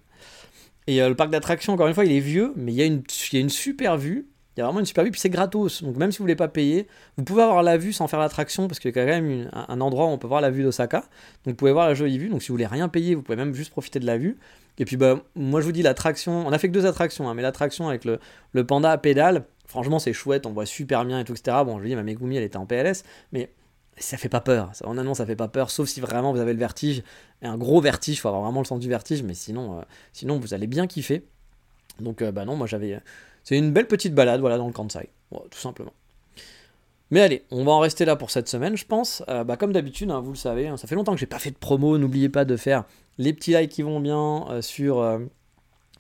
Et 0.88 1.08
le 1.08 1.14
parc 1.14 1.30
d'attractions, 1.30 1.74
encore 1.74 1.88
une 1.88 1.94
fois, 1.94 2.04
il 2.04 2.12
est 2.12 2.20
vieux, 2.20 2.52
mais 2.56 2.74
il 2.74 2.76
y, 2.76 2.82
a 2.82 2.86
une, 2.86 3.50
super 3.50 3.96
vue. 3.96 4.28
Il 4.58 4.60
y 4.60 4.64
a 4.64 4.66
vraiment 4.66 4.80
une 4.80 4.88
super 4.88 5.04
vue, 5.04 5.12
puis 5.12 5.22
c'est 5.22 5.30
gratos. 5.30 5.84
Donc 5.84 5.98
même 5.98 6.12
si 6.12 6.18
vous 6.18 6.24
voulez 6.24 6.36
pas 6.36 6.48
payer, 6.48 6.88
vous 7.16 7.24
pouvez 7.24 7.44
avoir 7.44 7.62
la 7.62 7.78
vue 7.78 7.94
sans 7.94 8.08
faire 8.08 8.20
l'attraction, 8.20 8.68
parce 8.68 8.80
qu'il 8.80 8.90
y 8.90 9.00
a 9.00 9.06
quand 9.06 9.06
même 9.06 9.52
un, 9.54 9.82
endroit 9.82 10.06
où 10.06 10.10
on 10.10 10.18
peut 10.18 10.28
voir 10.28 10.42
la 10.42 10.50
vue 10.50 10.64
d'Osaka. 10.64 11.02
Donc 11.02 11.10
vous 11.46 11.54
pouvez 11.54 11.74
voir 11.74 11.88
la 11.88 11.94
jolie 11.94 12.18
vue. 12.18 12.30
Donc 12.30 12.42
si 12.42 12.48
vous 12.48 12.56
voulez 12.56 12.66
rien 12.66 12.90
payer, 12.90 13.14
vous 13.14 13.22
pouvez 13.22 13.36
même 13.36 13.54
juste 13.54 13.70
profiter 13.70 14.00
de 14.00 14.08
la 14.08 14.18
vue. 14.18 14.38
Et 14.80 14.86
puis 14.86 14.98
bah, 14.98 15.22
moi 15.36 15.62
je 15.62 15.66
vous 15.68 15.72
dis 15.72 15.84
l'attraction, 15.84 16.48
on 16.48 16.52
a 16.52 16.58
fait 16.58 16.70
que 16.70 16.74
deux 16.74 16.88
attractions, 16.88 17.30
hein, 17.30 17.36
mais 17.36 17.44
l'attraction 17.44 17.88
avec 17.88 18.04
le, 18.04 18.20
le, 18.54 18.66
panda 18.66 18.90
à 18.90 18.98
pédale, 18.98 19.46
franchement 19.70 20.00
c'est 20.00 20.12
chouette, 20.12 20.46
on 20.46 20.52
voit 20.52 20.66
super 20.66 21.06
bien 21.06 21.22
et 21.22 21.24
tout, 21.24 21.32
etc. 21.32 21.58
Bon 21.66 21.78
je 21.78 21.84
vous 21.84 21.88
dis, 21.88 21.96
ma 21.96 22.04
Megumi 22.04 22.36
elle 22.36 22.44
était 22.44 22.58
en 22.58 22.66
PLS, 22.66 23.04
mais 23.32 23.54
ça 23.98 24.18
fait 24.18 24.30
pas 24.30 24.42
peur. 24.42 24.72
Honnêtement, 24.84 25.14
ça 25.14 25.26
fait 25.26 25.36
pas 25.36 25.48
peur, 25.48 25.70
sauf 25.72 25.88
si 25.88 26.02
vraiment 26.02 26.32
vous 26.34 26.40
avez 26.40 26.54
le 26.54 26.60
vertige. 26.60 27.04
Et 27.42 27.48
un 27.48 27.58
gros 27.58 27.82
vertige, 27.82 28.16
il 28.16 28.20
faut 28.20 28.30
avoir 28.30 28.44
vraiment 28.44 28.62
le 28.62 28.66
sens 28.66 28.80
du 28.80 28.90
vertige, 28.90 29.24
mais 29.24 29.34
sinon, 29.34 29.80
euh, 29.80 29.82
sinon 30.14 30.40
vous 30.40 30.54
allez 30.54 30.68
bien 30.68 30.88
kiffer. 30.88 31.26
Donc, 32.00 32.22
euh, 32.22 32.32
bah 32.32 32.46
non, 32.46 32.56
moi 32.56 32.66
j'avais, 32.66 33.02
c'est 33.44 33.58
une 33.58 33.72
belle 33.72 33.88
petite 33.88 34.14
balade, 34.14 34.40
voilà, 34.40 34.58
dans 34.58 34.68
le 34.68 34.74
Kansai, 34.74 35.10
tout 35.32 35.60
simplement. 35.60 35.92
Mais 37.12 37.22
allez, 37.22 37.44
on 37.50 37.64
va 37.64 37.72
en 37.72 37.80
rester 37.80 38.06
là 38.06 38.16
pour 38.16 38.30
cette 38.30 38.48
semaine, 38.48 38.78
je 38.78 38.86
pense. 38.86 39.24
Euh, 39.30 39.44
bah, 39.44 39.58
comme 39.58 39.74
d'habitude, 39.74 40.12
hein, 40.12 40.20
vous 40.20 40.32
le 40.32 40.38
savez, 40.38 40.68
hein, 40.68 40.78
ça 40.78 40.88
fait 40.88 40.96
longtemps 40.96 41.14
que 41.14 41.20
j'ai 41.20 41.26
pas 41.26 41.40
fait 41.40 41.52
de 41.52 41.58
promo. 41.58 41.98
N'oubliez 41.98 42.30
pas 42.30 42.46
de 42.46 42.56
faire 42.56 42.84
les 43.18 43.34
petits 43.34 43.56
likes 43.56 43.72
qui 43.72 43.82
vont 43.82 44.00
bien 44.00 44.46
euh, 44.50 44.62
sur 44.62 45.00
euh, 45.00 45.20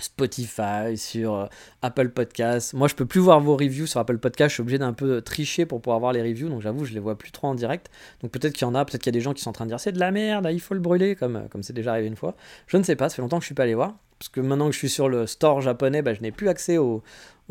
Spotify, 0.01 0.97
sur 0.97 1.49
Apple 1.81 2.09
Podcasts. 2.09 2.73
Moi, 2.73 2.87
je 2.87 2.95
peux 2.95 3.05
plus 3.05 3.19
voir 3.19 3.39
vos 3.39 3.55
reviews 3.55 3.87
sur 3.87 3.99
Apple 3.99 4.17
Podcasts. 4.17 4.49
Je 4.49 4.53
suis 4.55 4.61
obligé 4.61 4.77
d'un 4.77 4.93
peu 4.93 5.21
tricher 5.21 5.65
pour 5.65 5.81
pouvoir 5.81 5.99
voir 5.99 6.13
les 6.13 6.21
reviews. 6.21 6.49
Donc, 6.49 6.61
j'avoue, 6.61 6.85
je 6.85 6.93
les 6.93 6.99
vois 6.99 7.17
plus 7.17 7.31
trop 7.31 7.47
en 7.47 7.55
direct. 7.55 7.89
Donc, 8.21 8.31
peut-être 8.31 8.53
qu'il 8.53 8.67
y 8.67 8.69
en 8.69 8.75
a, 8.75 8.85
peut-être 8.85 9.01
qu'il 9.01 9.13
y 9.13 9.15
a 9.15 9.19
des 9.19 9.21
gens 9.21 9.33
qui 9.33 9.41
sont 9.41 9.49
en 9.49 9.53
train 9.53 9.65
de 9.65 9.71
dire 9.71 9.79
c'est 9.79 9.91
de 9.91 9.99
la 9.99 10.11
merde, 10.11 10.47
il 10.51 10.59
faut 10.61 10.73
le 10.73 10.79
brûler, 10.79 11.15
comme 11.15 11.47
comme 11.49 11.63
c'est 11.63 11.73
déjà 11.73 11.91
arrivé 11.91 12.07
une 12.07 12.15
fois. 12.15 12.35
Je 12.67 12.77
ne 12.77 12.83
sais 12.83 12.95
pas. 12.95 13.09
Ça 13.09 13.15
fait 13.15 13.21
longtemps 13.21 13.37
que 13.37 13.43
je 13.43 13.47
suis 13.47 13.55
pas 13.55 13.63
allé 13.63 13.75
voir 13.75 13.95
parce 14.19 14.29
que 14.29 14.41
maintenant 14.41 14.67
que 14.67 14.73
je 14.73 14.77
suis 14.77 14.89
sur 14.89 15.07
le 15.07 15.25
store 15.25 15.61
japonais, 15.61 16.01
bah, 16.01 16.13
je 16.13 16.21
n'ai 16.21 16.31
plus 16.31 16.49
accès 16.49 16.77
aux, 16.77 17.01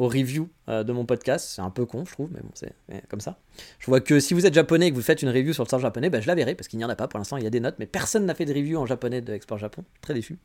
reviews 0.06 0.48
euh, 0.68 0.84
de 0.84 0.92
mon 0.92 1.04
podcast. 1.04 1.50
C'est 1.54 1.62
un 1.62 1.70
peu 1.70 1.84
con, 1.84 2.04
je 2.04 2.12
trouve, 2.12 2.30
mais 2.32 2.40
bon, 2.40 2.50
c'est 2.54 2.72
comme 3.08 3.20
ça. 3.20 3.38
Je 3.78 3.86
vois 3.86 4.00
que 4.00 4.20
si 4.20 4.34
vous 4.34 4.46
êtes 4.46 4.54
japonais 4.54 4.86
et 4.86 4.90
que 4.90 4.96
vous 4.96 5.02
faites 5.02 5.22
une 5.22 5.28
review 5.28 5.52
sur 5.52 5.64
le 5.64 5.68
store 5.68 5.80
japonais, 5.80 6.10
bah, 6.10 6.20
je 6.20 6.26
la 6.26 6.34
verrai, 6.34 6.54
parce 6.54 6.68
qu'il 6.68 6.78
n'y 6.78 6.84
en 6.84 6.88
a 6.88 6.96
pas 6.96 7.08
pour 7.08 7.18
l'instant, 7.18 7.36
il 7.36 7.44
y 7.44 7.46
a 7.46 7.50
des 7.50 7.60
notes, 7.60 7.76
mais 7.78 7.86
personne 7.86 8.24
n'a 8.26 8.34
fait 8.34 8.44
de 8.44 8.54
review 8.54 8.78
en 8.78 8.86
japonais 8.86 9.20
de 9.20 9.32
Export 9.32 9.58
Japon. 9.58 9.84
Très 10.00 10.14
déçu. 10.14 10.38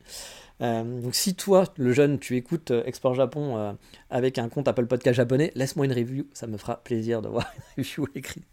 Euh, 0.60 1.00
donc 1.00 1.14
si 1.14 1.34
toi, 1.34 1.64
le 1.76 1.92
jeune, 1.92 2.18
tu 2.18 2.36
écoutes 2.36 2.70
euh, 2.70 2.82
Export 2.84 3.14
Japon 3.14 3.76
avec 4.10 4.38
un 4.38 4.48
compte 4.48 4.68
Apple 4.68 4.86
Podcast 4.86 5.16
japonais, 5.16 5.52
laisse-moi 5.54 5.86
une 5.86 5.92
review, 5.92 6.26
ça 6.32 6.46
me 6.46 6.56
fera 6.56 6.82
plaisir 6.82 7.22
de 7.22 7.28
voir 7.28 7.46
une 7.76 7.84
review 7.84 8.08
écrite. 8.14 8.44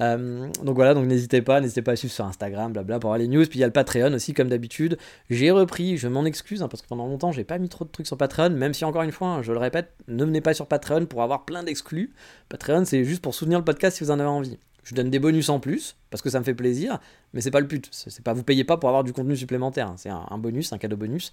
Euh, 0.00 0.48
donc 0.62 0.76
voilà, 0.76 0.94
donc 0.94 1.06
n'hésitez 1.06 1.42
pas, 1.42 1.60
n'hésitez 1.60 1.82
pas 1.82 1.92
à 1.92 1.96
suivre 1.96 2.12
sur 2.12 2.24
Instagram, 2.24 2.72
blabla, 2.72 2.98
pour 2.98 3.10
avoir 3.10 3.18
les 3.18 3.28
news. 3.28 3.44
Puis 3.46 3.58
il 3.58 3.60
y 3.60 3.64
a 3.64 3.66
le 3.66 3.72
Patreon 3.72 4.12
aussi, 4.12 4.34
comme 4.34 4.48
d'habitude. 4.48 4.98
J'ai 5.30 5.50
repris, 5.50 5.96
je 5.96 6.08
m'en 6.08 6.24
excuse, 6.24 6.62
hein, 6.62 6.68
parce 6.68 6.82
que 6.82 6.88
pendant 6.88 7.06
longtemps, 7.06 7.32
j'ai 7.32 7.44
pas 7.44 7.58
mis 7.58 7.68
trop 7.68 7.84
de 7.84 7.90
trucs 7.90 8.06
sur 8.06 8.16
Patreon, 8.16 8.50
même 8.50 8.74
si 8.74 8.84
encore 8.84 9.02
une 9.02 9.12
fois, 9.12 9.28
hein, 9.28 9.42
je 9.42 9.52
le 9.52 9.58
répète, 9.58 9.92
ne 10.08 10.24
venez 10.24 10.40
pas 10.40 10.54
sur 10.54 10.66
Patreon 10.66 11.06
pour 11.06 11.22
avoir 11.22 11.44
plein 11.44 11.62
d'exclus. 11.62 12.12
Patreon, 12.48 12.84
c'est 12.84 13.04
juste 13.04 13.22
pour 13.22 13.34
soutenir 13.34 13.58
le 13.58 13.64
podcast 13.64 13.96
si 13.96 14.04
vous 14.04 14.10
en 14.10 14.18
avez 14.18 14.28
envie. 14.28 14.58
Je 14.86 14.94
donne 14.94 15.10
des 15.10 15.18
bonus 15.18 15.48
en 15.48 15.58
plus, 15.58 15.96
parce 16.10 16.22
que 16.22 16.30
ça 16.30 16.38
me 16.38 16.44
fait 16.44 16.54
plaisir, 16.54 17.00
mais 17.34 17.40
c'est 17.40 17.50
pas 17.50 17.58
le 17.58 17.66
but. 17.66 17.88
C'est 17.90 18.22
pas, 18.22 18.34
vous 18.34 18.44
payez 18.44 18.62
pas 18.62 18.76
pour 18.76 18.88
avoir 18.88 19.02
du 19.02 19.12
contenu 19.12 19.36
supplémentaire, 19.36 19.88
hein. 19.88 19.94
c'est 19.96 20.10
un, 20.10 20.38
bonus, 20.38 20.72
un 20.72 20.78
cadeau 20.78 20.96
bonus. 20.96 21.32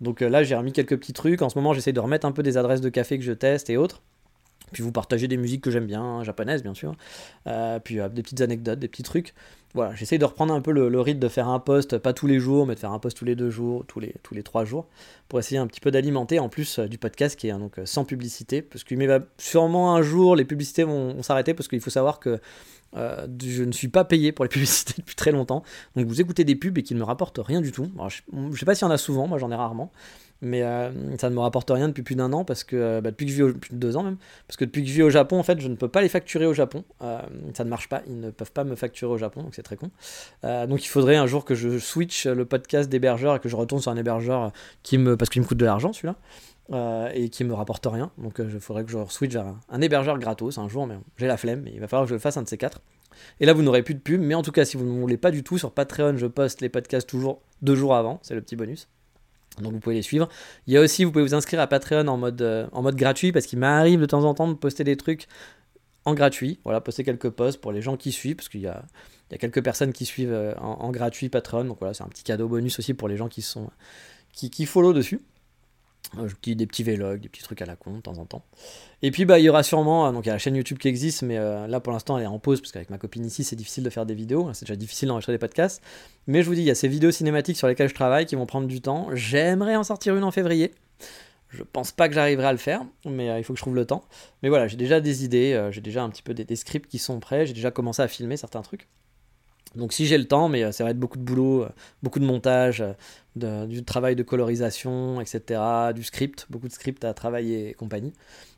Donc 0.00 0.22
euh, 0.22 0.28
là, 0.28 0.44
j'ai 0.44 0.54
remis 0.54 0.70
quelques 0.72 0.96
petits 0.96 1.12
trucs. 1.12 1.42
En 1.42 1.48
ce 1.48 1.58
moment, 1.58 1.72
j'essaie 1.72 1.92
de 1.92 1.98
remettre 1.98 2.26
un 2.26 2.32
peu 2.32 2.44
des 2.44 2.56
adresses 2.56 2.80
de 2.80 2.90
café 2.90 3.18
que 3.18 3.24
je 3.24 3.32
teste 3.32 3.70
et 3.70 3.76
autres. 3.76 4.02
Puis 4.72 4.82
vous 4.82 4.92
partagez 4.92 5.28
des 5.28 5.36
musiques 5.36 5.62
que 5.62 5.70
j'aime 5.70 5.86
bien, 5.86 6.22
japonaises 6.24 6.62
bien 6.62 6.74
sûr. 6.74 6.94
Euh, 7.46 7.78
puis 7.78 8.00
euh, 8.00 8.08
des 8.08 8.22
petites 8.22 8.40
anecdotes, 8.40 8.78
des 8.78 8.88
petits 8.88 9.02
trucs. 9.02 9.34
Voilà, 9.74 9.94
j'essaye 9.94 10.18
de 10.18 10.24
reprendre 10.24 10.52
un 10.52 10.60
peu 10.60 10.70
le, 10.70 11.00
rythme 11.00 11.20
de 11.20 11.28
faire 11.28 11.48
un 11.48 11.58
post, 11.58 11.96
pas 11.96 12.12
tous 12.12 12.26
les 12.26 12.38
jours, 12.38 12.66
mais 12.66 12.74
de 12.74 12.80
faire 12.80 12.92
un 12.92 12.98
post 12.98 13.16
tous 13.16 13.24
les 13.24 13.34
deux 13.34 13.48
jours, 13.48 13.86
tous 13.86 14.00
les, 14.00 14.42
trois 14.42 14.66
jours, 14.66 14.86
pour 15.28 15.38
essayer 15.38 15.58
un 15.58 15.66
petit 15.66 15.80
peu 15.80 15.90
d'alimenter 15.90 16.38
en 16.38 16.50
plus 16.50 16.78
euh, 16.78 16.88
du 16.88 16.98
podcast 16.98 17.38
qui 17.38 17.48
est 17.48 17.52
donc 17.52 17.80
sans 17.86 18.04
publicité. 18.04 18.60
Parce 18.60 18.84
qu'il 18.84 19.06
va 19.06 19.20
sûrement 19.38 19.94
un 19.94 20.02
jour, 20.02 20.36
les 20.36 20.44
publicités 20.44 20.84
vont, 20.84 21.22
s'arrêter, 21.22 21.54
parce 21.54 21.68
qu'il 21.68 21.80
faut 21.80 21.90
savoir 21.90 22.20
que 22.20 22.40
je 22.94 23.64
ne 23.64 23.72
suis 23.72 23.88
pas 23.88 24.04
payé 24.04 24.32
pour 24.32 24.44
les 24.44 24.48
publicités 24.50 24.94
depuis 24.98 25.16
très 25.16 25.32
longtemps. 25.32 25.62
Donc 25.96 26.06
vous 26.06 26.20
écoutez 26.20 26.44
des 26.44 26.56
pubs 26.56 26.76
et 26.78 26.82
qui 26.82 26.94
ne 26.94 26.98
me 27.00 27.04
rapportent 27.04 27.40
rien 27.42 27.60
du 27.60 27.72
tout. 27.72 27.90
je, 28.08 28.20
ne 28.32 28.56
sais 28.56 28.64
pas 28.64 28.74
s'il 28.74 28.86
y 28.86 28.88
en 28.88 28.92
a 28.92 28.98
souvent, 28.98 29.26
moi 29.26 29.38
j'en 29.38 29.50
ai 29.50 29.56
rarement 29.56 29.92
mais 30.42 30.62
euh, 30.62 30.90
ça 31.18 31.30
ne 31.30 31.36
me 31.36 31.40
rapporte 31.40 31.70
rien 31.70 31.88
depuis 31.88 32.02
plus 32.02 32.16
d'un 32.16 32.32
an 32.32 32.44
parce 32.44 32.64
que 32.64 32.76
euh, 32.76 33.00
bah, 33.00 33.12
depuis 33.12 33.26
que 33.26 33.32
je 33.32 33.36
vis 33.36 33.42
au, 33.42 33.54
plus 33.54 33.70
de 33.70 33.76
deux 33.76 33.96
ans 33.96 34.02
même 34.02 34.16
parce 34.48 34.56
que 34.56 34.64
depuis 34.64 34.82
que 34.82 34.88
je 34.88 34.94
vis 34.94 35.02
au 35.02 35.10
Japon 35.10 35.38
en 35.38 35.44
fait 35.44 35.60
je 35.60 35.68
ne 35.68 35.76
peux 35.76 35.88
pas 35.88 36.02
les 36.02 36.08
facturer 36.08 36.46
au 36.46 36.52
Japon 36.52 36.84
euh, 37.02 37.20
ça 37.54 37.62
ne 37.64 37.70
marche 37.70 37.88
pas 37.88 38.02
ils 38.08 38.18
ne 38.18 38.30
peuvent 38.30 38.50
pas 38.50 38.64
me 38.64 38.74
facturer 38.74 39.12
au 39.12 39.18
Japon 39.18 39.44
donc 39.44 39.54
c'est 39.54 39.62
très 39.62 39.76
con. 39.76 39.90
Euh, 40.44 40.66
donc 40.66 40.84
il 40.84 40.88
faudrait 40.88 41.16
un 41.16 41.26
jour 41.26 41.44
que 41.44 41.54
je 41.54 41.78
switch 41.78 42.26
le 42.26 42.44
podcast 42.44 42.90
d'hébergeur 42.90 43.36
et 43.36 43.38
que 43.38 43.48
je 43.48 43.54
retourne 43.54 43.80
sur 43.80 43.92
un 43.92 43.96
hébergeur 43.96 44.52
qui 44.82 44.98
me, 44.98 45.16
parce 45.16 45.30
qu'il 45.30 45.40
me 45.40 45.46
coûte 45.46 45.58
de 45.58 45.64
l'argent 45.64 45.92
celui-là. 45.92 46.16
Euh, 46.70 47.10
et 47.12 47.28
qui 47.28 47.42
me 47.44 47.52
rapporte 47.54 47.84
rien. 47.86 48.12
Donc 48.18 48.36
il 48.38 48.60
faudrait 48.60 48.84
que 48.84 48.90
je 48.90 48.98
switch 49.08 49.32
vers 49.32 49.54
un, 49.68 49.80
hébergeur 49.80 50.16
gratos 50.18 50.58
un 50.58 50.68
jour, 50.68 50.86
mais 50.86 50.94
j'ai 51.16 51.26
la 51.26 51.36
flemme, 51.36 51.62
mais 51.62 51.72
il 51.74 51.80
va 51.80 51.88
falloir 51.88 52.04
que 52.04 52.10
je 52.10 52.14
le 52.14 52.20
fasse 52.20 52.36
un 52.36 52.42
de 52.42 52.48
ces 52.48 52.56
quatre. 52.56 52.80
Et 53.40 53.46
là, 53.46 53.52
vous 53.52 53.62
n'aurez 53.62 53.82
plus 53.82 53.94
de 53.94 54.00
pub, 54.00 54.20
mais 54.20 54.34
en 54.34 54.42
tout 54.42 54.52
cas, 54.52 54.64
si 54.64 54.76
vous 54.76 54.84
ne 54.84 55.00
voulez 55.00 55.16
pas 55.16 55.30
du 55.30 55.42
tout, 55.42 55.58
sur 55.58 55.72
Patreon, 55.72 56.16
je 56.16 56.26
poste 56.26 56.60
les 56.60 56.68
podcasts 56.68 57.08
toujours 57.08 57.42
deux 57.62 57.74
jours 57.74 57.94
avant, 57.94 58.20
c'est 58.22 58.34
le 58.34 58.40
petit 58.40 58.56
bonus. 58.56 58.88
Donc 59.60 59.72
vous 59.72 59.80
pouvez 59.80 59.96
les 59.96 60.02
suivre. 60.02 60.28
Il 60.66 60.72
y 60.72 60.76
a 60.76 60.80
aussi, 60.80 61.04
vous 61.04 61.12
pouvez 61.12 61.24
vous 61.24 61.34
inscrire 61.34 61.60
à 61.60 61.66
Patreon 61.66 62.06
en 62.06 62.16
mode, 62.16 62.40
euh, 62.40 62.66
gratuit, 62.92 63.32
parce 63.32 63.46
qu'il 63.46 63.58
m'arrive 63.58 64.00
de 64.00 64.06
temps 64.06 64.24
en 64.24 64.32
temps 64.32 64.48
de 64.48 64.54
poster 64.54 64.84
des 64.84 64.96
trucs 64.96 65.26
en 66.04 66.14
gratuit. 66.14 66.60
Voilà, 66.64 66.80
poster 66.80 67.04
quelques 67.04 67.30
posts 67.30 67.60
pour 67.60 67.72
les 67.72 67.82
gens 67.82 67.96
qui 67.96 68.12
suivent, 68.12 68.36
parce 68.36 68.48
qu'il 68.48 68.60
y 68.60 68.68
a, 68.68 68.84
quelques 69.38 69.62
personnes 69.62 69.92
qui 69.92 70.06
suivent 70.06 70.32
euh, 70.32 70.54
en, 70.58 70.90
gratuit 70.90 71.28
Patreon. 71.28 71.64
Donc 71.64 71.78
voilà, 71.80 71.92
c'est 71.92 72.04
un 72.04 72.08
petit 72.08 72.24
cadeau 72.24 72.48
bonus 72.48 72.78
aussi 72.78 72.94
pour 72.94 73.08
les 73.08 73.16
gens 73.16 73.28
qui 73.28 73.42
sont 73.42 73.68
qui, 74.32 74.48
qui 74.48 74.64
follow 74.64 74.92
dessus. 74.92 75.20
Euh, 76.18 76.28
des 76.44 76.66
petits 76.66 76.82
vlogs, 76.82 77.20
des 77.20 77.28
petits 77.28 77.42
trucs 77.42 77.62
à 77.62 77.66
la 77.66 77.74
con 77.74 77.96
de 77.96 78.00
temps 78.00 78.18
en 78.18 78.26
temps. 78.26 78.44
Et 79.00 79.10
puis 79.10 79.24
bah 79.24 79.38
il 79.38 79.44
y 79.44 79.48
aura 79.48 79.62
sûrement, 79.62 80.06
euh, 80.06 80.12
donc 80.12 80.26
il 80.26 80.28
y 80.28 80.30
a 80.30 80.34
la 80.34 80.38
chaîne 80.38 80.54
YouTube 80.56 80.76
qui 80.76 80.88
existe, 80.88 81.22
mais 81.22 81.38
euh, 81.38 81.66
là 81.66 81.80
pour 81.80 81.92
l'instant 81.92 82.18
elle 82.18 82.24
est 82.24 82.28
en 82.28 82.38
pause 82.38 82.60
parce 82.60 82.70
qu'avec 82.70 82.90
ma 82.90 82.98
copine 82.98 83.24
ici 83.24 83.44
c'est 83.44 83.56
difficile 83.56 83.82
de 83.82 83.88
faire 83.88 84.04
des 84.04 84.14
vidéos, 84.14 84.50
c'est 84.52 84.66
déjà 84.66 84.76
difficile 84.76 85.08
d'enregistrer 85.08 85.32
des 85.32 85.38
podcasts. 85.38 85.82
Mais 86.26 86.42
je 86.42 86.48
vous 86.48 86.54
dis, 86.54 86.60
il 86.60 86.66
y 86.66 86.70
a 86.70 86.74
ces 86.74 86.88
vidéos 86.88 87.12
cinématiques 87.12 87.56
sur 87.56 87.66
lesquelles 87.66 87.88
je 87.88 87.94
travaille 87.94 88.26
qui 88.26 88.34
vont 88.34 88.46
prendre 88.46 88.66
du 88.68 88.80
temps. 88.82 89.08
J'aimerais 89.14 89.76
en 89.76 89.84
sortir 89.84 90.14
une 90.14 90.24
en 90.24 90.30
février. 90.30 90.72
Je 91.48 91.62
pense 91.62 91.92
pas 91.92 92.08
que 92.08 92.14
j'arriverai 92.14 92.46
à 92.46 92.52
le 92.52 92.58
faire, 92.58 92.84
mais 93.04 93.38
il 93.38 93.44
faut 93.44 93.54
que 93.54 93.58
je 93.58 93.62
trouve 93.62 93.74
le 93.74 93.86
temps. 93.86 94.04
Mais 94.42 94.48
voilà, 94.48 94.68
j'ai 94.68 94.76
déjà 94.76 95.00
des 95.00 95.24
idées, 95.24 95.68
j'ai 95.70 95.80
déjà 95.80 96.02
un 96.02 96.10
petit 96.10 96.22
peu 96.22 96.34
des 96.34 96.56
scripts 96.56 96.90
qui 96.90 96.98
sont 96.98 97.20
prêts, 97.20 97.46
j'ai 97.46 97.52
déjà 97.52 97.70
commencé 97.70 98.00
à 98.00 98.08
filmer 98.08 98.36
certains 98.36 98.62
trucs. 98.62 98.88
Donc 99.76 99.92
si 99.92 100.06
j'ai 100.06 100.18
le 100.18 100.26
temps, 100.26 100.48
mais 100.48 100.64
euh, 100.64 100.72
ça 100.72 100.84
va 100.84 100.90
être 100.90 100.98
beaucoup 100.98 101.18
de 101.18 101.22
boulot, 101.22 101.64
euh, 101.64 101.68
beaucoup 102.02 102.18
de 102.18 102.24
montage, 102.24 102.84
euh, 103.42 103.66
du 103.66 103.84
travail 103.84 104.16
de 104.16 104.22
colorisation, 104.22 105.20
etc., 105.20 105.60
du 105.94 106.02
script, 106.02 106.46
beaucoup 106.50 106.68
de 106.68 106.72
script 106.72 107.04
à 107.04 107.14
travailler 107.14 107.70
et 107.70 107.74
compagnie. 107.74 108.12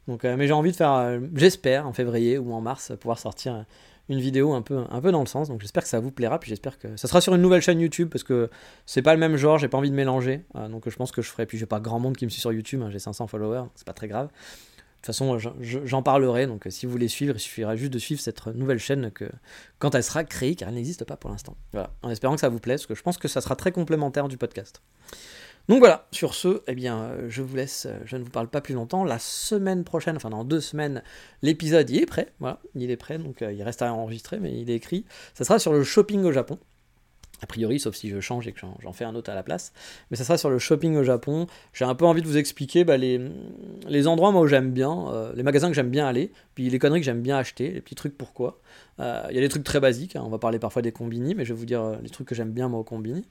Donc, 0.09 0.25
mais 0.25 0.47
j'ai 0.47 0.53
envie 0.53 0.71
de 0.71 0.77
faire, 0.77 1.19
j'espère, 1.35 1.87
en 1.87 1.95
février 1.95 2.37
ou 2.37 2.53
en 2.53 2.61
mars, 2.61 2.93
pouvoir 3.01 3.19
sortir 3.19 3.65
une 4.11 4.19
vidéo 4.19 4.53
un 4.53 4.61
peu, 4.61 4.85
dans 5.13 5.21
le 5.21 5.27
sens. 5.27 5.49
Donc 5.49 5.63
j'espère 5.63 5.83
que 5.83 5.89
ça 5.89 5.99
vous 5.99 6.11
plaira, 6.11 6.39
puis 6.39 6.51
j'espère 6.51 6.79
que 6.79 6.95
ça 6.97 7.09
sera 7.09 7.23
sur 7.23 7.35
une 7.35 7.41
nouvelle 7.41 7.63
chaîne 7.63 7.81
YouTube, 7.81 8.11
parce 8.11 8.23
que 8.23 8.51
c'est 8.85 9.01
pas 9.01 9.15
le 9.15 9.21
même 9.21 9.37
genre, 9.37 9.57
j'ai 9.57 9.69
pas 9.69 9.79
envie 9.79 9.91
de 9.91 9.95
mélanger. 9.95 10.43
donc 10.69 10.91
je 10.91 10.97
pense 10.97 11.11
que 11.11 11.23
je 11.23 11.31
ferai, 11.31 11.47
puis 11.47 11.57
j'ai 11.57 11.65
pas 11.65 11.81
grand 11.81 12.01
monde 12.01 12.19
qui 12.19 12.27
me 12.27 12.31
suit 12.31 12.41
sur 12.41 12.53
YouTube, 12.53 12.83
hein, 12.83 12.91
j'ai 12.91 12.99
500 12.99 13.29
followers, 13.29 13.65
c'est 13.77 13.87
pas 13.87 13.95
très 13.95 14.09
grave. 14.09 14.29
Toute 15.05 15.15
façon, 15.15 15.39
j'en 15.61 16.03
parlerai, 16.03 16.47
donc 16.47 16.67
euh, 16.67 16.71
si 16.71 16.87
vous 16.87 16.93
voulez 16.93 17.09
suivre, 17.09 17.35
il 17.37 17.39
suffira 17.39 17.77
juste 17.77 17.93
de 17.93 17.99
suivre 17.99 18.23
cette 18.23 18.47
nouvelle 18.47 18.79
chaîne 18.79 19.11
que, 19.11 19.27
quand 19.79 19.95
elle 19.95 20.03
sera 20.03 20.25
créée, 20.25 20.55
car 20.55 20.71
elle 20.71 20.77
n'existe 20.77 21.05
pas 21.05 21.19
pour 21.19 21.29
l'instant. 21.29 21.59
Voilà, 21.75 21.91
en 22.01 22.09
espérant 22.09 22.37
que 22.37 22.41
ça 22.41 22.49
vous 22.49 22.59
plaise, 22.59 22.81
parce 22.81 22.87
que 22.87 22.95
je 22.95 23.03
pense 23.03 23.19
que 23.19 23.29
ça 23.29 23.43
sera 23.43 23.55
très 23.55 23.71
complémentaire 23.71 24.29
du 24.29 24.39
podcast. 24.39 24.81
Donc 25.69 25.81
voilà, 25.81 26.07
sur 26.11 26.33
ce, 26.33 26.63
eh 26.69 26.75
bien, 26.75 27.03
euh, 27.03 27.27
je 27.29 27.43
vous 27.43 27.55
laisse, 27.55 27.85
euh, 27.85 27.99
je 28.07 28.17
ne 28.17 28.23
vous 28.23 28.31
parle 28.31 28.49
pas 28.49 28.63
plus 28.63 28.73
longtemps. 28.73 29.05
La 29.05 29.19
semaine 29.19 29.85
prochaine, 29.85 30.17
enfin 30.17 30.31
dans 30.31 30.43
deux 30.43 30.63
semaines, 30.63 31.03
l'épisode 31.43 31.91
il 31.91 32.01
est 32.01 32.07
prêt, 32.07 32.33
voilà, 32.41 32.61
il 32.75 32.91
est 32.91 32.97
prêt, 32.97 33.19
donc 33.19 33.43
il 33.43 33.63
reste 33.63 33.83
à 33.83 33.93
enregistrer, 33.93 34.39
mais 34.39 34.59
il 34.59 34.71
est 34.71 34.77
écrit. 34.77 35.05
Ça 35.35 35.45
sera 35.45 35.59
sur 35.59 35.75
le 35.75 35.85
shopping 35.85 36.25
au 36.25 36.33
Japon 36.33 36.59
a 37.43 37.47
priori, 37.47 37.79
sauf 37.81 37.95
si 37.95 38.09
je 38.09 38.21
change 38.21 38.47
et 38.47 38.53
que 38.53 38.61
j'en 38.61 38.93
fais 38.93 39.05
un 39.05 39.15
autre 39.15 39.31
à 39.31 39.35
la 39.35 39.43
place. 39.43 39.73
Mais 40.11 40.17
ça 40.17 40.25
sera 40.25 40.39
sur 40.39 40.51
le 40.51 40.59
shopping 40.59 40.97
au 40.97 41.05
Japon. 41.05 41.47
J'ai 41.73 41.85
un 41.85 41.95
peu 41.95 42.05
envie 42.05 42.23
de 42.23 42.27
vous 42.27 42.37
expliquer 42.37 42.85
bah, 42.85 42.97
les, 42.97 43.19
endroits 44.07 44.33
moi 44.33 44.43
où 44.43 44.47
j'aime 44.47 44.71
bien, 44.71 45.09
euh, 45.09 45.33
les 45.35 45.43
magasins 45.43 45.69
que 45.69 45.75
j'aime 45.75 45.91
bien 45.91 46.07
aller, 46.07 46.33
puis 46.55 46.69
les 46.71 46.79
conneries 46.79 47.01
que 47.01 47.07
j'aime 47.07 47.23
bien 47.23 47.37
acheter, 47.37 47.71
les 47.71 47.81
petits 47.81 47.95
trucs 47.95 48.17
pourquoi. 48.17 48.61
Euh, 49.01 49.27
il 49.31 49.35
y 49.35 49.39
a 49.39 49.41
des 49.41 49.49
trucs 49.49 49.65
très 49.65 49.81
basiques, 49.81 50.17
hein. 50.17 50.23
on 50.25 50.29
va 50.29 50.39
parler 50.39 50.59
parfois 50.59 50.83
des 50.83 50.93
combini, 50.93 51.35
mais 51.35 51.45
je 51.45 51.53
vais 51.53 51.59
vous 51.59 51.67
dire 51.67 51.83
euh, 51.83 51.97
les 52.03 52.11
trucs 52.11 52.29
que 52.29 52.35
j'aime 52.35 52.53
bien 52.53 52.69
moi 52.69 52.81
au 52.81 52.85
combini. 52.85 53.25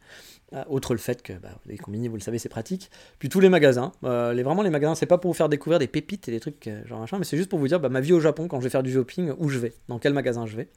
outre 0.69 0.93
le 0.93 0.99
fait 0.99 1.21
que 1.23 1.33
bah, 1.33 1.49
les 1.65 1.77
combini, 1.77 2.07
vous 2.07 2.15
le 2.15 2.21
savez, 2.21 2.37
c'est 2.37 2.49
pratique. 2.49 2.91
Puis 3.19 3.29
tous 3.29 3.39
les 3.39 3.49
magasins. 3.49 3.91
les, 4.03 4.43
vraiment, 4.43 4.61
les 4.61 4.69
magasins, 4.69 4.95
c'est 4.95 5.05
pas 5.05 5.17
pour 5.17 5.31
vous 5.31 5.37
faire 5.37 5.49
découvrir 5.49 5.79
des 5.79 5.87
pépites 5.87 6.27
et 6.27 6.31
des 6.31 6.39
trucs 6.39 6.69
genre 6.85 6.99
machin, 6.99 7.17
mais 7.17 7.25
c'est 7.25 7.37
juste 7.37 7.49
pour 7.49 7.59
vous 7.59 7.67
dire 7.67 7.79
bah, 7.79 7.89
ma 7.89 8.01
vie 8.01 8.13
au 8.13 8.19
Japon 8.19 8.47
quand 8.47 8.59
je 8.59 8.65
vais 8.65 8.69
faire 8.69 8.83
du 8.83 8.91
shopping, 8.91 9.31
où 9.37 9.49
je 9.49 9.59
vais, 9.59 9.73
dans 9.87 9.99
quel 9.99 10.13
magasin 10.13 10.45
je 10.45 10.55
vais. 10.55 10.67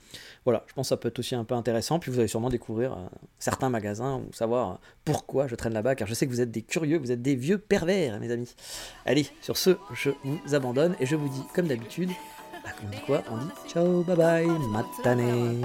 Voilà, 0.44 0.64
je 0.66 0.74
pense 0.74 0.86
que 0.86 0.88
ça 0.90 0.96
peut 0.96 1.08
être 1.08 1.18
aussi 1.18 1.34
un 1.34 1.44
peu 1.44 1.54
intéressant. 1.54 1.98
Puis 1.98 2.10
vous 2.10 2.18
allez 2.18 2.28
sûrement 2.28 2.50
découvrir 2.50 2.96
certains 3.38 3.68
magasins 3.68 4.16
ou 4.16 4.32
savoir 4.32 4.80
pourquoi 5.04 5.46
je 5.46 5.54
traîne 5.54 5.74
là-bas, 5.74 5.94
car 5.94 6.06
je 6.06 6.14
sais 6.14 6.26
que 6.26 6.30
vous 6.30 6.40
êtes 6.40 6.50
des 6.50 6.62
curieux, 6.62 6.98
vous 6.98 7.12
êtes 7.12 7.22
des 7.22 7.34
vieux 7.34 7.58
pervers, 7.58 8.18
mes 8.20 8.30
amis. 8.30 8.54
Allez, 9.04 9.26
sur 9.42 9.56
ce, 9.56 9.76
je 9.94 10.10
vous 10.24 10.54
abandonne 10.54 10.94
et 11.00 11.06
je 11.06 11.16
vous 11.16 11.28
dis, 11.28 11.42
comme 11.54 11.66
d'habitude, 11.66 12.10
on 12.84 12.88
dit 12.90 13.00
quoi 13.06 13.22
On 13.30 13.36
dit 13.36 13.70
ciao, 13.70 14.02
bye 14.02 14.16
bye, 14.16 14.46
matane. 14.70 15.62